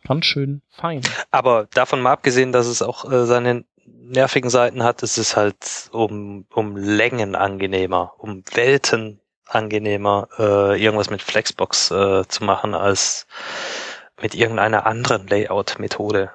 ganz 0.06 0.26
schön 0.26 0.62
fein. 0.70 1.02
Aber 1.30 1.66
davon 1.72 2.00
mal 2.00 2.12
abgesehen, 2.12 2.52
dass 2.52 2.66
es 2.66 2.82
auch 2.82 3.10
äh, 3.10 3.26
seine 3.26 3.64
nervigen 3.86 4.50
Seiten 4.50 4.82
hat, 4.82 5.02
ist 5.02 5.18
es 5.18 5.36
halt 5.36 5.88
um, 5.92 6.46
um 6.52 6.76
Längen 6.76 7.34
angenehmer, 7.34 8.14
um 8.18 8.44
Welten 8.52 9.20
angenehmer, 9.46 10.28
äh, 10.38 10.82
irgendwas 10.82 11.10
mit 11.10 11.22
Flexbox 11.22 11.90
äh, 11.90 12.26
zu 12.28 12.44
machen, 12.44 12.74
als 12.74 13.26
mit 14.20 14.34
irgendeiner 14.34 14.86
anderen 14.86 15.26
Layout-Methode. 15.26 16.32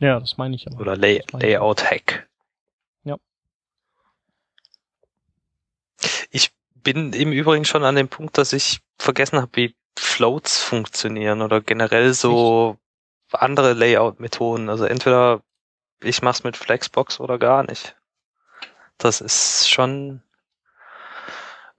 Ja, 0.00 0.18
das 0.20 0.36
meine 0.36 0.56
ich 0.56 0.66
aber. 0.66 0.80
Oder 0.80 0.96
Lay 0.96 1.22
Layout-Hack. 1.32 2.28
Ja. 3.04 3.16
Ich 6.30 6.50
bin 6.74 7.12
im 7.12 7.32
Übrigen 7.32 7.64
schon 7.64 7.84
an 7.84 7.96
dem 7.96 8.08
Punkt, 8.08 8.36
dass 8.38 8.52
ich 8.52 8.80
vergessen 8.98 9.40
habe, 9.40 9.50
wie 9.54 9.76
Floats 9.98 10.62
funktionieren 10.62 11.42
oder 11.42 11.60
generell 11.60 12.14
so 12.14 12.78
Echt? 13.28 13.42
andere 13.42 13.72
Layout-Methoden. 13.74 14.68
Also 14.68 14.84
entweder 14.84 15.42
ich 16.02 16.22
mach's 16.22 16.42
mit 16.44 16.56
Flexbox 16.56 17.20
oder 17.20 17.38
gar 17.38 17.62
nicht. 17.62 17.96
Das 18.98 19.20
ist 19.20 19.70
schon 19.70 20.22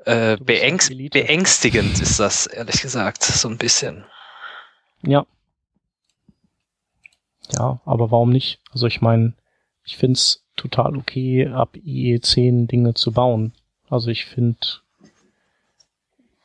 äh, 0.05 0.37
beängst 0.37 0.91
beängstigend 1.11 2.01
ist 2.01 2.19
das, 2.19 2.47
ehrlich 2.47 2.81
gesagt, 2.81 3.23
so 3.23 3.47
ein 3.47 3.57
bisschen. 3.57 4.05
Ja. 5.03 5.25
Ja, 7.51 7.81
aber 7.85 8.11
warum 8.11 8.29
nicht? 8.31 8.59
Also 8.71 8.87
ich 8.87 9.01
meine, 9.01 9.33
ich 9.85 9.97
find's 9.97 10.43
total 10.55 10.97
okay, 10.97 11.47
ab 11.47 11.75
IE10 11.75 12.67
Dinge 12.67 12.93
zu 12.93 13.11
bauen. 13.11 13.53
Also 13.89 14.09
ich 14.09 14.25
finde, 14.25 14.59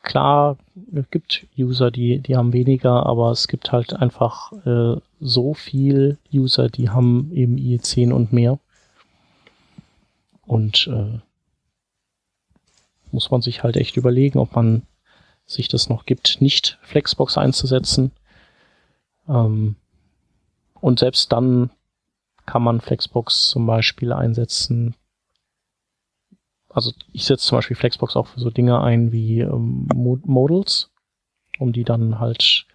klar, 0.03 0.57
es 0.93 1.09
gibt 1.09 1.47
User, 1.57 1.89
die, 1.89 2.19
die 2.19 2.35
haben 2.35 2.53
weniger, 2.53 3.05
aber 3.05 3.31
es 3.31 3.47
gibt 3.47 3.71
halt 3.71 3.93
einfach 3.93 4.51
äh, 4.65 4.99
so 5.19 5.53
viel 5.53 6.17
User, 6.33 6.69
die 6.69 6.89
haben 6.89 7.31
eben 7.33 7.55
IE10 7.55 8.11
und 8.11 8.33
mehr. 8.33 8.59
Und 10.45 10.87
äh, 10.87 11.19
muss 13.11 13.31
man 13.31 13.41
sich 13.41 13.63
halt 13.63 13.77
echt 13.77 13.97
überlegen, 13.97 14.39
ob 14.39 14.55
man 14.55 14.83
sich 15.45 15.67
das 15.67 15.89
noch 15.89 16.05
gibt, 16.05 16.41
nicht 16.41 16.77
Flexbox 16.81 17.37
einzusetzen. 17.37 18.11
Ähm, 19.29 19.75
und 20.81 20.99
selbst 20.99 21.31
dann 21.31 21.69
kann 22.45 22.63
man 22.63 22.81
Flexbox 22.81 23.49
zum 23.49 23.65
Beispiel 23.65 24.11
einsetzen. 24.11 24.95
Also 26.69 26.93
ich 27.13 27.25
setze 27.25 27.45
zum 27.45 27.57
Beispiel 27.57 27.77
Flexbox 27.77 28.15
auch 28.15 28.27
für 28.27 28.39
so 28.39 28.49
Dinge 28.49 28.81
ein 28.81 29.11
wie 29.11 29.41
ähm, 29.41 29.87
Modals, 29.93 30.91
um 31.59 31.73
die 31.73 31.83
dann 31.83 32.19
halt 32.19 32.65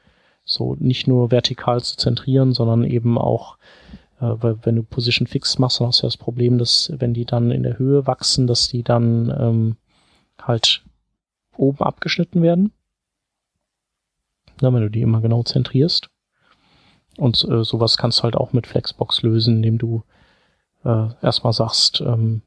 so 0.44 0.76
nicht 0.78 1.08
nur 1.08 1.30
vertikal 1.30 1.82
zu 1.82 1.96
zentrieren, 1.96 2.52
sondern 2.52 2.84
eben 2.84 3.18
auch, 3.18 3.56
äh, 4.20 4.34
weil 4.36 4.64
wenn 4.64 4.76
du 4.76 4.82
Position 4.82 5.26
Fix 5.26 5.58
machst, 5.58 5.80
dann 5.80 5.88
hast 5.88 6.02
du 6.02 6.06
ja 6.06 6.08
das 6.08 6.16
Problem, 6.18 6.58
dass 6.58 6.92
wenn 6.96 7.14
die 7.14 7.24
dann 7.24 7.50
in 7.50 7.62
der 7.62 7.78
Höhe 7.78 8.06
wachsen, 8.06 8.46
dass 8.46 8.68
die 8.68 8.82
dann 8.82 9.34
ähm, 9.36 9.76
halt 10.40 10.84
oben 11.56 11.80
abgeschnitten 11.80 12.42
werden. 12.42 12.72
Na, 14.60 14.72
wenn 14.72 14.82
du 14.82 14.90
die 14.90 15.02
immer 15.02 15.20
genau 15.20 15.42
zentrierst. 15.42 16.10
Und 17.16 17.44
äh, 17.44 17.64
sowas 17.64 17.96
kannst 17.96 18.18
du 18.18 18.22
halt 18.24 18.36
auch 18.36 18.52
mit 18.52 18.66
Flexbox 18.66 19.22
lösen, 19.22 19.56
indem 19.56 19.78
du 19.78 20.02
äh, 20.84 21.08
erstmal 21.22 21.52
sagst, 21.52 22.00
ähm, 22.00 22.42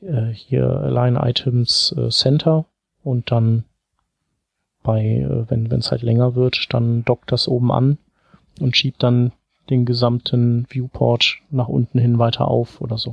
äh, 0.00 0.26
hier 0.32 0.68
Align 0.68 1.16
Items 1.16 1.94
äh, 1.96 2.08
Center 2.10 2.66
und 3.02 3.30
dann 3.30 3.64
bei, 4.82 5.02
äh, 5.02 5.50
wenn 5.50 5.70
es 5.72 5.90
halt 5.90 6.02
länger 6.02 6.34
wird, 6.34 6.72
dann 6.72 7.04
dockt 7.04 7.32
das 7.32 7.48
oben 7.48 7.72
an 7.72 7.98
und 8.60 8.76
schiebt 8.76 9.02
dann 9.02 9.32
den 9.70 9.84
gesamten 9.84 10.66
Viewport 10.70 11.38
nach 11.50 11.68
unten 11.68 11.98
hin 11.98 12.18
weiter 12.18 12.48
auf 12.48 12.80
oder 12.80 12.96
so. 12.96 13.12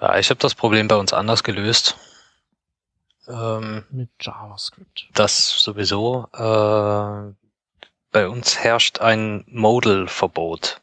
Ja, 0.00 0.18
ich 0.18 0.30
habe 0.30 0.40
das 0.40 0.54
Problem 0.54 0.88
bei 0.88 0.96
uns 0.96 1.12
anders 1.12 1.44
gelöst. 1.44 1.96
Ähm, 3.28 3.84
Mit 3.90 4.10
JavaScript. 4.20 5.08
Das 5.14 5.62
sowieso. 5.62 6.26
Äh, 6.32 7.43
bei 8.14 8.28
uns 8.28 8.56
herrscht 8.60 9.00
ein 9.00 9.44
Modal-Verbot. 9.48 10.80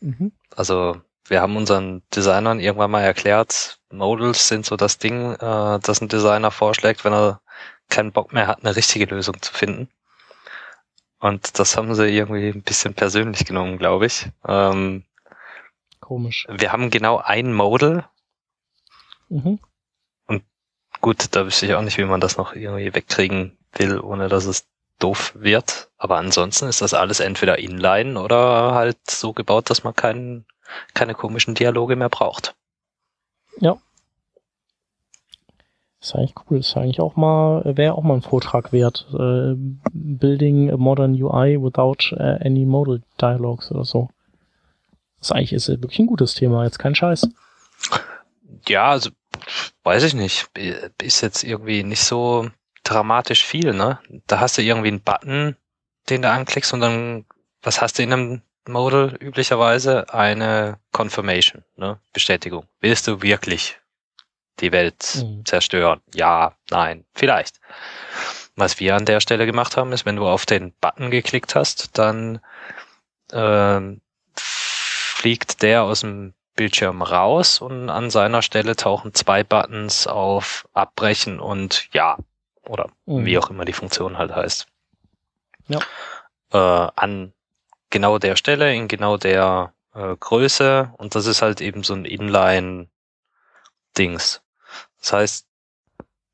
Mhm. 0.00 0.30
Also 0.54 1.02
wir 1.26 1.42
haben 1.42 1.56
unseren 1.56 2.04
Designern 2.14 2.60
irgendwann 2.60 2.92
mal 2.92 3.02
erklärt, 3.02 3.80
Modals 3.90 4.46
sind 4.46 4.64
so 4.64 4.76
das 4.76 4.98
Ding, 4.98 5.32
äh, 5.32 5.80
das 5.80 6.00
ein 6.00 6.06
Designer 6.06 6.52
vorschlägt, 6.52 7.04
wenn 7.04 7.12
er 7.12 7.40
keinen 7.88 8.12
Bock 8.12 8.32
mehr 8.32 8.46
hat, 8.46 8.60
eine 8.60 8.76
richtige 8.76 9.06
Lösung 9.06 9.42
zu 9.42 9.52
finden. 9.52 9.88
Und 11.18 11.58
das 11.58 11.76
haben 11.76 11.96
sie 11.96 12.06
irgendwie 12.06 12.50
ein 12.50 12.62
bisschen 12.62 12.94
persönlich 12.94 13.44
genommen, 13.44 13.76
glaube 13.76 14.06
ich. 14.06 14.28
Ähm, 14.46 15.02
Komisch. 15.98 16.46
Wir 16.48 16.70
haben 16.70 16.90
genau 16.90 17.18
ein 17.18 17.52
Modal. 17.52 18.08
Mhm. 19.30 19.58
Und 20.26 20.44
gut, 21.00 21.26
da 21.34 21.44
wüsste 21.44 21.66
ich 21.66 21.74
auch 21.74 21.82
nicht, 21.82 21.98
wie 21.98 22.04
man 22.04 22.20
das 22.20 22.36
noch 22.36 22.54
irgendwie 22.54 22.94
wegkriegen 22.94 23.58
will, 23.72 23.98
ohne 23.98 24.28
dass 24.28 24.44
es 24.44 24.68
doof 24.98 25.32
wird. 25.36 25.90
Aber 25.98 26.16
ansonsten 26.16 26.68
ist 26.68 26.82
das 26.82 26.94
alles 26.94 27.20
entweder 27.20 27.58
inline 27.58 28.20
oder 28.20 28.74
halt 28.74 28.98
so 29.08 29.32
gebaut, 29.32 29.70
dass 29.70 29.84
man 29.84 29.94
keinen, 29.94 30.46
keine 30.94 31.14
komischen 31.14 31.54
Dialoge 31.54 31.96
mehr 31.96 32.08
braucht. 32.08 32.54
Ja. 33.60 33.78
Ist 36.00 36.14
eigentlich 36.14 36.34
cool. 36.50 36.58
Ist 36.58 36.76
eigentlich 36.76 37.00
auch 37.00 37.16
mal, 37.16 37.62
wäre 37.76 37.94
auch 37.94 38.02
mal 38.02 38.14
ein 38.14 38.22
Vortrag 38.22 38.72
wert. 38.72 39.06
Äh, 39.12 39.54
building 39.92 40.70
a 40.70 40.76
modern 40.76 41.20
UI 41.20 41.60
without 41.60 42.12
uh, 42.12 42.38
any 42.44 42.64
modal 42.64 43.02
dialogues 43.20 43.70
oder 43.70 43.84
so. 43.84 44.10
Das 45.18 45.32
eigentlich 45.32 45.52
ist 45.52 45.68
wirklich 45.68 45.98
ein 45.98 46.06
gutes 46.06 46.34
Thema, 46.34 46.64
jetzt 46.64 46.78
kein 46.78 46.94
Scheiß. 46.94 47.28
Ja, 48.68 48.90
also 48.90 49.10
weiß 49.82 50.04
ich 50.04 50.14
nicht. 50.14 50.48
Ist 51.02 51.22
jetzt 51.22 51.42
irgendwie 51.42 51.82
nicht 51.82 52.02
so 52.02 52.48
dramatisch 52.88 53.44
viel, 53.44 53.72
ne? 53.72 53.98
Da 54.26 54.40
hast 54.40 54.58
du 54.58 54.62
irgendwie 54.62 54.88
einen 54.88 55.00
Button, 55.00 55.56
den 56.08 56.22
du 56.22 56.30
anklickst 56.30 56.72
und 56.72 56.80
dann, 56.80 57.26
was 57.62 57.80
hast 57.80 57.98
du 57.98 58.02
in 58.02 58.12
einem 58.12 58.42
Modal 58.68 59.16
üblicherweise? 59.20 60.12
Eine 60.12 60.78
Confirmation, 60.92 61.64
ne? 61.76 61.98
Bestätigung. 62.12 62.66
Willst 62.80 63.06
du 63.06 63.22
wirklich 63.22 63.78
die 64.60 64.72
Welt 64.72 65.16
mhm. 65.16 65.44
zerstören? 65.44 66.00
Ja, 66.14 66.54
nein, 66.70 67.04
vielleicht. 67.14 67.60
Was 68.54 68.80
wir 68.80 68.96
an 68.96 69.04
der 69.04 69.20
Stelle 69.20 69.46
gemacht 69.46 69.76
haben, 69.76 69.92
ist, 69.92 70.06
wenn 70.06 70.16
du 70.16 70.26
auf 70.26 70.46
den 70.46 70.72
Button 70.80 71.10
geklickt 71.10 71.54
hast, 71.54 71.98
dann 71.98 72.40
äh, 73.32 73.80
fliegt 74.34 75.62
der 75.62 75.82
aus 75.82 76.00
dem 76.00 76.34
Bildschirm 76.54 77.02
raus 77.02 77.60
und 77.60 77.90
an 77.90 78.10
seiner 78.10 78.40
Stelle 78.40 78.76
tauchen 78.76 79.12
zwei 79.12 79.44
Buttons 79.44 80.06
auf 80.06 80.66
Abbrechen 80.72 81.38
und 81.38 81.88
Ja 81.92 82.16
oder 82.68 82.90
mhm. 83.06 83.24
wie 83.24 83.38
auch 83.38 83.50
immer 83.50 83.64
die 83.64 83.72
Funktion 83.72 84.18
halt 84.18 84.34
heißt. 84.34 84.66
Ja. 85.68 85.80
Äh, 86.52 86.90
an 86.96 87.32
genau 87.90 88.18
der 88.18 88.36
Stelle, 88.36 88.74
in 88.74 88.88
genau 88.88 89.16
der 89.16 89.72
äh, 89.94 90.16
Größe 90.16 90.92
und 90.98 91.14
das 91.14 91.26
ist 91.26 91.42
halt 91.42 91.60
eben 91.60 91.82
so 91.82 91.94
ein 91.94 92.04
Inline-Dings. 92.04 92.90
Das 95.00 95.12
heißt, 95.12 95.46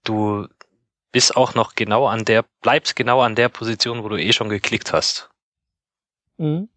du 0.04 0.48
bist 1.12 1.36
auch 1.36 1.54
noch 1.54 1.74
genau 1.74 2.06
an 2.06 2.24
der, 2.24 2.44
bleibst 2.62 2.96
genau 2.96 3.20
an 3.20 3.36
der 3.36 3.48
Position, 3.48 4.02
wo 4.02 4.08
du 4.08 4.16
eh 4.16 4.32
schon 4.32 4.48
geklickt 4.48 4.92
hast. 4.92 5.30
Mhm. 6.38 6.68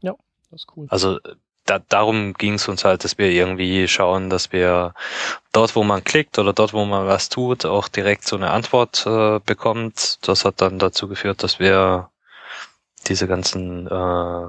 Ja, 0.00 0.14
das 0.50 0.60
ist 0.62 0.68
cool. 0.76 0.86
Also 0.90 1.18
da, 1.66 1.80
darum 1.80 2.34
ging 2.34 2.54
es 2.54 2.68
uns 2.68 2.84
halt, 2.84 3.04
dass 3.04 3.18
wir 3.18 3.30
irgendwie 3.30 3.86
schauen, 3.88 4.30
dass 4.30 4.52
wir 4.52 4.94
dort, 5.52 5.76
wo 5.76 5.82
man 5.82 6.04
klickt 6.04 6.38
oder 6.38 6.52
dort, 6.52 6.72
wo 6.72 6.84
man 6.84 7.06
was 7.06 7.28
tut, 7.28 7.66
auch 7.66 7.88
direkt 7.88 8.26
so 8.26 8.36
eine 8.36 8.50
Antwort 8.50 9.04
äh, 9.06 9.40
bekommt. 9.40 10.18
Das 10.22 10.44
hat 10.44 10.60
dann 10.60 10.78
dazu 10.78 11.08
geführt, 11.08 11.42
dass 11.42 11.58
wir 11.58 12.10
diese 13.08 13.26
ganzen 13.26 13.86
äh, 13.88 14.48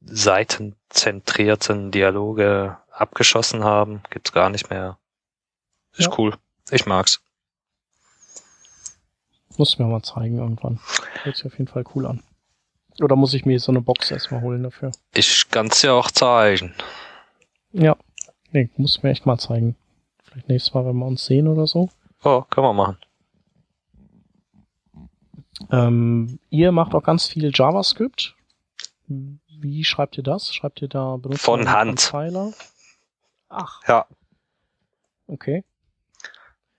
seitenzentrierten 0.00 1.90
Dialoge 1.90 2.78
abgeschossen 2.92 3.64
haben. 3.64 4.02
Gibt's 4.10 4.32
gar 4.32 4.50
nicht 4.50 4.70
mehr. 4.70 4.98
Ist 5.96 6.06
ja. 6.06 6.14
cool. 6.18 6.36
Ich 6.70 6.86
mag's. 6.86 7.20
Muss 9.56 9.78
mir 9.78 9.86
mal 9.86 10.02
zeigen 10.02 10.38
irgendwann. 10.38 10.80
Hört 11.22 11.36
sich 11.36 11.46
auf 11.46 11.58
jeden 11.58 11.70
Fall 11.70 11.84
cool 11.94 12.06
an. 12.06 12.22
Oder 13.00 13.16
muss 13.16 13.34
ich 13.34 13.44
mir 13.44 13.58
so 13.58 13.72
eine 13.72 13.80
Box 13.80 14.10
erstmal 14.10 14.40
holen 14.40 14.62
dafür? 14.62 14.92
Ich 15.14 15.48
kann's 15.50 15.82
ja 15.82 15.92
auch 15.92 16.10
zeigen. 16.10 16.74
Ja. 17.72 17.96
Nee, 18.52 18.70
muss 18.76 19.02
mir 19.02 19.10
echt 19.10 19.26
mal 19.26 19.38
zeigen. 19.38 19.74
Vielleicht 20.22 20.48
nächstes 20.48 20.74
Mal, 20.74 20.86
wenn 20.86 20.96
wir 20.96 21.06
uns 21.06 21.24
sehen 21.24 21.48
oder 21.48 21.66
so. 21.66 21.90
Oh, 22.22 22.42
können 22.42 22.66
wir 22.66 22.72
machen. 22.72 22.98
Ähm, 25.70 26.38
ihr 26.50 26.72
macht 26.72 26.94
auch 26.94 27.02
ganz 27.02 27.26
viel 27.26 27.50
JavaScript. 27.52 28.36
Wie 29.06 29.84
schreibt 29.84 30.16
ihr 30.16 30.22
das? 30.22 30.54
Schreibt 30.54 30.82
ihr 30.82 30.88
da 30.88 31.16
benutzt 31.16 31.42
Von 31.42 31.70
Hand. 31.70 32.00
Pfeiler? 32.00 32.52
Ach. 33.48 33.80
Ja. 33.88 34.06
Okay. 35.26 35.64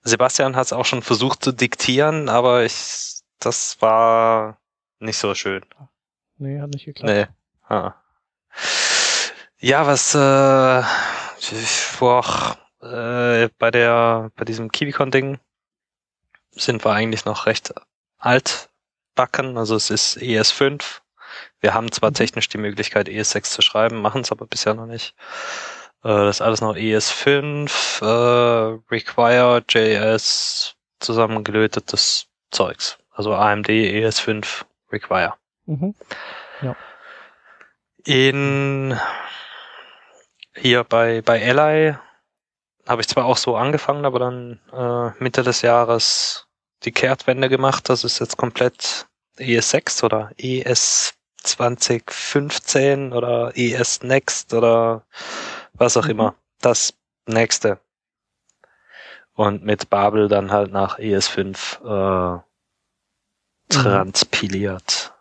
Sebastian 0.03 0.55
hat 0.55 0.67
es 0.67 0.73
auch 0.73 0.85
schon 0.85 1.01
versucht 1.01 1.43
zu 1.43 1.51
diktieren, 1.51 2.29
aber 2.29 2.63
ich, 2.63 3.21
das 3.39 3.81
war 3.81 4.59
nicht 4.99 5.17
so 5.17 5.33
schön. 5.33 5.65
Nee, 6.37 6.59
hat 6.59 6.69
nicht 6.69 6.85
geklappt. 6.85 7.13
Nee. 7.13 7.27
Ah. 7.67 7.95
Ja, 9.59 9.87
was 9.87 10.13
äh, 10.13 10.83
boah, 11.99 12.57
äh, 12.81 13.49
bei 13.57 13.71
der 13.71 14.31
bei 14.35 14.45
diesem 14.45 14.71
KiwiCon-Ding 14.71 15.39
sind 16.51 16.85
wir 16.85 16.91
eigentlich 16.91 17.25
noch 17.25 17.45
recht 17.45 17.73
altbacken. 18.17 19.57
Also 19.57 19.75
es 19.75 19.89
ist 19.89 20.17
ES5. 20.17 21.01
Wir 21.59 21.73
haben 21.73 21.91
zwar 21.91 22.11
mhm. 22.11 22.15
technisch 22.15 22.49
die 22.49 22.57
Möglichkeit, 22.57 23.07
ES6 23.07 23.43
zu 23.43 23.61
schreiben, 23.61 24.01
machen 24.01 24.21
es 24.21 24.31
aber 24.31 24.45
bisher 24.45 24.73
noch 24.73 24.85
nicht. 24.85 25.15
Äh, 26.03 26.09
das 26.09 26.37
ist 26.37 26.41
alles 26.41 26.61
noch 26.61 26.75
ES5, 26.75 28.01
äh, 28.01 28.79
Require, 28.91 29.63
JS, 29.67 30.75
zusammengelötetes 30.99 32.27
Zeugs. 32.51 32.97
Also 33.11 33.33
AMD 33.33 33.69
ES5 33.69 34.65
Require. 34.91 35.33
Mhm. 35.65 35.95
Ja. 36.61 36.75
In 38.05 38.99
hier 40.55 40.83
bei, 40.83 41.21
bei 41.21 41.43
Ally 41.43 41.95
habe 42.87 43.01
ich 43.01 43.07
zwar 43.07 43.25
auch 43.25 43.37
so 43.37 43.55
angefangen, 43.55 44.05
aber 44.05 44.19
dann 44.19 44.59
äh, 44.71 45.23
Mitte 45.23 45.43
des 45.43 45.61
Jahres 45.61 46.47
die 46.83 46.91
Kehrtwende 46.91 47.49
gemacht. 47.49 47.89
Das 47.89 48.03
ist 48.03 48.19
jetzt 48.19 48.37
komplett 48.37 49.07
ES6 49.37 50.03
oder 50.03 50.31
ES 50.37 51.15
2015 51.43 53.13
oder 53.13 53.51
ES 53.55 54.03
Next 54.03 54.53
oder 54.53 55.03
was 55.73 55.97
auch 55.97 56.05
mhm. 56.05 56.11
immer. 56.11 56.35
Das 56.61 56.93
nächste. 57.25 57.79
Und 59.33 59.63
mit 59.63 59.89
Babel 59.89 60.27
dann 60.27 60.51
halt 60.51 60.71
nach 60.71 60.97
ES5 60.99 61.81
äh, 61.83 62.35
mhm. 62.35 62.41
transpiliert. 63.69 65.13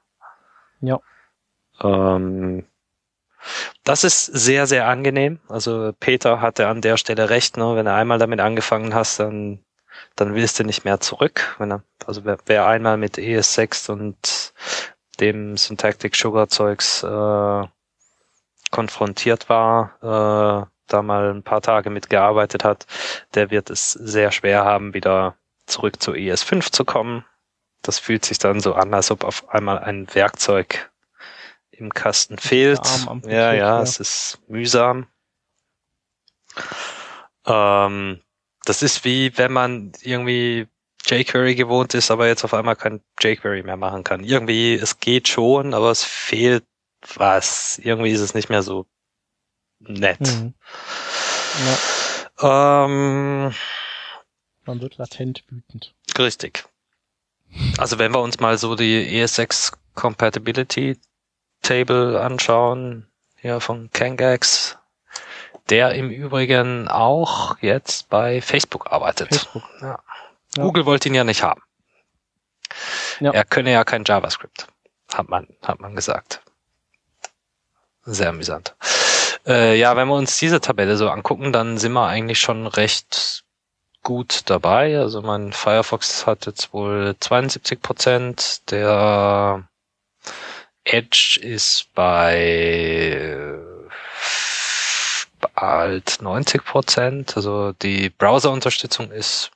Ja. 0.81 1.01
Ähm, 1.83 2.65
das 3.85 4.05
ist 4.05 4.25
sehr, 4.27 4.67
sehr 4.67 4.89
angenehm. 4.89 5.41
Also 5.49 5.93
Peter 6.01 6.41
hatte 6.41 6.69
an 6.69 6.81
der 6.81 6.97
Stelle 6.97 7.31
recht, 7.31 7.57
ne? 7.57 7.77
wenn 7.77 7.87
du 7.87 7.93
einmal 7.93 8.19
damit 8.19 8.41
angefangen 8.41 8.95
hast, 8.95 9.21
dann, 9.21 9.63
dann 10.17 10.35
willst 10.35 10.59
du 10.59 10.65
nicht 10.65 10.85
mehr 10.85 11.01
zurück. 11.01 11.55
Wenn 11.59 11.73
er, 11.73 11.83
also 12.07 12.25
wer, 12.25 12.39
wer 12.47 12.67
einmal 12.67 12.97
mit 12.97 13.19
ES6 13.19 13.91
und 13.91 14.55
dem 15.21 15.57
Syntactic 15.57 16.17
Sugar 16.17 16.49
Zeugs 16.49 17.03
äh, 17.03 17.67
konfrontiert 18.71 19.49
war, 19.49 19.95
äh, 20.03 20.67
da 20.87 21.03
mal 21.03 21.31
ein 21.31 21.43
paar 21.43 21.63
Tage 21.63 21.91
mitgearbeitet 21.91 22.65
hat, 22.65 22.87
der 23.35 23.51
wird 23.51 23.71
es 23.71 23.93
sehr 23.93 24.33
schwer 24.33 24.65
haben, 24.65 24.95
wieder 24.95 25.37
zurück 25.67 26.03
zu 26.03 26.13
ES5 26.13 26.73
zu 26.73 26.85
kommen 26.85 27.25
das 27.85 27.99
fühlt 27.99 28.25
sich 28.25 28.39
dann 28.39 28.61
so 28.61 28.75
an, 28.75 28.93
als 28.95 29.11
ob 29.11 29.25
auf 29.25 29.49
einmal 29.51 29.79
ein 29.79 30.13
Werkzeug 30.15 30.91
im 31.79 31.93
Kasten 31.93 32.39
fehlt. 32.39 32.81
Ja, 33.27 33.53
ja, 33.53 33.83
es 33.83 33.99
ist 34.01 34.39
mühsam. 34.49 35.07
Ähm, 37.47 38.21
das 38.65 38.83
ist 38.83 39.05
wie 39.05 39.37
wenn 39.37 39.53
man 39.53 39.93
irgendwie 40.03 40.69
jQuery 41.07 41.55
gewohnt 41.55 41.95
ist, 41.95 42.11
aber 42.11 42.27
jetzt 42.27 42.45
auf 42.45 42.55
einmal 42.55 42.77
kein 42.77 43.01
jQuery 43.21 43.63
mehr 43.63 43.77
machen 43.77 44.05
kann. 44.05 44.25
Irgendwie, 44.25 44.75
es 44.75 45.01
geht 45.01 45.29
schon, 45.29 45.75
aber 45.75 45.91
es 45.91 46.03
fehlt 46.03 46.65
was. 47.17 47.79
Irgendwie 47.79 48.11
ist 48.11 48.21
es 48.21 48.35
nicht 48.35 48.49
mehr 48.49 48.63
so 48.63 48.87
nett. 49.81 50.21
Mhm. 50.21 50.55
Ja. 52.41 52.85
Ähm, 52.87 53.55
man 54.65 54.81
wird 54.81 54.97
latent 54.97 55.45
wütend. 55.49 55.95
Richtig. 56.19 56.65
Also 57.79 57.99
wenn 57.99 58.13
wir 58.13 58.21
uns 58.21 58.41
mal 58.41 58.59
so 58.59 58.75
die 58.75 59.23
ES6 59.23 59.75
Compatibility 59.95 60.99
Table 61.65 62.21
anschauen, 62.21 63.09
hier 63.41 63.61
von 63.61 63.91
Kangax, 63.93 64.79
der 65.71 65.95
im 65.95 66.11
Übrigen 66.11 66.89
auch 66.89 67.57
jetzt 67.61 68.09
bei 68.09 68.41
Facebook 68.41 68.93
arbeitet. 68.93 69.35
Facebook. 69.35 69.63
Ja. 69.81 69.99
Ja. 70.57 70.63
Google 70.63 70.87
wollte 70.87 71.09
ihn 71.09 71.15
ja 71.15 71.25
nicht 71.25 71.43
haben. 71.43 71.63
Ja. 73.21 73.33
Er 73.33 73.45
könne 73.45 73.73
ja 73.73 73.85
kein 73.85 74.05
JavaScript, 74.05 74.69
hat 75.13 75.29
man, 75.29 75.49
hat 75.63 75.81
man 75.81 75.97
gesagt. 75.97 76.43
Sehr 78.05 78.29
amüsant. 78.29 78.75
Äh, 79.47 79.79
ja, 79.79 79.97
wenn 79.97 80.09
wir 80.09 80.15
uns 80.15 80.39
diese 80.39 80.61
Tabelle 80.61 80.97
so 80.97 81.09
angucken, 81.09 81.53
dann 81.53 81.79
sind 81.79 81.93
wir 81.93 82.07
eigentlich 82.07 82.41
schon 82.41 82.67
recht 82.67 83.45
gut 84.03 84.43
dabei. 84.47 84.99
Also 84.99 85.23
mein 85.23 85.53
Firefox 85.53 86.27
hat 86.27 86.47
jetzt 86.47 86.73
wohl 86.73 87.17
72 87.19 87.81
Prozent, 87.81 88.71
der 88.71 89.67
Edge 90.85 91.41
ist 91.43 91.93
bei 91.95 93.59
bald 95.55 96.21
90 96.21 96.65
Prozent. 96.65 97.37
Also 97.37 97.73
die 97.73 98.11
Browser-Unterstützung 98.11 99.11
ist 99.11 99.51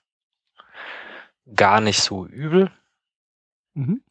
gar 1.54 1.80
nicht 1.80 2.00
so 2.00 2.26
übel. 2.26 2.70
Mhm. 3.74 4.02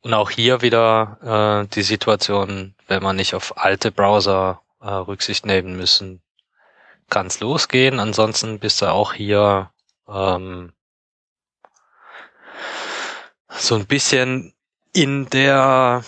Und 0.00 0.14
auch 0.14 0.30
hier 0.30 0.62
wieder 0.62 1.62
äh, 1.64 1.68
die 1.74 1.82
Situation, 1.82 2.74
wenn 2.88 3.02
man 3.02 3.16
nicht 3.16 3.34
auf 3.34 3.56
alte 3.56 3.92
Browser 3.92 4.60
äh, 4.80 4.88
Rücksicht 4.88 5.46
nehmen 5.46 5.76
müssen, 5.76 6.20
kann 7.08 7.26
es 7.26 7.40
losgehen. 7.40 8.00
Ansonsten 8.00 8.58
bist 8.58 8.82
du 8.82 8.86
auch 8.86 9.12
hier 9.12 9.70
ähm, 10.08 10.72
so 13.48 13.76
ein 13.76 13.86
bisschen 13.86 14.54
in 14.92 15.28
der 15.30 16.04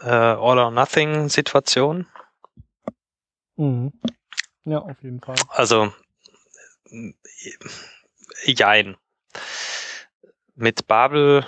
äh, 0.00 0.08
All-or-Nothing-Situation. 0.08 2.06
Mhm. 3.56 3.92
Ja, 4.64 4.78
auf 4.78 5.02
jeden 5.02 5.20
Fall. 5.20 5.36
Also, 5.48 5.92
jein. 8.44 8.96
Mit 10.54 10.86
Babel, 10.86 11.46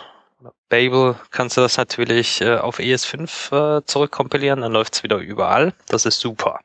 Babel 0.68 1.16
kannst 1.30 1.56
du 1.56 1.60
das 1.60 1.76
natürlich 1.76 2.40
äh, 2.40 2.56
auf 2.56 2.78
ES5 2.78 3.78
äh, 3.78 3.84
zurückkompilieren, 3.84 4.60
dann 4.60 4.72
läuft's 4.72 5.02
wieder 5.02 5.18
überall. 5.18 5.74
Das 5.86 6.06
ist 6.06 6.20
super. 6.20 6.60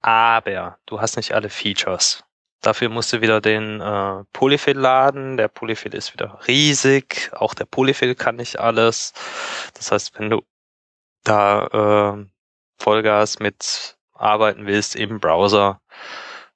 Aber 0.00 0.78
du 0.86 1.00
hast 1.00 1.16
nicht 1.16 1.32
alle 1.32 1.50
Features. 1.50 2.24
Dafür 2.62 2.88
musst 2.88 3.12
du 3.12 3.20
wieder 3.20 3.40
den 3.40 3.80
äh, 3.80 4.24
Polyfill 4.32 4.78
laden. 4.78 5.36
Der 5.36 5.48
Polyfill 5.48 5.94
ist 5.94 6.12
wieder 6.12 6.38
riesig. 6.46 7.30
Auch 7.34 7.54
der 7.54 7.64
Polyfill 7.64 8.14
kann 8.14 8.36
nicht 8.36 8.60
alles. 8.60 9.12
Das 9.74 9.90
heißt, 9.90 10.18
wenn 10.18 10.30
du 10.30 10.42
da 11.24 11.66
äh, 12.16 12.26
Vollgas 12.78 13.40
mit 13.40 13.96
arbeiten 14.12 14.66
willst 14.66 14.94
im 14.94 15.18
Browser, 15.18 15.80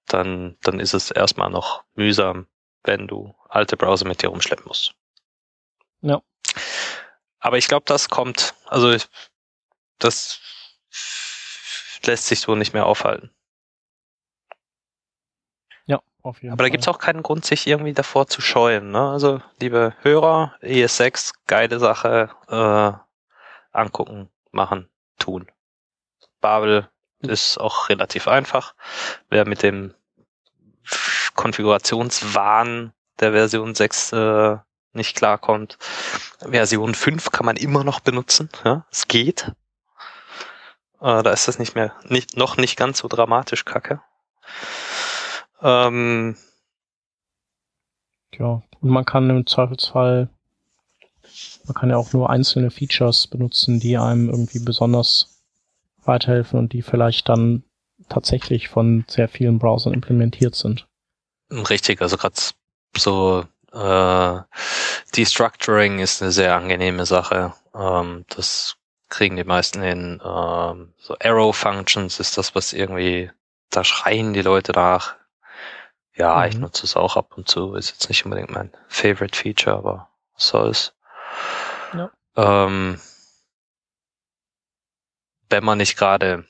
dann, 0.06 0.56
dann 0.62 0.78
ist 0.78 0.94
es 0.94 1.10
erstmal 1.10 1.50
noch 1.50 1.82
mühsam, 1.94 2.46
wenn 2.84 3.08
du 3.08 3.34
alte 3.48 3.76
Browser 3.76 4.06
mit 4.06 4.22
dir 4.22 4.28
rumschleppen 4.28 4.66
musst. 4.66 4.94
Ja. 6.02 6.22
Aber 7.40 7.58
ich 7.58 7.66
glaube, 7.66 7.84
das 7.86 8.08
kommt, 8.08 8.54
also 8.66 8.92
ich, 8.92 9.08
das 9.98 10.40
lässt 12.04 12.26
sich 12.26 12.40
so 12.40 12.54
nicht 12.54 12.72
mehr 12.72 12.86
aufhalten. 12.86 13.35
Auf 16.26 16.42
jeden 16.42 16.52
Aber 16.52 16.64
Fall. 16.64 16.70
da 16.70 16.72
gibt's 16.72 16.88
auch 16.88 16.98
keinen 16.98 17.22
Grund, 17.22 17.44
sich 17.44 17.68
irgendwie 17.68 17.92
davor 17.92 18.26
zu 18.26 18.40
scheuen. 18.40 18.90
Ne? 18.90 19.10
Also, 19.10 19.40
liebe 19.60 19.94
Hörer, 20.02 20.56
ES6, 20.60 21.32
geile 21.46 21.78
Sache, 21.78 22.30
äh, 22.48 22.92
angucken, 23.70 24.28
machen, 24.50 24.88
tun. 25.20 25.46
Babel 26.40 26.90
ist 27.20 27.58
auch 27.58 27.88
relativ 27.90 28.26
einfach. 28.26 28.74
Wer 29.28 29.46
mit 29.46 29.62
dem 29.62 29.94
Konfigurationswahn 31.34 32.92
der 33.20 33.30
Version 33.30 33.76
6 33.76 34.12
äh, 34.12 34.56
nicht 34.94 35.16
klarkommt, 35.16 35.78
Version 36.40 36.96
5 36.96 37.30
kann 37.30 37.46
man 37.46 37.56
immer 37.56 37.84
noch 37.84 38.00
benutzen. 38.00 38.50
Ja? 38.64 38.84
Es 38.90 39.06
geht. 39.06 39.52
Äh, 41.00 41.22
da 41.22 41.30
ist 41.30 41.46
das 41.46 41.60
nicht 41.60 41.76
mehr, 41.76 41.94
nicht, 42.02 42.36
noch 42.36 42.56
nicht 42.56 42.76
ganz 42.76 42.98
so 42.98 43.06
dramatisch 43.06 43.64
kacke. 43.64 44.00
Ähm, 45.62 46.36
ja, 48.38 48.62
und 48.80 48.90
man 48.90 49.04
kann 49.04 49.30
im 49.30 49.46
Zweifelsfall, 49.46 50.28
man 51.64 51.74
kann 51.74 51.90
ja 51.90 51.96
auch 51.96 52.12
nur 52.12 52.30
einzelne 52.30 52.70
Features 52.70 53.26
benutzen, 53.26 53.80
die 53.80 53.96
einem 53.96 54.28
irgendwie 54.28 54.58
besonders 54.58 55.42
weiterhelfen 56.04 56.58
und 56.58 56.72
die 56.72 56.82
vielleicht 56.82 57.28
dann 57.28 57.64
tatsächlich 58.08 58.68
von 58.68 59.04
sehr 59.08 59.28
vielen 59.28 59.58
Browsern 59.58 59.94
implementiert 59.94 60.54
sind. 60.54 60.86
Richtig, 61.50 62.00
also 62.02 62.16
gerade 62.16 62.36
so 62.96 63.44
äh, 63.72 64.40
Destructuring 65.16 65.98
ist 65.98 66.22
eine 66.22 66.32
sehr 66.32 66.56
angenehme 66.56 67.06
Sache. 67.06 67.54
Ähm, 67.74 68.24
das 68.28 68.76
kriegen 69.08 69.36
die 69.36 69.44
meisten 69.44 69.82
hin. 69.82 70.20
Ähm, 70.24 70.92
so 70.98 71.16
Arrow 71.20 71.56
Functions 71.56 72.20
ist 72.20 72.38
das, 72.38 72.54
was 72.54 72.72
irgendwie, 72.72 73.30
da 73.70 73.84
schreien 73.84 74.32
die 74.32 74.42
Leute 74.42 74.72
nach. 74.72 75.14
Ja, 76.16 76.38
mhm. 76.38 76.48
ich 76.48 76.58
nutze 76.58 76.84
es 76.84 76.96
auch 76.96 77.16
ab 77.16 77.36
und 77.36 77.48
zu. 77.48 77.74
Ist 77.74 77.90
jetzt 77.90 78.08
nicht 78.08 78.24
unbedingt 78.24 78.50
mein 78.50 78.72
Favorite 78.88 79.38
Feature, 79.38 79.76
aber 79.76 80.08
was 80.34 80.48
soll's. 80.48 80.94
Ja. 81.92 82.10
Ähm, 82.36 83.00
wenn 85.48 85.64
man 85.64 85.78
nicht 85.78 85.96
gerade 85.96 86.46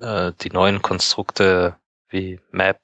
äh, 0.00 0.32
die 0.40 0.50
neuen 0.50 0.82
Konstrukte 0.82 1.76
wie 2.08 2.40
Map 2.50 2.80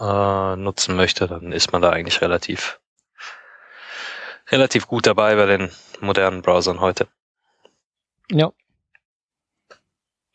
äh, 0.00 0.56
nutzen 0.56 0.96
möchte, 0.96 1.26
dann 1.26 1.52
ist 1.52 1.72
man 1.72 1.82
da 1.82 1.90
eigentlich 1.90 2.20
relativ 2.20 2.80
relativ 4.50 4.86
gut 4.86 5.06
dabei 5.06 5.36
bei 5.36 5.46
den 5.46 5.70
modernen 6.00 6.42
Browsern 6.42 6.80
heute. 6.80 7.08
Ja. 8.30 8.52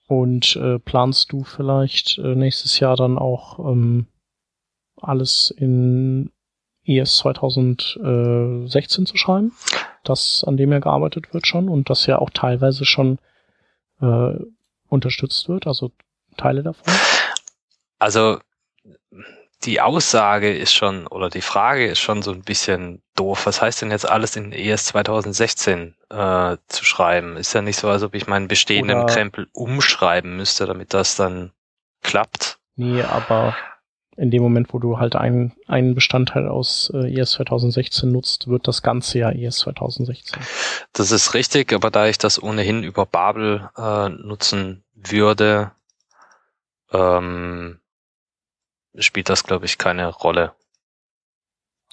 Und 0.08 0.56
äh, 0.56 0.80
planst 0.80 1.32
du 1.32 1.44
vielleicht 1.44 2.18
äh, 2.18 2.36
nächstes 2.36 2.80
Jahr 2.80 2.96
dann 2.96 3.20
auch 3.20 3.60
ähm, 3.60 4.08
alles 5.02 5.52
in 5.56 6.32
ES 6.86 7.18
2016 7.18 9.06
zu 9.06 9.18
schreiben? 9.18 9.52
Das, 10.04 10.44
an 10.48 10.58
dem 10.58 10.72
ja 10.72 10.80
gearbeitet 10.80 11.34
wird 11.34 11.46
schon 11.46 11.70
und 11.70 11.90
das 11.90 12.06
ja 12.06 12.20
auch 12.20 12.30
teilweise 12.30 12.86
schon 12.86 13.20
äh, 14.02 14.34
unterstützt 14.88 15.50
wird, 15.50 15.68
also 15.68 15.92
Teile 16.38 16.64
davon? 16.64 16.94
Also 18.00 18.40
die 19.64 19.82
Aussage 19.82 20.56
ist 20.56 20.74
schon, 20.74 21.06
oder 21.08 21.30
die 21.30 21.42
Frage 21.42 21.88
ist 21.88 22.00
schon 22.00 22.22
so 22.22 22.32
ein 22.32 22.44
bisschen 22.44 23.02
doof. 23.16 23.46
Was 23.46 23.62
heißt 23.62 23.82
denn 23.82 23.92
jetzt 23.92 24.10
alles 24.10 24.36
in 24.38 24.54
ES 24.54 24.86
2016 24.86 25.96
äh, 26.10 26.58
zu 26.68 26.86
schreiben? 26.86 27.36
Ist 27.36 27.54
ja 27.54 27.62
nicht 27.62 27.78
so, 27.78 27.90
als 27.90 28.04
ob 28.04 28.16
ich 28.16 28.28
meinen 28.28 28.48
bestehenden 28.48 29.00
oder 29.00 29.14
Krempel 29.14 29.48
umschreiben 29.52 30.38
müsste, 30.38 30.66
damit 30.66 30.94
das 30.94 31.18
dann 31.18 31.52
klappt. 32.02 32.60
Nee, 32.78 33.04
aber 33.04 33.56
in 34.20 34.32
dem 34.32 34.44
Moment, 34.44 34.74
wo 34.74 34.80
du 34.80 35.00
halt 35.00 35.16
einen, 35.16 35.54
einen 35.68 35.96
Bestandteil 35.96 36.48
aus 36.48 36.92
äh, 36.94 37.14
ES 37.14 37.32
2016 37.32 38.12
nutzt, 38.12 38.48
wird 38.48 38.68
das 38.68 38.84
ganze 38.84 39.20
ja 39.20 39.32
ES 39.32 39.60
2016. 39.60 40.40
Das 40.92 41.12
ist 41.12 41.34
richtig, 41.34 41.72
aber 41.72 41.90
da 41.90 42.08
ich 42.08 42.18
das 42.18 42.42
ohnehin 42.42 42.84
über 42.84 43.06
Babel 43.06 43.70
äh, 43.78 44.10
nutzen 44.10 44.84
würde, 44.94 45.72
ähm, 46.92 47.80
spielt 48.98 49.30
das, 49.30 49.46
glaube 49.46 49.66
ich, 49.66 49.78
keine 49.78 50.08
Rolle. 50.10 50.52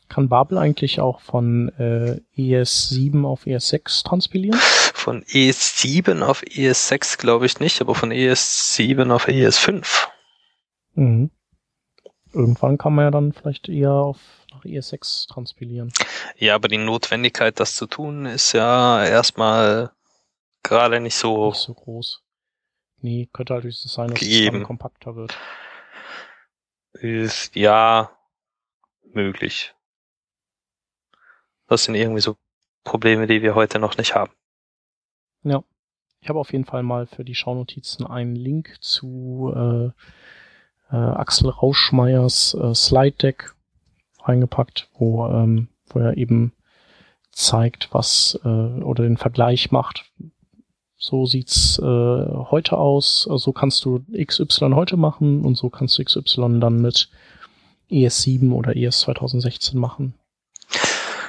Kann 0.08 0.28
Babel 0.28 0.58
eigentlich 0.58 1.00
auch 1.00 1.20
von 1.20 1.68
äh, 1.78 2.20
ES7 2.36 3.24
auf 3.24 3.44
ES6 3.44 4.04
transpilieren? 4.04 4.58
Von 4.58 5.22
ES7 5.24 6.22
auf 6.22 6.42
ES6 6.42 7.18
glaube 7.18 7.46
ich 7.46 7.60
nicht, 7.60 7.80
aber 7.80 7.94
von 7.94 8.10
ES7 8.10 9.12
auf 9.12 9.28
ES5. 9.28 10.08
Mhm 10.94 11.30
irgendwann 12.36 12.78
kann 12.78 12.94
man 12.94 13.06
ja 13.06 13.10
dann 13.10 13.32
vielleicht 13.32 13.68
eher 13.68 13.92
auf 13.92 14.18
nach 14.52 14.64
ES6 14.64 15.28
transpilieren. 15.28 15.92
Ja, 16.36 16.54
aber 16.54 16.68
die 16.68 16.78
Notwendigkeit, 16.78 17.58
das 17.58 17.76
zu 17.76 17.86
tun, 17.86 18.26
ist 18.26 18.52
ja 18.52 19.04
erstmal 19.04 19.90
gerade 20.62 21.00
nicht 21.00 21.16
so, 21.16 21.48
nicht 21.48 21.58
so 21.58 21.74
groß. 21.74 22.22
Nee, 23.00 23.28
könnte 23.32 23.54
halt 23.54 23.64
höchstens 23.64 23.92
sein, 23.92 24.08
dass 24.08 24.20
gegeben. 24.20 24.46
es 24.46 24.52
dann 24.52 24.66
kompakter 24.66 25.16
wird. 25.16 25.36
Ist 26.92 27.54
ja 27.56 28.10
möglich. 29.02 29.74
Das 31.68 31.84
sind 31.84 31.94
irgendwie 31.94 32.20
so 32.20 32.36
Probleme, 32.84 33.26
die 33.26 33.42
wir 33.42 33.54
heute 33.54 33.78
noch 33.78 33.96
nicht 33.96 34.14
haben. 34.14 34.32
Ja. 35.42 35.62
Ich 36.20 36.28
habe 36.28 36.40
auf 36.40 36.52
jeden 36.52 36.64
Fall 36.64 36.82
mal 36.82 37.06
für 37.06 37.24
die 37.24 37.34
Schaunotizen 37.34 38.06
einen 38.06 38.34
Link 38.34 38.76
zu 38.80 39.52
äh, 39.54 39.90
äh, 40.90 40.96
Axel 40.96 41.50
Rauschmeiers 41.50 42.54
äh, 42.54 42.74
Slide 42.74 43.16
Deck 43.16 43.54
reingepackt, 44.22 44.88
wo, 44.98 45.26
ähm, 45.26 45.68
wo 45.88 46.00
er 46.00 46.16
eben 46.16 46.52
zeigt, 47.32 47.88
was 47.92 48.38
äh, 48.44 48.48
oder 48.48 49.04
den 49.04 49.16
Vergleich 49.16 49.70
macht. 49.70 50.04
So 50.96 51.26
sieht's 51.26 51.78
äh, 51.78 51.82
heute 51.82 52.78
aus. 52.78 53.28
So 53.30 53.52
kannst 53.52 53.84
du 53.84 54.04
XY 54.16 54.72
heute 54.74 54.96
machen 54.96 55.44
und 55.44 55.56
so 55.56 55.68
kannst 55.68 55.98
du 55.98 56.04
XY 56.04 56.60
dann 56.60 56.80
mit 56.80 57.08
ES7 57.90 58.52
oder 58.52 58.74
ES 58.74 59.00
2016 59.00 59.78
machen. 59.78 60.14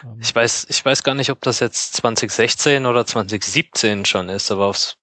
Ähm, 0.03 0.19
ich 0.21 0.33
weiß, 0.33 0.67
ich 0.69 0.83
weiß 0.83 1.03
gar 1.03 1.15
nicht, 1.15 1.29
ob 1.29 1.41
das 1.41 1.59
jetzt 1.59 1.93
2016 1.97 2.85
oder 2.85 3.05
2017 3.05 4.05
schon 4.05 4.29
ist, 4.29 4.51
aber 4.51 4.67
aufs 4.67 4.97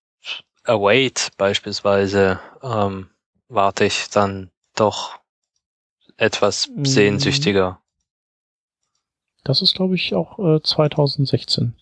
Await 0.65 1.33
beispielsweise 1.37 2.41
ähm, 2.63 3.11
warte 3.55 3.85
ich 3.85 4.11
dann 4.11 4.51
doch 4.75 5.19
etwas 6.17 6.69
mhm. 6.69 6.85
sehnsüchtiger. 6.85 7.81
Das 9.45 9.63
ist, 9.63 9.75
glaube 9.75 9.95
ich, 9.95 10.15
auch 10.15 10.39
äh, 10.39 10.63
2016. 10.63 11.77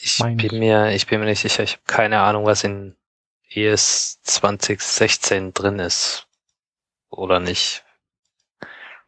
Ich 0.00 0.18
Meint. 0.20 0.40
bin 0.40 0.58
mir, 0.58 0.92
ich 0.92 1.06
bin 1.06 1.20
mir 1.20 1.26
nicht 1.26 1.40
sicher. 1.40 1.62
Ich 1.62 1.72
habe 1.72 1.82
keine 1.86 2.20
Ahnung, 2.20 2.44
was 2.44 2.62
in 2.62 2.94
ES 3.50 4.20
2016 4.22 5.54
drin 5.54 5.78
ist 5.78 6.26
oder 7.10 7.40
nicht. 7.40 7.84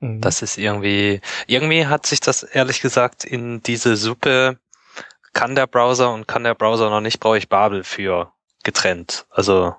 Mhm. 0.00 0.20
Das 0.20 0.42
ist 0.42 0.58
irgendwie, 0.58 1.20
irgendwie 1.46 1.86
hat 1.86 2.06
sich 2.06 2.20
das 2.20 2.42
ehrlich 2.42 2.80
gesagt 2.80 3.24
in 3.24 3.62
diese 3.62 3.96
Suppe 3.96 4.58
kann 5.32 5.54
der 5.54 5.66
Browser 5.66 6.12
und 6.12 6.26
kann 6.26 6.44
der 6.44 6.54
Browser 6.54 6.90
noch 6.90 7.00
nicht, 7.00 7.20
brauche 7.20 7.38
ich 7.38 7.48
Babel 7.48 7.84
für 7.84 8.32
getrennt. 8.64 9.26
Also. 9.30 9.76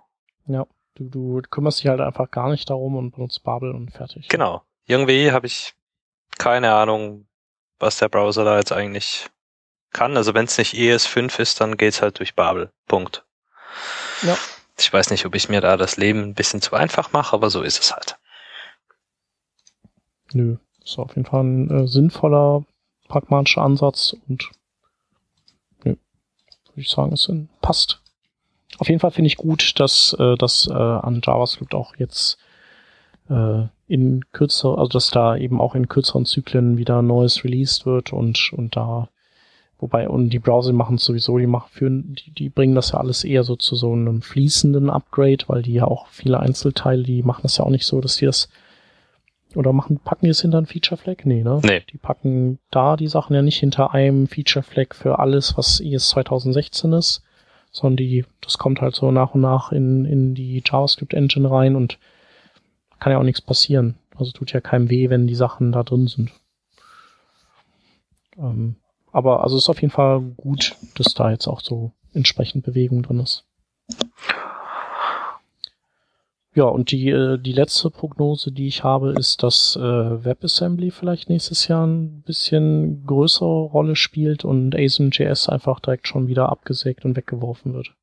Ja, 0.47 0.65
du, 0.95 1.09
du 1.09 1.41
kümmerst 1.49 1.79
dich 1.79 1.87
halt 1.87 2.01
einfach 2.01 2.29
gar 2.31 2.49
nicht 2.49 2.69
darum 2.69 2.95
und 2.95 3.11
benutzt 3.11 3.43
Babel 3.43 3.71
und 3.71 3.91
fertig. 3.91 4.27
Genau. 4.27 4.63
Irgendwie 4.85 5.31
habe 5.31 5.47
ich 5.47 5.73
keine 6.37 6.73
Ahnung, 6.73 7.27
was 7.79 7.97
der 7.97 8.09
Browser 8.09 8.43
da 8.45 8.57
jetzt 8.57 8.71
eigentlich 8.71 9.29
kann. 9.91 10.17
Also 10.17 10.33
wenn 10.33 10.45
es 10.45 10.57
nicht 10.57 10.73
ES5 10.73 11.39
ist, 11.39 11.61
dann 11.61 11.77
geht's 11.77 12.01
halt 12.01 12.19
durch 12.19 12.35
Babel. 12.35 12.71
Punkt. 12.87 13.25
Ja. 14.23 14.37
Ich 14.77 14.91
weiß 14.91 15.11
nicht, 15.11 15.25
ob 15.25 15.35
ich 15.35 15.49
mir 15.49 15.61
da 15.61 15.77
das 15.77 15.97
Leben 15.97 16.21
ein 16.21 16.33
bisschen 16.33 16.61
zu 16.61 16.75
einfach 16.75 17.11
mache, 17.11 17.35
aber 17.35 17.49
so 17.49 17.61
ist 17.61 17.79
es 17.79 17.93
halt. 17.93 18.17
Nö, 20.33 20.57
ist 20.83 20.97
auf 20.97 21.15
jeden 21.15 21.27
Fall 21.27 21.43
ein 21.43 21.69
äh, 21.69 21.87
sinnvoller, 21.87 22.65
pragmatischer 23.07 23.61
Ansatz 23.61 24.15
und 24.27 24.49
nö, 25.83 25.95
würde 26.65 26.81
ich 26.81 26.89
sagen, 26.89 27.13
es 27.13 27.29
passt. 27.61 28.01
Auf 28.77 28.87
jeden 28.87 28.99
Fall 28.99 29.11
finde 29.11 29.27
ich 29.27 29.37
gut, 29.37 29.79
dass 29.79 30.15
äh, 30.19 30.35
das 30.37 30.67
äh, 30.67 30.73
an 30.73 31.21
JavaScript 31.23 31.75
auch 31.75 31.95
jetzt 31.97 32.37
äh, 33.29 33.63
in 33.87 34.21
kürzer, 34.31 34.77
also 34.77 34.89
dass 34.89 35.11
da 35.11 35.35
eben 35.35 35.59
auch 35.59 35.75
in 35.75 35.87
kürzeren 35.87 36.25
Zyklen 36.25 36.77
wieder 36.77 37.01
Neues 37.01 37.43
released 37.43 37.85
wird 37.85 38.13
und 38.13 38.53
und 38.53 38.75
da 38.75 39.09
Wobei, 39.81 40.07
und 40.07 40.29
die 40.29 40.37
Browser 40.37 40.73
machen 40.73 40.97
es 40.97 41.05
sowieso, 41.05 41.39
die 41.39 41.47
machen 41.47 41.69
führen, 41.71 42.13
die, 42.13 42.29
die 42.29 42.49
bringen 42.49 42.75
das 42.75 42.91
ja 42.91 42.99
alles 42.99 43.23
eher 43.23 43.43
so 43.43 43.55
zu 43.55 43.75
so 43.75 43.91
einem 43.91 44.21
fließenden 44.21 44.91
Upgrade, 44.91 45.43
weil 45.47 45.63
die 45.63 45.73
ja 45.73 45.85
auch 45.85 46.05
viele 46.09 46.39
Einzelteile, 46.39 47.01
die 47.01 47.23
machen 47.23 47.41
das 47.41 47.57
ja 47.57 47.65
auch 47.65 47.71
nicht 47.71 47.87
so, 47.87 47.99
dass 47.99 48.17
die 48.17 48.27
das 48.27 48.47
oder 49.55 49.73
machen, 49.73 49.99
packen 49.99 50.25
die 50.25 50.29
es 50.29 50.41
hinter 50.41 50.59
einen 50.59 50.67
Feature 50.67 50.97
Flag? 51.01 51.25
Nee, 51.25 51.43
ne? 51.43 51.59
Nee. 51.65 51.81
Die 51.91 51.97
packen 51.97 52.59
da 52.69 52.95
die 52.95 53.07
Sachen 53.07 53.35
ja 53.35 53.41
nicht 53.41 53.57
hinter 53.57 53.91
einem 53.91 54.27
Feature 54.27 54.63
Flag 54.63 54.93
für 54.93 55.17
alles, 55.17 55.57
was 55.57 55.79
ES 55.79 56.09
2016 56.09 56.93
ist, 56.93 57.23
sondern 57.71 57.97
die, 57.97 58.25
das 58.41 58.57
kommt 58.57 58.81
halt 58.81 58.95
so 58.95 59.11
nach 59.11 59.33
und 59.33 59.41
nach 59.41 59.71
in, 59.71 60.05
in 60.05 60.35
die 60.35 60.61
JavaScript 60.65 61.13
Engine 61.13 61.49
rein 61.49 61.75
und 61.75 61.97
kann 62.99 63.11
ja 63.11 63.19
auch 63.19 63.23
nichts 63.23 63.41
passieren. 63.41 63.97
Also 64.15 64.31
tut 64.31 64.51
ja 64.53 64.61
keinem 64.61 64.89
weh, 64.89 65.09
wenn 65.09 65.27
die 65.27 65.35
Sachen 65.35 65.71
da 65.71 65.83
drin 65.83 66.07
sind. 66.07 66.31
Ähm, 68.37 68.75
aber 69.11 69.43
also 69.43 69.57
ist 69.57 69.69
auf 69.69 69.81
jeden 69.81 69.91
Fall 69.91 70.21
gut, 70.21 70.75
dass 70.95 71.13
da 71.13 71.31
jetzt 71.31 71.47
auch 71.47 71.61
so 71.61 71.91
entsprechend 72.13 72.63
Bewegung 72.63 73.03
drin 73.03 73.19
ist. 73.19 73.45
Ja, 76.53 76.65
und 76.65 76.91
die, 76.91 77.09
äh, 77.09 77.37
die 77.37 77.53
letzte 77.53 77.89
Prognose, 77.89 78.51
die 78.51 78.67
ich 78.67 78.83
habe, 78.83 79.13
ist, 79.17 79.41
dass 79.41 79.77
äh, 79.77 79.81
WebAssembly 79.81 80.91
vielleicht 80.91 81.29
nächstes 81.29 81.67
Jahr 81.69 81.87
ein 81.87 82.23
bisschen 82.23 83.05
größere 83.05 83.45
Rolle 83.45 83.95
spielt 83.95 84.43
und 84.43 84.75
ASM.js 84.75 85.47
einfach 85.47 85.79
direkt 85.79 86.09
schon 86.09 86.27
wieder 86.27 86.49
abgesägt 86.49 87.05
und 87.05 87.15
weggeworfen 87.15 87.73
wird. 87.73 87.93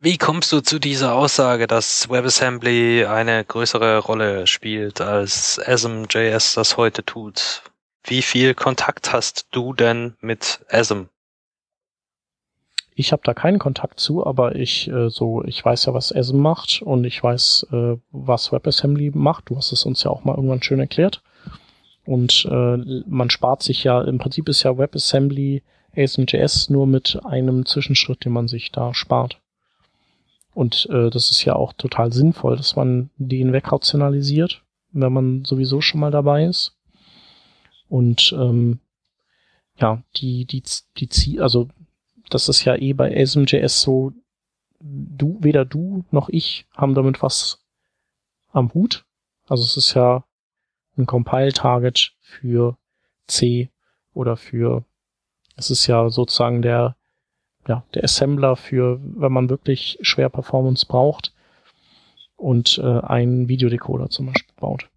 Wie 0.00 0.16
kommst 0.16 0.52
du 0.52 0.60
zu 0.60 0.78
dieser 0.78 1.14
Aussage, 1.14 1.66
dass 1.66 2.08
WebAssembly 2.08 3.04
eine 3.04 3.44
größere 3.44 3.98
Rolle 3.98 4.46
spielt, 4.46 5.02
als 5.02 5.58
ASM.js 5.58 6.54
das 6.54 6.78
heute 6.78 7.04
tut? 7.04 7.62
Wie 8.04 8.22
viel 8.22 8.54
Kontakt 8.54 9.12
hast 9.12 9.48
du 9.50 9.74
denn 9.74 10.14
mit 10.20 10.60
ASM? 10.70 11.08
Ich 12.94 13.12
habe 13.12 13.22
da 13.24 13.34
keinen 13.34 13.58
Kontakt 13.58 14.00
zu, 14.00 14.26
aber 14.26 14.56
ich 14.56 14.88
äh, 14.88 15.08
so, 15.10 15.44
ich 15.44 15.64
weiß 15.64 15.86
ja, 15.86 15.94
was 15.94 16.12
ASM 16.12 16.38
macht 16.38 16.82
und 16.82 17.04
ich 17.04 17.22
weiß, 17.22 17.68
äh, 17.72 17.96
was 18.10 18.52
WebAssembly 18.52 19.12
macht. 19.14 19.48
Du 19.48 19.56
hast 19.56 19.72
es 19.72 19.86
uns 19.86 20.02
ja 20.02 20.10
auch 20.10 20.24
mal 20.24 20.34
irgendwann 20.34 20.62
schön 20.62 20.80
erklärt. 20.80 21.22
Und 22.04 22.46
äh, 22.50 23.02
man 23.06 23.30
spart 23.30 23.62
sich 23.62 23.84
ja, 23.84 24.02
im 24.02 24.18
Prinzip 24.18 24.48
ist 24.48 24.62
ja 24.62 24.76
WebAssembly 24.76 25.62
ASM.js 25.96 26.70
nur 26.70 26.86
mit 26.86 27.18
einem 27.24 27.66
Zwischenschritt, 27.66 28.24
den 28.24 28.32
man 28.32 28.48
sich 28.48 28.72
da 28.72 28.94
spart. 28.94 29.40
Und 30.52 30.88
äh, 30.90 31.10
das 31.10 31.30
ist 31.30 31.44
ja 31.44 31.54
auch 31.54 31.72
total 31.72 32.12
sinnvoll, 32.12 32.56
dass 32.56 32.76
man 32.76 33.10
den 33.16 33.52
wegrationalisiert, 33.52 34.62
wenn 34.92 35.12
man 35.12 35.44
sowieso 35.44 35.80
schon 35.80 36.00
mal 36.00 36.10
dabei 36.10 36.44
ist. 36.44 36.76
Und 37.88 38.34
ähm, 38.36 38.80
ja, 39.78 40.02
die, 40.16 40.44
die, 40.44 40.62
die 40.98 41.08
Ziel, 41.08 41.42
also 41.42 41.68
das 42.34 42.48
ist 42.48 42.64
ja 42.64 42.76
eh 42.76 42.92
bei 42.92 43.14
ASM.js 43.20 43.80
so, 43.80 44.12
du, 44.80 45.38
weder 45.40 45.64
du 45.64 46.04
noch 46.10 46.28
ich 46.28 46.66
haben 46.76 46.94
damit 46.94 47.22
was 47.22 47.64
am 48.52 48.72
Hut. 48.72 49.04
Also 49.48 49.64
es 49.64 49.76
ist 49.76 49.94
ja 49.94 50.24
ein 50.96 51.06
Compile-Target 51.06 52.12
für 52.20 52.76
C 53.26 53.70
oder 54.14 54.36
für, 54.36 54.84
es 55.56 55.70
ist 55.70 55.86
ja 55.86 56.08
sozusagen 56.10 56.62
der, 56.62 56.96
ja, 57.68 57.84
der 57.94 58.04
Assembler 58.04 58.56
für, 58.56 59.00
wenn 59.02 59.32
man 59.32 59.50
wirklich 59.50 59.98
schwer 60.02 60.28
Performance 60.28 60.86
braucht 60.86 61.32
und 62.36 62.78
äh, 62.78 63.00
einen 63.00 63.48
Videodecoder 63.48 64.08
zum 64.10 64.26
Beispiel 64.26 64.54
baut 64.58 64.90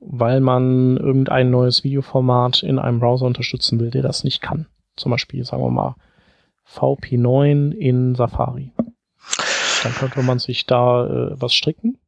weil 0.00 0.40
man 0.40 0.96
irgendein 0.96 1.50
neues 1.50 1.84
Videoformat 1.84 2.62
in 2.62 2.78
einem 2.78 3.00
Browser 3.00 3.26
unterstützen 3.26 3.78
will, 3.78 3.90
der 3.90 4.02
das 4.02 4.24
nicht 4.24 4.40
kann. 4.40 4.66
Zum 5.00 5.10
Beispiel, 5.10 5.44
sagen 5.44 5.62
wir 5.62 5.70
mal, 5.70 5.96
VP9 6.68 7.72
in 7.72 8.14
Safari. 8.14 8.72
Dann 9.82 9.92
könnte 9.94 10.22
man 10.22 10.38
sich 10.38 10.66
da 10.66 11.06
äh, 11.06 11.40
was 11.40 11.54
stricken. 11.54 11.98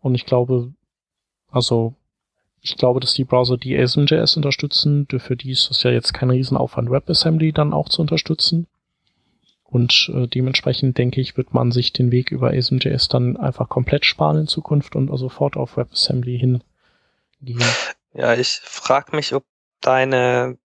Und 0.00 0.14
ich 0.14 0.26
glaube, 0.26 0.72
also 1.50 1.94
ich 2.60 2.76
glaube, 2.76 3.00
dass 3.00 3.14
die 3.14 3.24
Browser, 3.24 3.56
die 3.56 3.76
ASM.js 3.76 4.36
unterstützen, 4.36 5.06
für 5.18 5.36
die 5.36 5.50
ist 5.50 5.70
das 5.70 5.82
ja 5.82 5.90
jetzt 5.90 6.12
kein 6.12 6.30
Riesenaufwand, 6.30 6.90
WebAssembly 6.90 7.52
dann 7.52 7.72
auch 7.72 7.88
zu 7.88 8.02
unterstützen. 8.02 8.66
Und 9.64 10.10
äh, 10.14 10.26
dementsprechend 10.26 10.98
denke 10.98 11.20
ich, 11.20 11.36
wird 11.36 11.54
man 11.54 11.72
sich 11.72 11.92
den 11.92 12.10
Weg 12.10 12.30
über 12.30 12.50
ASM.js 12.50 13.08
dann 13.08 13.36
einfach 13.36 13.68
komplett 13.68 14.04
sparen 14.04 14.38
in 14.38 14.46
Zukunft 14.46 14.96
und 14.96 15.14
sofort 15.16 15.56
auf 15.56 15.76
WebAssembly 15.76 16.38
hin 16.38 16.62
gehen. 17.40 17.62
Ja, 18.14 18.34
ich 18.34 18.60
frage 18.62 19.14
mich, 19.14 19.34
ob 19.34 19.44
deine 19.80 20.58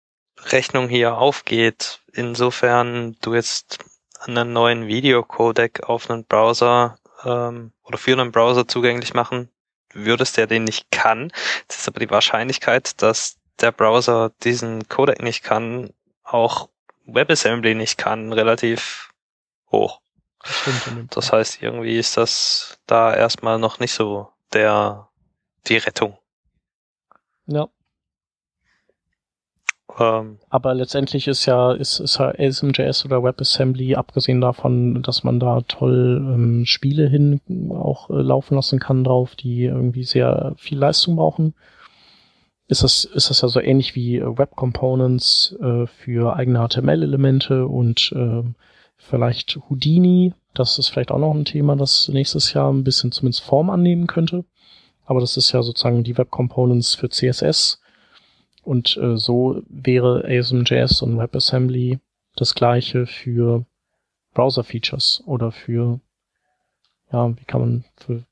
Rechnung 0.52 0.90
hier 0.90 1.18
aufgeht, 1.18 2.02
insofern 2.14 3.16
du 3.22 3.34
jetzt 3.34 3.80
einen 4.20 4.54
neuen 4.54 4.88
Videocodec 4.88 5.84
auf 5.84 6.10
einen 6.10 6.26
Browser 6.26 6.98
ähm, 7.24 7.72
oder 7.84 7.98
für 7.98 8.14
einen 8.14 8.32
Browser 8.32 8.68
zugänglich 8.68 9.14
machen 9.14 9.50
würdest, 9.94 10.38
der 10.38 10.48
den 10.48 10.64
nicht 10.64 10.92
kann. 10.92 11.32
Das 11.68 11.80
ist 11.80 11.88
aber 11.88 12.00
die 12.00 12.10
Wahrscheinlichkeit, 12.10 13.02
dass 13.02 13.38
der 13.60 13.72
Browser 13.72 14.32
diesen 14.44 14.88
Codec 14.88 15.22
nicht 15.22 15.44
kann, 15.44 15.94
auch 16.24 16.70
WebAssembly 17.06 17.76
nicht 17.76 17.98
kann, 17.98 18.34
relativ 18.34 19.12
hoch. 19.72 20.02
Das, 20.40 20.90
das 21.10 21.32
heißt, 21.32 21.62
irgendwie 21.62 21.98
ist 21.98 22.18
das 22.18 22.80
da 22.86 23.14
erstmal 23.14 23.60
noch 23.60 23.80
nicht 23.80 23.94
so 23.94 24.32
der 24.52 25.10
die 25.68 25.78
Rettung. 25.78 26.18
Ja. 27.46 27.68
Ähm, 30.00 30.38
Aber 30.50 30.74
letztendlich 30.74 31.28
ist 31.28 31.46
ja, 31.46 31.74
ist, 31.74 32.00
ist 32.00 32.18
ja 32.18 32.34
ASM.js 32.38 33.06
oder 33.06 33.24
WebAssembly, 33.24 33.96
abgesehen 33.96 34.42
davon, 34.42 35.04
dass 35.04 35.24
man 35.24 35.40
da 35.40 35.62
toll 35.62 36.18
ähm, 36.26 36.66
Spiele 36.66 37.08
hin 37.08 37.42
auch 37.70 38.10
äh, 38.10 38.14
laufen 38.22 38.56
lassen 38.56 38.80
kann 38.80 39.04
drauf, 39.04 39.36
die 39.36 39.66
irgendwie 39.66 40.04
sehr 40.04 40.54
viel 40.58 40.80
Leistung 40.80 41.18
brauchen, 41.18 41.54
ist 42.68 42.84
das, 42.84 43.06
ist 43.06 43.30
das 43.30 43.42
ja 43.42 43.48
so 43.48 43.60
ähnlich 43.60 43.96
wie 43.96 44.18
äh, 44.18 44.38
Web 44.38 44.56
Components 44.56 45.56
äh, 45.62 45.86
für 45.86 46.36
eigene 46.36 46.68
HTML-Elemente 46.68 47.68
und 47.68 48.12
äh, 48.16 48.44
vielleicht 48.98 49.60
Houdini. 49.70 50.34
Das 50.54 50.80
ist 50.80 50.90
vielleicht 50.90 51.12
auch 51.12 51.20
noch 51.20 51.34
ein 51.34 51.46
Thema, 51.46 51.76
das 51.76 52.08
nächstes 52.08 52.54
Jahr 52.54 52.72
ein 52.72 52.84
bisschen 52.84 53.12
zumindest 53.12 53.44
Form 53.44 53.70
annehmen 53.70 54.08
könnte. 54.08 54.46
Aber 55.06 55.20
das 55.20 55.36
ist 55.38 55.52
ja 55.52 55.62
sozusagen 55.62 56.04
die 56.04 56.18
Web 56.18 56.32
Components 56.32 56.96
für 56.96 57.10
CSS. 57.10 57.82
Und 58.64 58.98
äh, 58.98 59.18
so 59.18 59.62
wäre 59.68 60.24
ASM.js 60.26 61.02
und 61.02 61.18
WebAssembly 61.18 62.00
das 62.36 62.56
gleiche 62.56 63.06
für 63.06 63.66
Browser-Features 64.34 65.24
oder 65.26 65.52
für, 65.52 66.00
ja, 67.12 67.38
wie 67.38 67.46
kann 67.46 67.62
man 67.62 67.86
für 67.98 68.24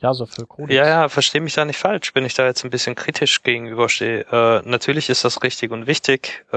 Ja, 0.00 0.12
so 0.12 0.26
für 0.26 0.46
Codex. 0.46 0.74
Ja, 0.74 0.86
ja, 0.86 1.08
verstehe 1.08 1.40
mich 1.40 1.54
da 1.54 1.64
nicht 1.64 1.78
falsch, 1.78 2.14
wenn 2.14 2.26
ich 2.26 2.34
da 2.34 2.44
jetzt 2.44 2.62
ein 2.62 2.70
bisschen 2.70 2.94
kritisch 2.94 3.42
gegenüberstehe. 3.42 4.26
Äh, 4.30 4.68
natürlich 4.68 5.08
ist 5.08 5.24
das 5.24 5.42
richtig 5.42 5.70
und 5.70 5.86
wichtig, 5.86 6.44
äh, 6.50 6.56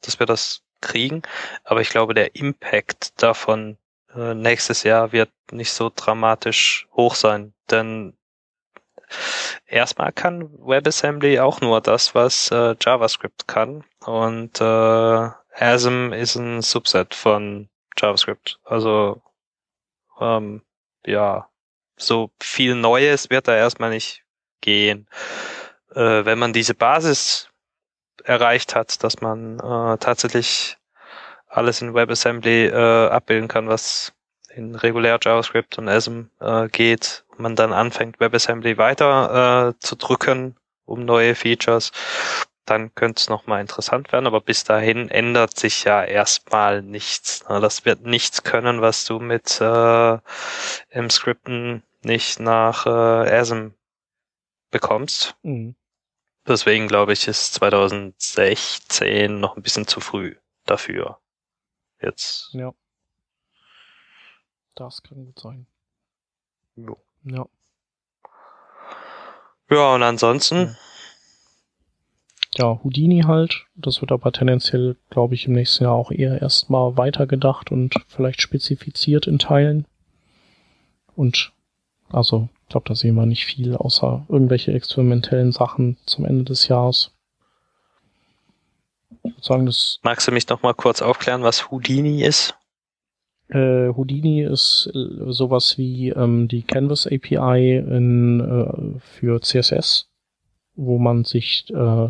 dass 0.00 0.18
wir 0.18 0.26
das 0.26 0.62
kriegen, 0.80 1.20
aber 1.64 1.82
ich 1.82 1.90
glaube, 1.90 2.14
der 2.14 2.34
Impact 2.36 3.22
davon 3.22 3.76
äh, 4.16 4.34
nächstes 4.34 4.82
Jahr 4.82 5.12
wird 5.12 5.30
nicht 5.52 5.72
so 5.72 5.90
dramatisch 5.94 6.88
hoch 6.96 7.16
sein, 7.16 7.52
denn 7.70 8.14
erstmal 9.66 10.12
kann 10.12 10.50
WebAssembly 10.58 11.40
auch 11.40 11.60
nur 11.60 11.80
das, 11.80 12.14
was 12.14 12.50
äh, 12.50 12.74
JavaScript 12.80 13.48
kann 13.48 13.84
und 14.04 14.60
äh, 14.60 15.30
ASM 15.60 16.12
ist 16.12 16.36
ein 16.36 16.62
Subset 16.62 17.14
von 17.14 17.68
JavaScript. 17.98 18.58
Also 18.64 19.22
ähm, 20.20 20.62
ja, 21.04 21.48
so 21.96 22.30
viel 22.40 22.74
Neues 22.74 23.30
wird 23.30 23.48
da 23.48 23.56
erstmal 23.56 23.90
nicht 23.90 24.24
gehen. 24.60 25.08
Äh, 25.94 26.24
wenn 26.24 26.38
man 26.38 26.52
diese 26.52 26.74
Basis 26.74 27.48
erreicht 28.24 28.74
hat, 28.74 29.02
dass 29.02 29.20
man 29.20 29.58
äh, 29.58 29.98
tatsächlich 29.98 30.76
alles 31.48 31.82
in 31.82 31.94
WebAssembly 31.94 32.66
äh, 32.66 33.08
abbilden 33.08 33.48
kann, 33.48 33.68
was 33.68 34.12
in 34.54 34.74
regulär 34.74 35.18
JavaScript 35.20 35.78
und 35.78 35.88
ASM 35.88 36.30
äh, 36.40 36.68
geht, 36.68 37.24
man 37.36 37.56
dann 37.56 37.72
anfängt, 37.72 38.20
WebAssembly 38.20 38.78
weiter 38.78 39.68
äh, 39.68 39.78
zu 39.78 39.96
drücken, 39.96 40.56
um 40.84 41.04
neue 41.04 41.34
Features, 41.34 41.92
dann 42.70 42.94
könnte 42.94 43.20
es 43.20 43.28
nochmal 43.28 43.60
interessant 43.60 44.12
werden, 44.12 44.26
aber 44.26 44.40
bis 44.40 44.64
dahin 44.64 45.08
ändert 45.08 45.58
sich 45.58 45.84
ja 45.84 46.04
erstmal 46.04 46.82
nichts. 46.82 47.44
Das 47.48 47.84
wird 47.84 48.02
nichts 48.02 48.44
können, 48.44 48.80
was 48.80 49.04
du 49.04 49.18
mit 49.18 49.60
äh, 49.60 50.18
im 50.90 51.10
Skripten 51.10 51.82
nicht 52.02 52.38
nach 52.38 52.86
äh, 52.86 52.90
ASM 52.90 53.70
bekommst. 54.70 55.34
Mhm. 55.42 55.74
Deswegen 56.46 56.88
glaube 56.88 57.12
ich, 57.12 57.28
ist 57.28 57.54
2016 57.54 59.40
noch 59.40 59.56
ein 59.56 59.62
bisschen 59.62 59.86
zu 59.86 60.00
früh 60.00 60.36
dafür. 60.64 61.18
Jetzt. 62.00 62.50
Ja. 62.52 62.72
Das 64.74 65.02
kann 65.02 65.24
gut 65.24 65.38
sein. 65.38 65.66
Jo. 66.76 66.96
Ja. 67.24 67.46
Ja, 69.70 69.94
und 69.94 70.02
ansonsten. 70.02 70.76
Ja, 72.56 72.80
Houdini 72.82 73.22
halt. 73.22 73.66
Das 73.76 74.00
wird 74.00 74.10
aber 74.10 74.32
tendenziell, 74.32 74.96
glaube 75.10 75.34
ich, 75.34 75.46
im 75.46 75.52
nächsten 75.52 75.84
Jahr 75.84 75.94
auch 75.94 76.10
eher 76.10 76.42
erstmal 76.42 76.96
weitergedacht 76.96 77.70
und 77.70 77.94
vielleicht 78.08 78.42
spezifiziert 78.42 79.26
in 79.26 79.38
Teilen. 79.38 79.86
Und 81.14 81.52
also, 82.10 82.48
ich 82.62 82.68
glaube, 82.70 82.88
da 82.88 82.94
sehen 82.94 83.14
wir 83.14 83.26
nicht 83.26 83.44
viel, 83.44 83.76
außer 83.76 84.26
irgendwelche 84.28 84.72
experimentellen 84.72 85.52
Sachen 85.52 85.96
zum 86.06 86.24
Ende 86.24 86.44
des 86.44 86.66
Jahres. 86.66 87.12
Ich 89.22 89.32
würde 89.32 89.42
sagen, 89.42 89.66
das. 89.66 90.00
Magst 90.02 90.26
du 90.26 90.32
mich 90.32 90.48
noch 90.48 90.62
mal 90.62 90.74
kurz 90.74 91.02
aufklären, 91.02 91.42
was 91.42 91.70
Houdini 91.70 92.24
ist? 92.24 92.56
Äh, 93.50 93.92
Houdini 93.94 94.42
ist 94.42 94.90
äh, 94.94 95.32
sowas 95.32 95.76
wie 95.76 96.10
ähm, 96.10 96.46
die 96.48 96.62
Canvas 96.62 97.06
API 97.06 97.76
in, 97.76 98.40
äh, 98.40 99.00
für 99.00 99.40
CSS, 99.40 100.08
wo 100.76 100.98
man 100.98 101.24
sich 101.24 101.66
äh, 101.70 102.08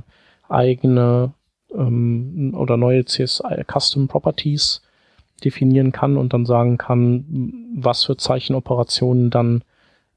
eigene 0.48 1.32
ähm, 1.74 2.54
oder 2.56 2.76
neue 2.76 3.04
CSS 3.04 3.42
Custom 3.66 4.08
Properties 4.08 4.82
definieren 5.42 5.92
kann 5.92 6.16
und 6.18 6.34
dann 6.34 6.44
sagen 6.44 6.76
kann, 6.76 7.72
was 7.74 8.04
für 8.04 8.16
Zeichenoperationen 8.16 9.30
dann 9.30 9.64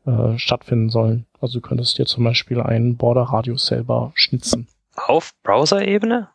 äh, 0.05 0.38
stattfinden 0.38 0.89
sollen. 0.89 1.26
Also 1.39 1.59
du 1.59 1.67
könntest 1.67 1.97
dir 1.97 2.05
zum 2.05 2.26
Beispiel 2.26 2.61
einen 2.61 2.97
Border-Radius 2.97 3.65
selber 3.65 4.11
schnitzen. 4.15 4.67
Auf 4.95 5.34
Browser-Ebene? 5.43 6.30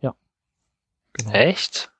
Ja. 0.00 0.14
Genau. 1.14 1.32
Echt? 1.32 1.91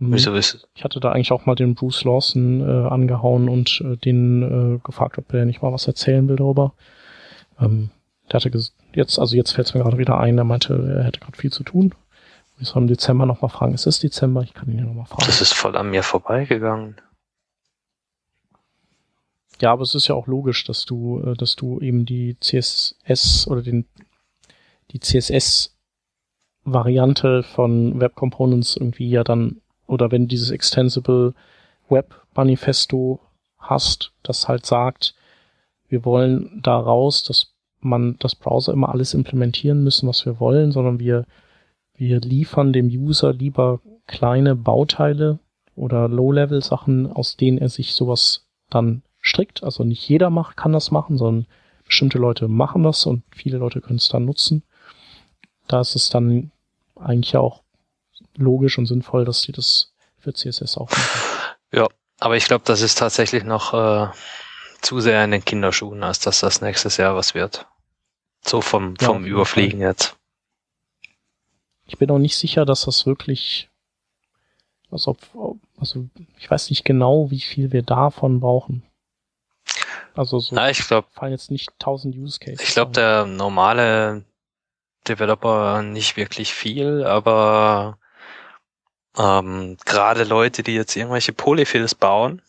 Wieso 0.00 0.32
ist 0.34 0.68
Ich 0.74 0.84
hatte 0.84 1.00
da 1.00 1.10
eigentlich 1.10 1.32
auch 1.32 1.46
mal 1.46 1.56
den 1.56 1.74
Bruce 1.74 2.04
Lawson 2.04 2.60
äh, 2.60 2.88
angehauen 2.88 3.48
und 3.48 3.82
äh, 3.84 3.96
den 3.96 4.76
äh, 4.76 4.78
gefragt, 4.84 5.18
ob 5.18 5.32
er 5.34 5.44
nicht 5.44 5.60
mal 5.60 5.72
was 5.72 5.88
erzählen 5.88 6.28
will 6.28 6.36
darüber. 6.36 6.72
Ähm, 7.60 7.90
der 8.30 8.40
hatte 8.40 8.50
jetzt, 8.94 9.18
also 9.18 9.34
jetzt 9.34 9.52
fällt 9.52 9.66
es 9.66 9.74
mir 9.74 9.82
gerade 9.82 9.98
wieder 9.98 10.20
ein, 10.20 10.36
der 10.36 10.44
meinte, 10.44 10.98
er 10.98 11.04
hätte 11.04 11.20
gerade 11.20 11.36
viel 11.36 11.52
zu 11.52 11.64
tun. 11.64 11.94
Ich 12.60 12.68
soll 12.68 12.82
im 12.82 12.88
Dezember 12.88 13.26
nochmal 13.26 13.50
fragen. 13.50 13.74
Es 13.74 13.86
ist 13.86 14.02
Dezember, 14.02 14.42
ich 14.42 14.54
kann 14.54 14.68
ihn 14.70 14.78
ja 14.78 14.84
nochmal 14.84 15.06
fragen. 15.06 15.26
Das 15.26 15.40
ist 15.40 15.54
voll 15.54 15.76
an 15.76 15.90
mir 15.90 16.02
vorbeigegangen. 16.02 16.96
Ja, 19.60 19.72
aber 19.72 19.82
es 19.82 19.94
ist 19.94 20.08
ja 20.08 20.14
auch 20.14 20.26
logisch, 20.26 20.64
dass 20.64 20.84
du, 20.84 21.20
äh, 21.20 21.34
dass 21.34 21.56
du 21.56 21.80
eben 21.80 22.04
die 22.06 22.36
CSS 22.40 23.46
oder 23.48 23.62
den, 23.62 23.86
die 24.92 25.00
CSS-Variante 25.00 27.42
von 27.42 28.00
Web 28.00 28.14
Components 28.14 28.76
irgendwie 28.76 29.10
ja 29.10 29.24
dann, 29.24 29.60
oder 29.88 30.12
wenn 30.12 30.28
dieses 30.28 30.50
Extensible 30.50 31.34
Web 31.88 32.14
Manifesto 32.34 33.18
hast, 33.58 34.12
das 34.22 34.46
halt 34.46 34.64
sagt, 34.64 35.14
wir 35.88 36.04
wollen 36.04 36.60
da 36.62 36.78
raus, 36.78 37.24
dass 37.24 37.54
man 37.80 38.16
das 38.18 38.34
Browser 38.34 38.72
immer 38.72 38.90
alles 38.90 39.14
implementieren 39.14 39.82
müssen, 39.82 40.08
was 40.08 40.24
wir 40.26 40.38
wollen, 40.38 40.70
sondern 40.70 41.00
wir, 41.00 41.24
wir 41.94 42.20
liefern 42.20 42.72
dem 42.72 42.86
User 42.86 43.32
lieber 43.32 43.80
kleine 44.06 44.54
Bauteile 44.54 45.38
oder 45.74 46.08
Low-Level-Sachen, 46.08 47.10
aus 47.10 47.36
denen 47.36 47.58
er 47.58 47.68
sich 47.68 47.94
sowas 47.94 48.46
dann 48.68 49.02
strikt. 49.22 49.62
Also 49.62 49.84
nicht 49.84 50.08
jeder 50.08 50.30
macht, 50.30 50.56
kann 50.56 50.72
das 50.72 50.90
machen, 50.90 51.18
sondern 51.18 51.46
bestimmte 51.84 52.18
Leute 52.18 52.48
machen 52.48 52.82
das 52.82 53.06
und 53.06 53.22
viele 53.30 53.58
Leute 53.58 53.80
können 53.80 53.98
es 53.98 54.08
dann 54.08 54.24
nutzen. 54.24 54.62
Da 55.68 55.80
ist 55.80 55.94
es 55.94 56.10
dann 56.10 56.50
eigentlich 56.96 57.36
auch 57.36 57.62
logisch 58.36 58.78
und 58.78 58.86
sinnvoll, 58.86 59.24
dass 59.24 59.42
die 59.42 59.52
das 59.52 59.92
für 60.18 60.32
CSS 60.32 60.76
auch 60.76 60.90
machen. 60.90 61.20
Ja, 61.72 61.86
aber 62.18 62.36
ich 62.36 62.46
glaube, 62.46 62.64
das 62.64 62.80
ist 62.80 62.98
tatsächlich 62.98 63.44
noch 63.44 63.74
äh, 63.74 64.10
zu 64.80 65.00
sehr 65.00 65.24
in 65.24 65.30
den 65.30 65.44
Kinderschuhen, 65.44 66.02
als 66.02 66.20
dass 66.20 66.40
das 66.40 66.60
nächstes 66.60 66.96
Jahr 66.96 67.14
was 67.14 67.34
wird. 67.34 67.66
So 68.44 68.60
vom, 68.60 68.96
vom 68.96 69.24
ja, 69.24 69.32
Überfliegen 69.32 69.80
Fall. 69.80 69.88
jetzt. 69.88 70.16
Ich 71.86 71.98
bin 71.98 72.10
auch 72.10 72.18
nicht 72.18 72.36
sicher, 72.36 72.64
dass 72.64 72.84
das 72.84 73.06
wirklich, 73.06 73.68
also, 74.90 75.16
also 75.78 76.06
ich 76.38 76.50
weiß 76.50 76.70
nicht 76.70 76.84
genau, 76.84 77.30
wie 77.30 77.40
viel 77.40 77.72
wir 77.72 77.82
davon 77.82 78.40
brauchen. 78.40 78.82
Also 80.14 80.38
so 80.40 80.56
ja, 80.56 80.68
ich 80.68 80.86
glaub, 80.86 81.10
fallen 81.12 81.32
jetzt 81.32 81.50
nicht 81.50 81.70
tausend 81.78 82.16
Use 82.16 82.38
Cases. 82.40 82.60
Ich 82.60 82.74
glaube, 82.74 82.92
der 82.92 83.24
normale 83.24 84.24
Developer 85.06 85.82
nicht 85.82 86.16
wirklich 86.16 86.52
viel, 86.52 87.04
aber 87.04 87.98
ähm, 89.18 89.76
gerade 89.84 90.24
Leute, 90.24 90.62
die 90.62 90.74
jetzt 90.74 90.96
irgendwelche 90.96 91.32
Polyfills 91.32 91.94
bauen, 91.94 92.42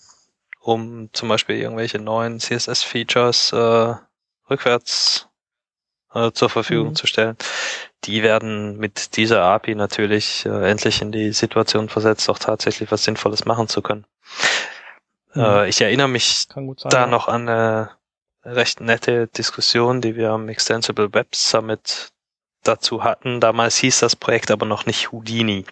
um 0.60 1.10
zum 1.14 1.30
Beispiel 1.30 1.58
irgendwelche 1.58 2.00
neuen 2.00 2.40
CSS-Features 2.40 3.54
äh, 3.54 3.96
rückwärts 4.50 5.28
äh, 6.14 6.32
zur 6.32 6.50
Verfügung 6.50 6.90
mhm. 6.90 6.96
zu 6.96 7.08
stellen, 7.08 7.38
die 8.04 8.24
werden 8.24 8.78
mit 8.78 9.18
dieser 9.18 9.44
API 9.44 9.76
natürlich 9.76 10.46
äh, 10.46 10.70
endlich 10.70 11.02
in 11.02 11.12
die 11.12 11.32
Situation 11.32 11.90
versetzt, 11.90 12.30
auch 12.30 12.40
tatsächlich 12.40 12.92
was 12.92 13.04
Sinnvolles 13.04 13.46
machen 13.46 13.68
zu 13.68 13.82
können. 13.82 14.06
Mhm. 15.34 15.42
Äh, 15.42 15.70
ich 15.70 15.82
erinnere 15.82 16.08
mich 16.08 16.48
sein, 16.54 16.76
da 16.90 17.02
ja. 17.02 17.08
noch 17.08 17.28
an 17.28 17.50
eine 17.50 17.92
recht 18.44 18.80
nette 18.80 19.28
Diskussion, 19.28 20.02
die 20.02 20.16
wir 20.16 20.32
am 20.32 20.50
Extensible 20.50 21.14
Web 21.14 21.36
Summit 21.36 22.12
dazu 22.64 23.04
hatten. 23.04 23.40
Damals 23.40 23.78
hieß 23.78 24.00
das 24.00 24.16
Projekt 24.16 24.52
aber 24.52 24.66
noch 24.66 24.86
nicht 24.86 25.12
Houdini. 25.12 25.66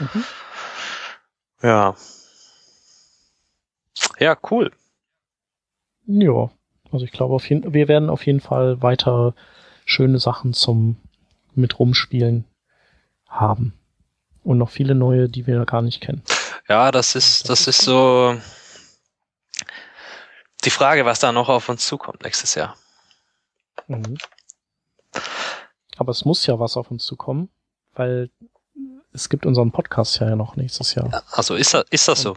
Mhm. 0.00 0.24
Ja. 1.62 1.94
Ja, 4.18 4.36
cool. 4.50 4.72
Ja, 6.06 6.50
also 6.90 7.04
ich 7.04 7.12
glaube, 7.12 7.34
auf 7.34 7.48
jeden, 7.48 7.72
wir 7.72 7.88
werden 7.88 8.10
auf 8.10 8.26
jeden 8.26 8.40
Fall 8.40 8.82
weiter 8.82 9.34
schöne 9.84 10.18
Sachen 10.18 10.54
zum 10.54 10.96
mit 11.54 11.78
rumspielen 11.78 12.44
haben. 13.28 13.74
Und 14.42 14.58
noch 14.58 14.70
viele 14.70 14.94
neue, 14.94 15.28
die 15.28 15.46
wir 15.46 15.64
gar 15.66 15.82
nicht 15.82 16.00
kennen. 16.00 16.22
Ja, 16.68 16.90
das 16.90 17.14
ist, 17.14 17.48
das 17.48 17.66
ist 17.66 17.82
so 17.82 18.40
die 20.64 20.70
Frage, 20.70 21.04
was 21.04 21.20
da 21.20 21.32
noch 21.32 21.48
auf 21.48 21.68
uns 21.68 21.86
zukommt 21.86 22.22
nächstes 22.22 22.54
Jahr. 22.54 22.76
Mhm. 23.88 24.16
Aber 25.96 26.10
es 26.10 26.24
muss 26.24 26.46
ja 26.46 26.58
was 26.58 26.76
auf 26.76 26.90
uns 26.90 27.04
zukommen, 27.04 27.50
weil 27.92 28.30
es 29.12 29.28
gibt 29.28 29.46
unseren 29.46 29.72
Podcast 29.72 30.20
ja 30.20 30.36
noch 30.36 30.56
nächstes 30.56 30.94
Jahr. 30.94 31.10
Ja, 31.10 31.22
also 31.32 31.54
ist 31.54 31.74
das, 31.74 31.84
ist 31.90 32.08
das 32.08 32.22
so? 32.22 32.36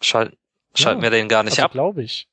Schal 0.00 0.32
schalten 0.74 1.00
ja, 1.00 1.04
wir 1.04 1.10
den 1.10 1.28
gar 1.28 1.42
nicht 1.42 1.52
also 1.52 1.64
ab? 1.64 1.72
glaube 1.72 2.02
ich. 2.02 2.28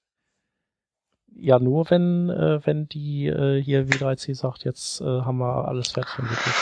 Ja, 1.36 1.60
nur 1.60 1.90
wenn, 1.90 2.30
äh, 2.30 2.66
wenn 2.66 2.88
die 2.88 3.28
äh, 3.28 3.62
hier 3.62 3.86
W3C 3.86 4.36
sagt, 4.36 4.66
jetzt 4.66 5.02
äh, 5.02 5.06
haben 5.06 5.38
wir 5.38 5.68
alles 5.68 5.92
fertig 5.92 6.20
entwickelt. 6.20 6.56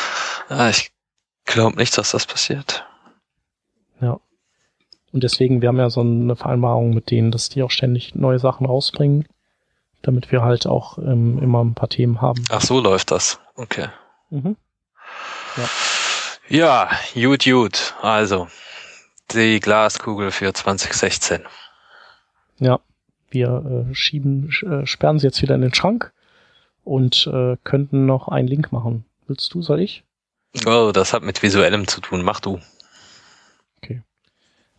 Ja, 0.49 0.69
ich 0.69 0.91
glaube 1.45 1.77
nicht, 1.77 1.97
dass 1.97 2.11
das 2.11 2.25
passiert. 2.25 2.85
Ja. 4.01 4.19
Und 5.11 5.23
deswegen, 5.23 5.61
wir 5.61 5.69
haben 5.69 5.77
ja 5.77 5.89
so 5.89 6.01
eine 6.01 6.35
Vereinbarung 6.35 6.93
mit 6.93 7.09
denen, 7.11 7.31
dass 7.31 7.49
die 7.49 7.63
auch 7.63 7.71
ständig 7.71 8.15
neue 8.15 8.39
Sachen 8.39 8.65
rausbringen, 8.65 9.27
damit 10.01 10.31
wir 10.31 10.41
halt 10.41 10.67
auch 10.67 10.97
ähm, 10.99 11.39
immer 11.41 11.63
ein 11.63 11.73
paar 11.73 11.89
Themen 11.89 12.21
haben. 12.21 12.43
Ach 12.49 12.61
so 12.61 12.79
läuft 12.79 13.11
das. 13.11 13.39
Okay. 13.55 13.87
Mhm. 14.29 14.57
Ja, 15.55 15.69
gut, 17.13 17.43
gut. 17.43 17.95
Also, 18.01 18.47
die 19.31 19.59
Glaskugel 19.59 20.31
für 20.31 20.53
2016. 20.53 21.41
Ja, 22.59 22.79
wir 23.29 23.89
äh, 23.89 23.93
schieben, 23.93 24.49
äh, 24.61 24.85
sperren 24.85 25.19
sie 25.19 25.27
jetzt 25.27 25.41
wieder 25.41 25.55
in 25.55 25.61
den 25.61 25.73
Schrank 25.73 26.13
und 26.85 27.27
äh, 27.27 27.57
könnten 27.65 28.05
noch 28.05 28.29
einen 28.29 28.47
Link 28.47 28.71
machen. 28.71 29.03
Willst 29.27 29.53
du, 29.53 29.61
soll 29.61 29.81
ich? 29.81 30.03
Oh, 30.65 30.91
das 30.93 31.11
hat 31.11 31.21
mit 31.21 31.43
visuellem 31.43 31.85
zu 31.85 31.99
tun. 31.99 32.23
Mach 32.23 32.39
du. 32.39 32.61
Okay. 33.83 34.01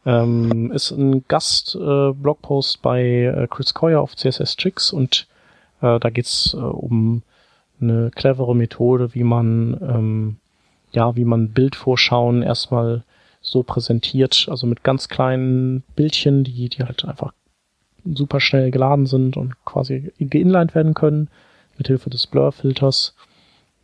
Ähm, 0.06 0.72
ist 0.72 0.90
ein 0.90 1.24
Gast-Blogpost 1.28 2.76
äh, 2.76 2.80
bei 2.80 3.02
äh, 3.02 3.46
Chris 3.46 3.74
Coyer 3.74 4.00
auf 4.00 4.16
CSS 4.16 4.56
Tricks 4.56 4.90
und 4.90 5.26
äh, 5.82 6.00
da 6.00 6.08
geht's 6.08 6.54
äh, 6.54 6.56
um 6.56 7.22
eine 7.78 8.10
clevere 8.10 8.56
Methode, 8.56 9.14
wie 9.14 9.22
man 9.22 9.78
ähm, 9.82 10.36
ja, 10.92 11.16
wie 11.16 11.24
man 11.24 11.50
Bildvorschauen 11.50 12.42
erstmal 12.42 13.04
so 13.40 13.62
präsentiert, 13.62 14.46
also 14.50 14.66
mit 14.66 14.82
ganz 14.82 15.08
kleinen 15.08 15.82
Bildchen, 15.96 16.44
die, 16.44 16.68
die 16.68 16.82
halt 16.82 17.04
einfach 17.04 17.32
super 18.04 18.40
schnell 18.40 18.70
geladen 18.70 19.06
sind 19.06 19.36
und 19.36 19.54
quasi 19.64 20.12
geinlined 20.18 20.74
werden 20.74 20.94
können, 20.94 21.28
mit 21.76 21.86
Hilfe 21.86 22.10
des 22.10 22.26
Blur-Filters, 22.26 23.14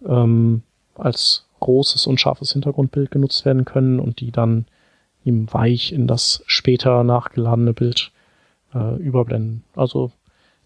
ähm, 0.07 0.63
als 0.97 1.47
großes 1.61 2.07
und 2.07 2.21
scharfes 2.21 2.53
Hintergrundbild 2.53 3.11
genutzt 3.11 3.45
werden 3.45 3.65
können 3.65 4.01
und 4.01 4.21
die 4.21 4.31
dann 4.31 4.67
ihm 5.25 5.53
weich 5.53 5.93
in 5.93 6.07
das 6.07 6.43
später 6.47 7.03
nachgeladene 7.05 7.73
Bild 7.73 8.13
äh, 8.75 8.97
überblenden. 8.97 9.65
Also 9.75 10.13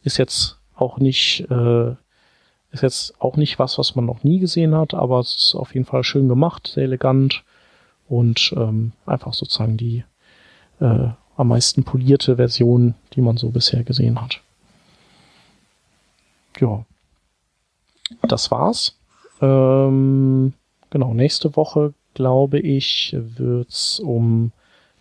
ist 0.02 0.18
jetzt 0.18 0.58
auch 0.74 0.98
nicht 0.98 1.48
äh, 1.50 1.94
ist 2.70 2.82
jetzt 2.82 3.20
auch 3.20 3.36
nicht 3.36 3.58
was, 3.58 3.78
was 3.78 3.94
man 3.94 4.04
noch 4.04 4.24
nie 4.24 4.38
gesehen 4.38 4.74
hat, 4.74 4.94
aber 4.94 5.20
es 5.20 5.34
ist 5.34 5.54
auf 5.54 5.74
jeden 5.74 5.86
Fall 5.86 6.04
schön 6.04 6.28
gemacht, 6.28 6.70
sehr 6.74 6.84
elegant 6.84 7.42
und 8.08 8.52
ähm, 8.56 8.92
einfach 9.06 9.32
sozusagen 9.32 9.76
die 9.76 10.04
äh, 10.80 11.08
am 11.36 11.48
meisten 11.48 11.84
polierte 11.84 12.36
Version, 12.36 12.94
die 13.14 13.20
man 13.20 13.36
so 13.36 13.50
bisher 13.50 13.84
gesehen 13.84 14.20
hat. 14.20 14.40
Ja, 16.58 16.84
das 18.22 18.50
war's. 18.50 18.96
Ähm, 19.40 20.52
genau, 20.90 21.14
nächste 21.14 21.54
Woche, 21.56 21.94
glaube 22.14 22.58
ich, 22.58 23.14
wird's 23.16 24.00
um 24.00 24.50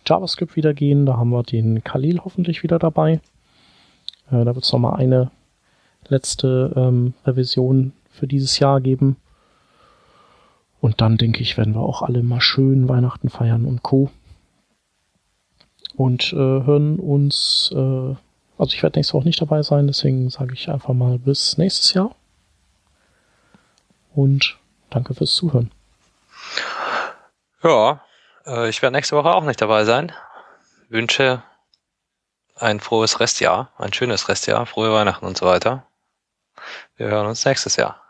JavaScript 0.06 0.56
wieder 0.56 0.74
gehen. 0.74 1.06
Da 1.06 1.16
haben 1.16 1.30
wir 1.30 1.42
den 1.42 1.82
Khalil 1.82 2.20
hoffentlich 2.24 2.62
wieder 2.62 2.78
dabei. 2.78 3.20
Äh, 4.30 4.44
da 4.44 4.54
wird's 4.54 4.72
noch 4.72 4.78
mal 4.78 4.94
eine 4.94 5.30
letzte 6.08 6.72
ähm, 6.76 7.14
Revision 7.24 7.92
für 8.10 8.26
dieses 8.26 8.58
Jahr 8.58 8.80
geben. 8.80 9.16
Und 10.80 11.00
dann 11.00 11.16
denke 11.16 11.40
ich, 11.40 11.56
werden 11.56 11.74
wir 11.74 11.82
auch 11.82 12.02
alle 12.02 12.22
mal 12.22 12.40
schön 12.40 12.88
Weihnachten 12.88 13.30
feiern 13.30 13.64
und 13.64 13.82
Co. 13.82 14.10
Und 15.96 16.32
äh, 16.32 16.36
hören 16.36 17.00
uns, 17.00 17.70
äh, 17.74 17.76
also 17.76 18.74
ich 18.74 18.82
werde 18.82 18.98
nächste 18.98 19.14
Woche 19.14 19.26
nicht 19.26 19.40
dabei 19.40 19.62
sein, 19.62 19.88
deswegen 19.88 20.30
sage 20.30 20.54
ich 20.54 20.70
einfach 20.70 20.94
mal 20.94 21.18
bis 21.18 21.58
nächstes 21.58 21.94
Jahr. 21.94 22.14
Und 24.14 24.56
danke 24.90 25.14
fürs 25.14 25.34
Zuhören. 25.34 25.72
Ja, 27.62 28.02
äh, 28.46 28.68
ich 28.68 28.80
werde 28.82 28.96
nächste 28.96 29.16
Woche 29.16 29.34
auch 29.34 29.44
nicht 29.44 29.60
dabei 29.60 29.84
sein. 29.84 30.12
Wünsche 30.88 31.42
ein 32.54 32.80
frohes 32.80 33.20
Restjahr, 33.20 33.72
ein 33.78 33.92
schönes 33.92 34.28
Restjahr, 34.28 34.66
frohe 34.66 34.92
Weihnachten 34.92 35.26
und 35.26 35.36
so 35.36 35.46
weiter. 35.46 35.87
Wir 36.96 37.08
hören 37.08 37.26
uns 37.26 37.44
nächstes 37.44 37.76
Jahr. 37.76 38.02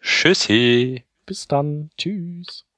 Tschüssi. 0.00 1.04
Bis 1.26 1.46
dann. 1.46 1.90
Tschüss. 1.96 2.69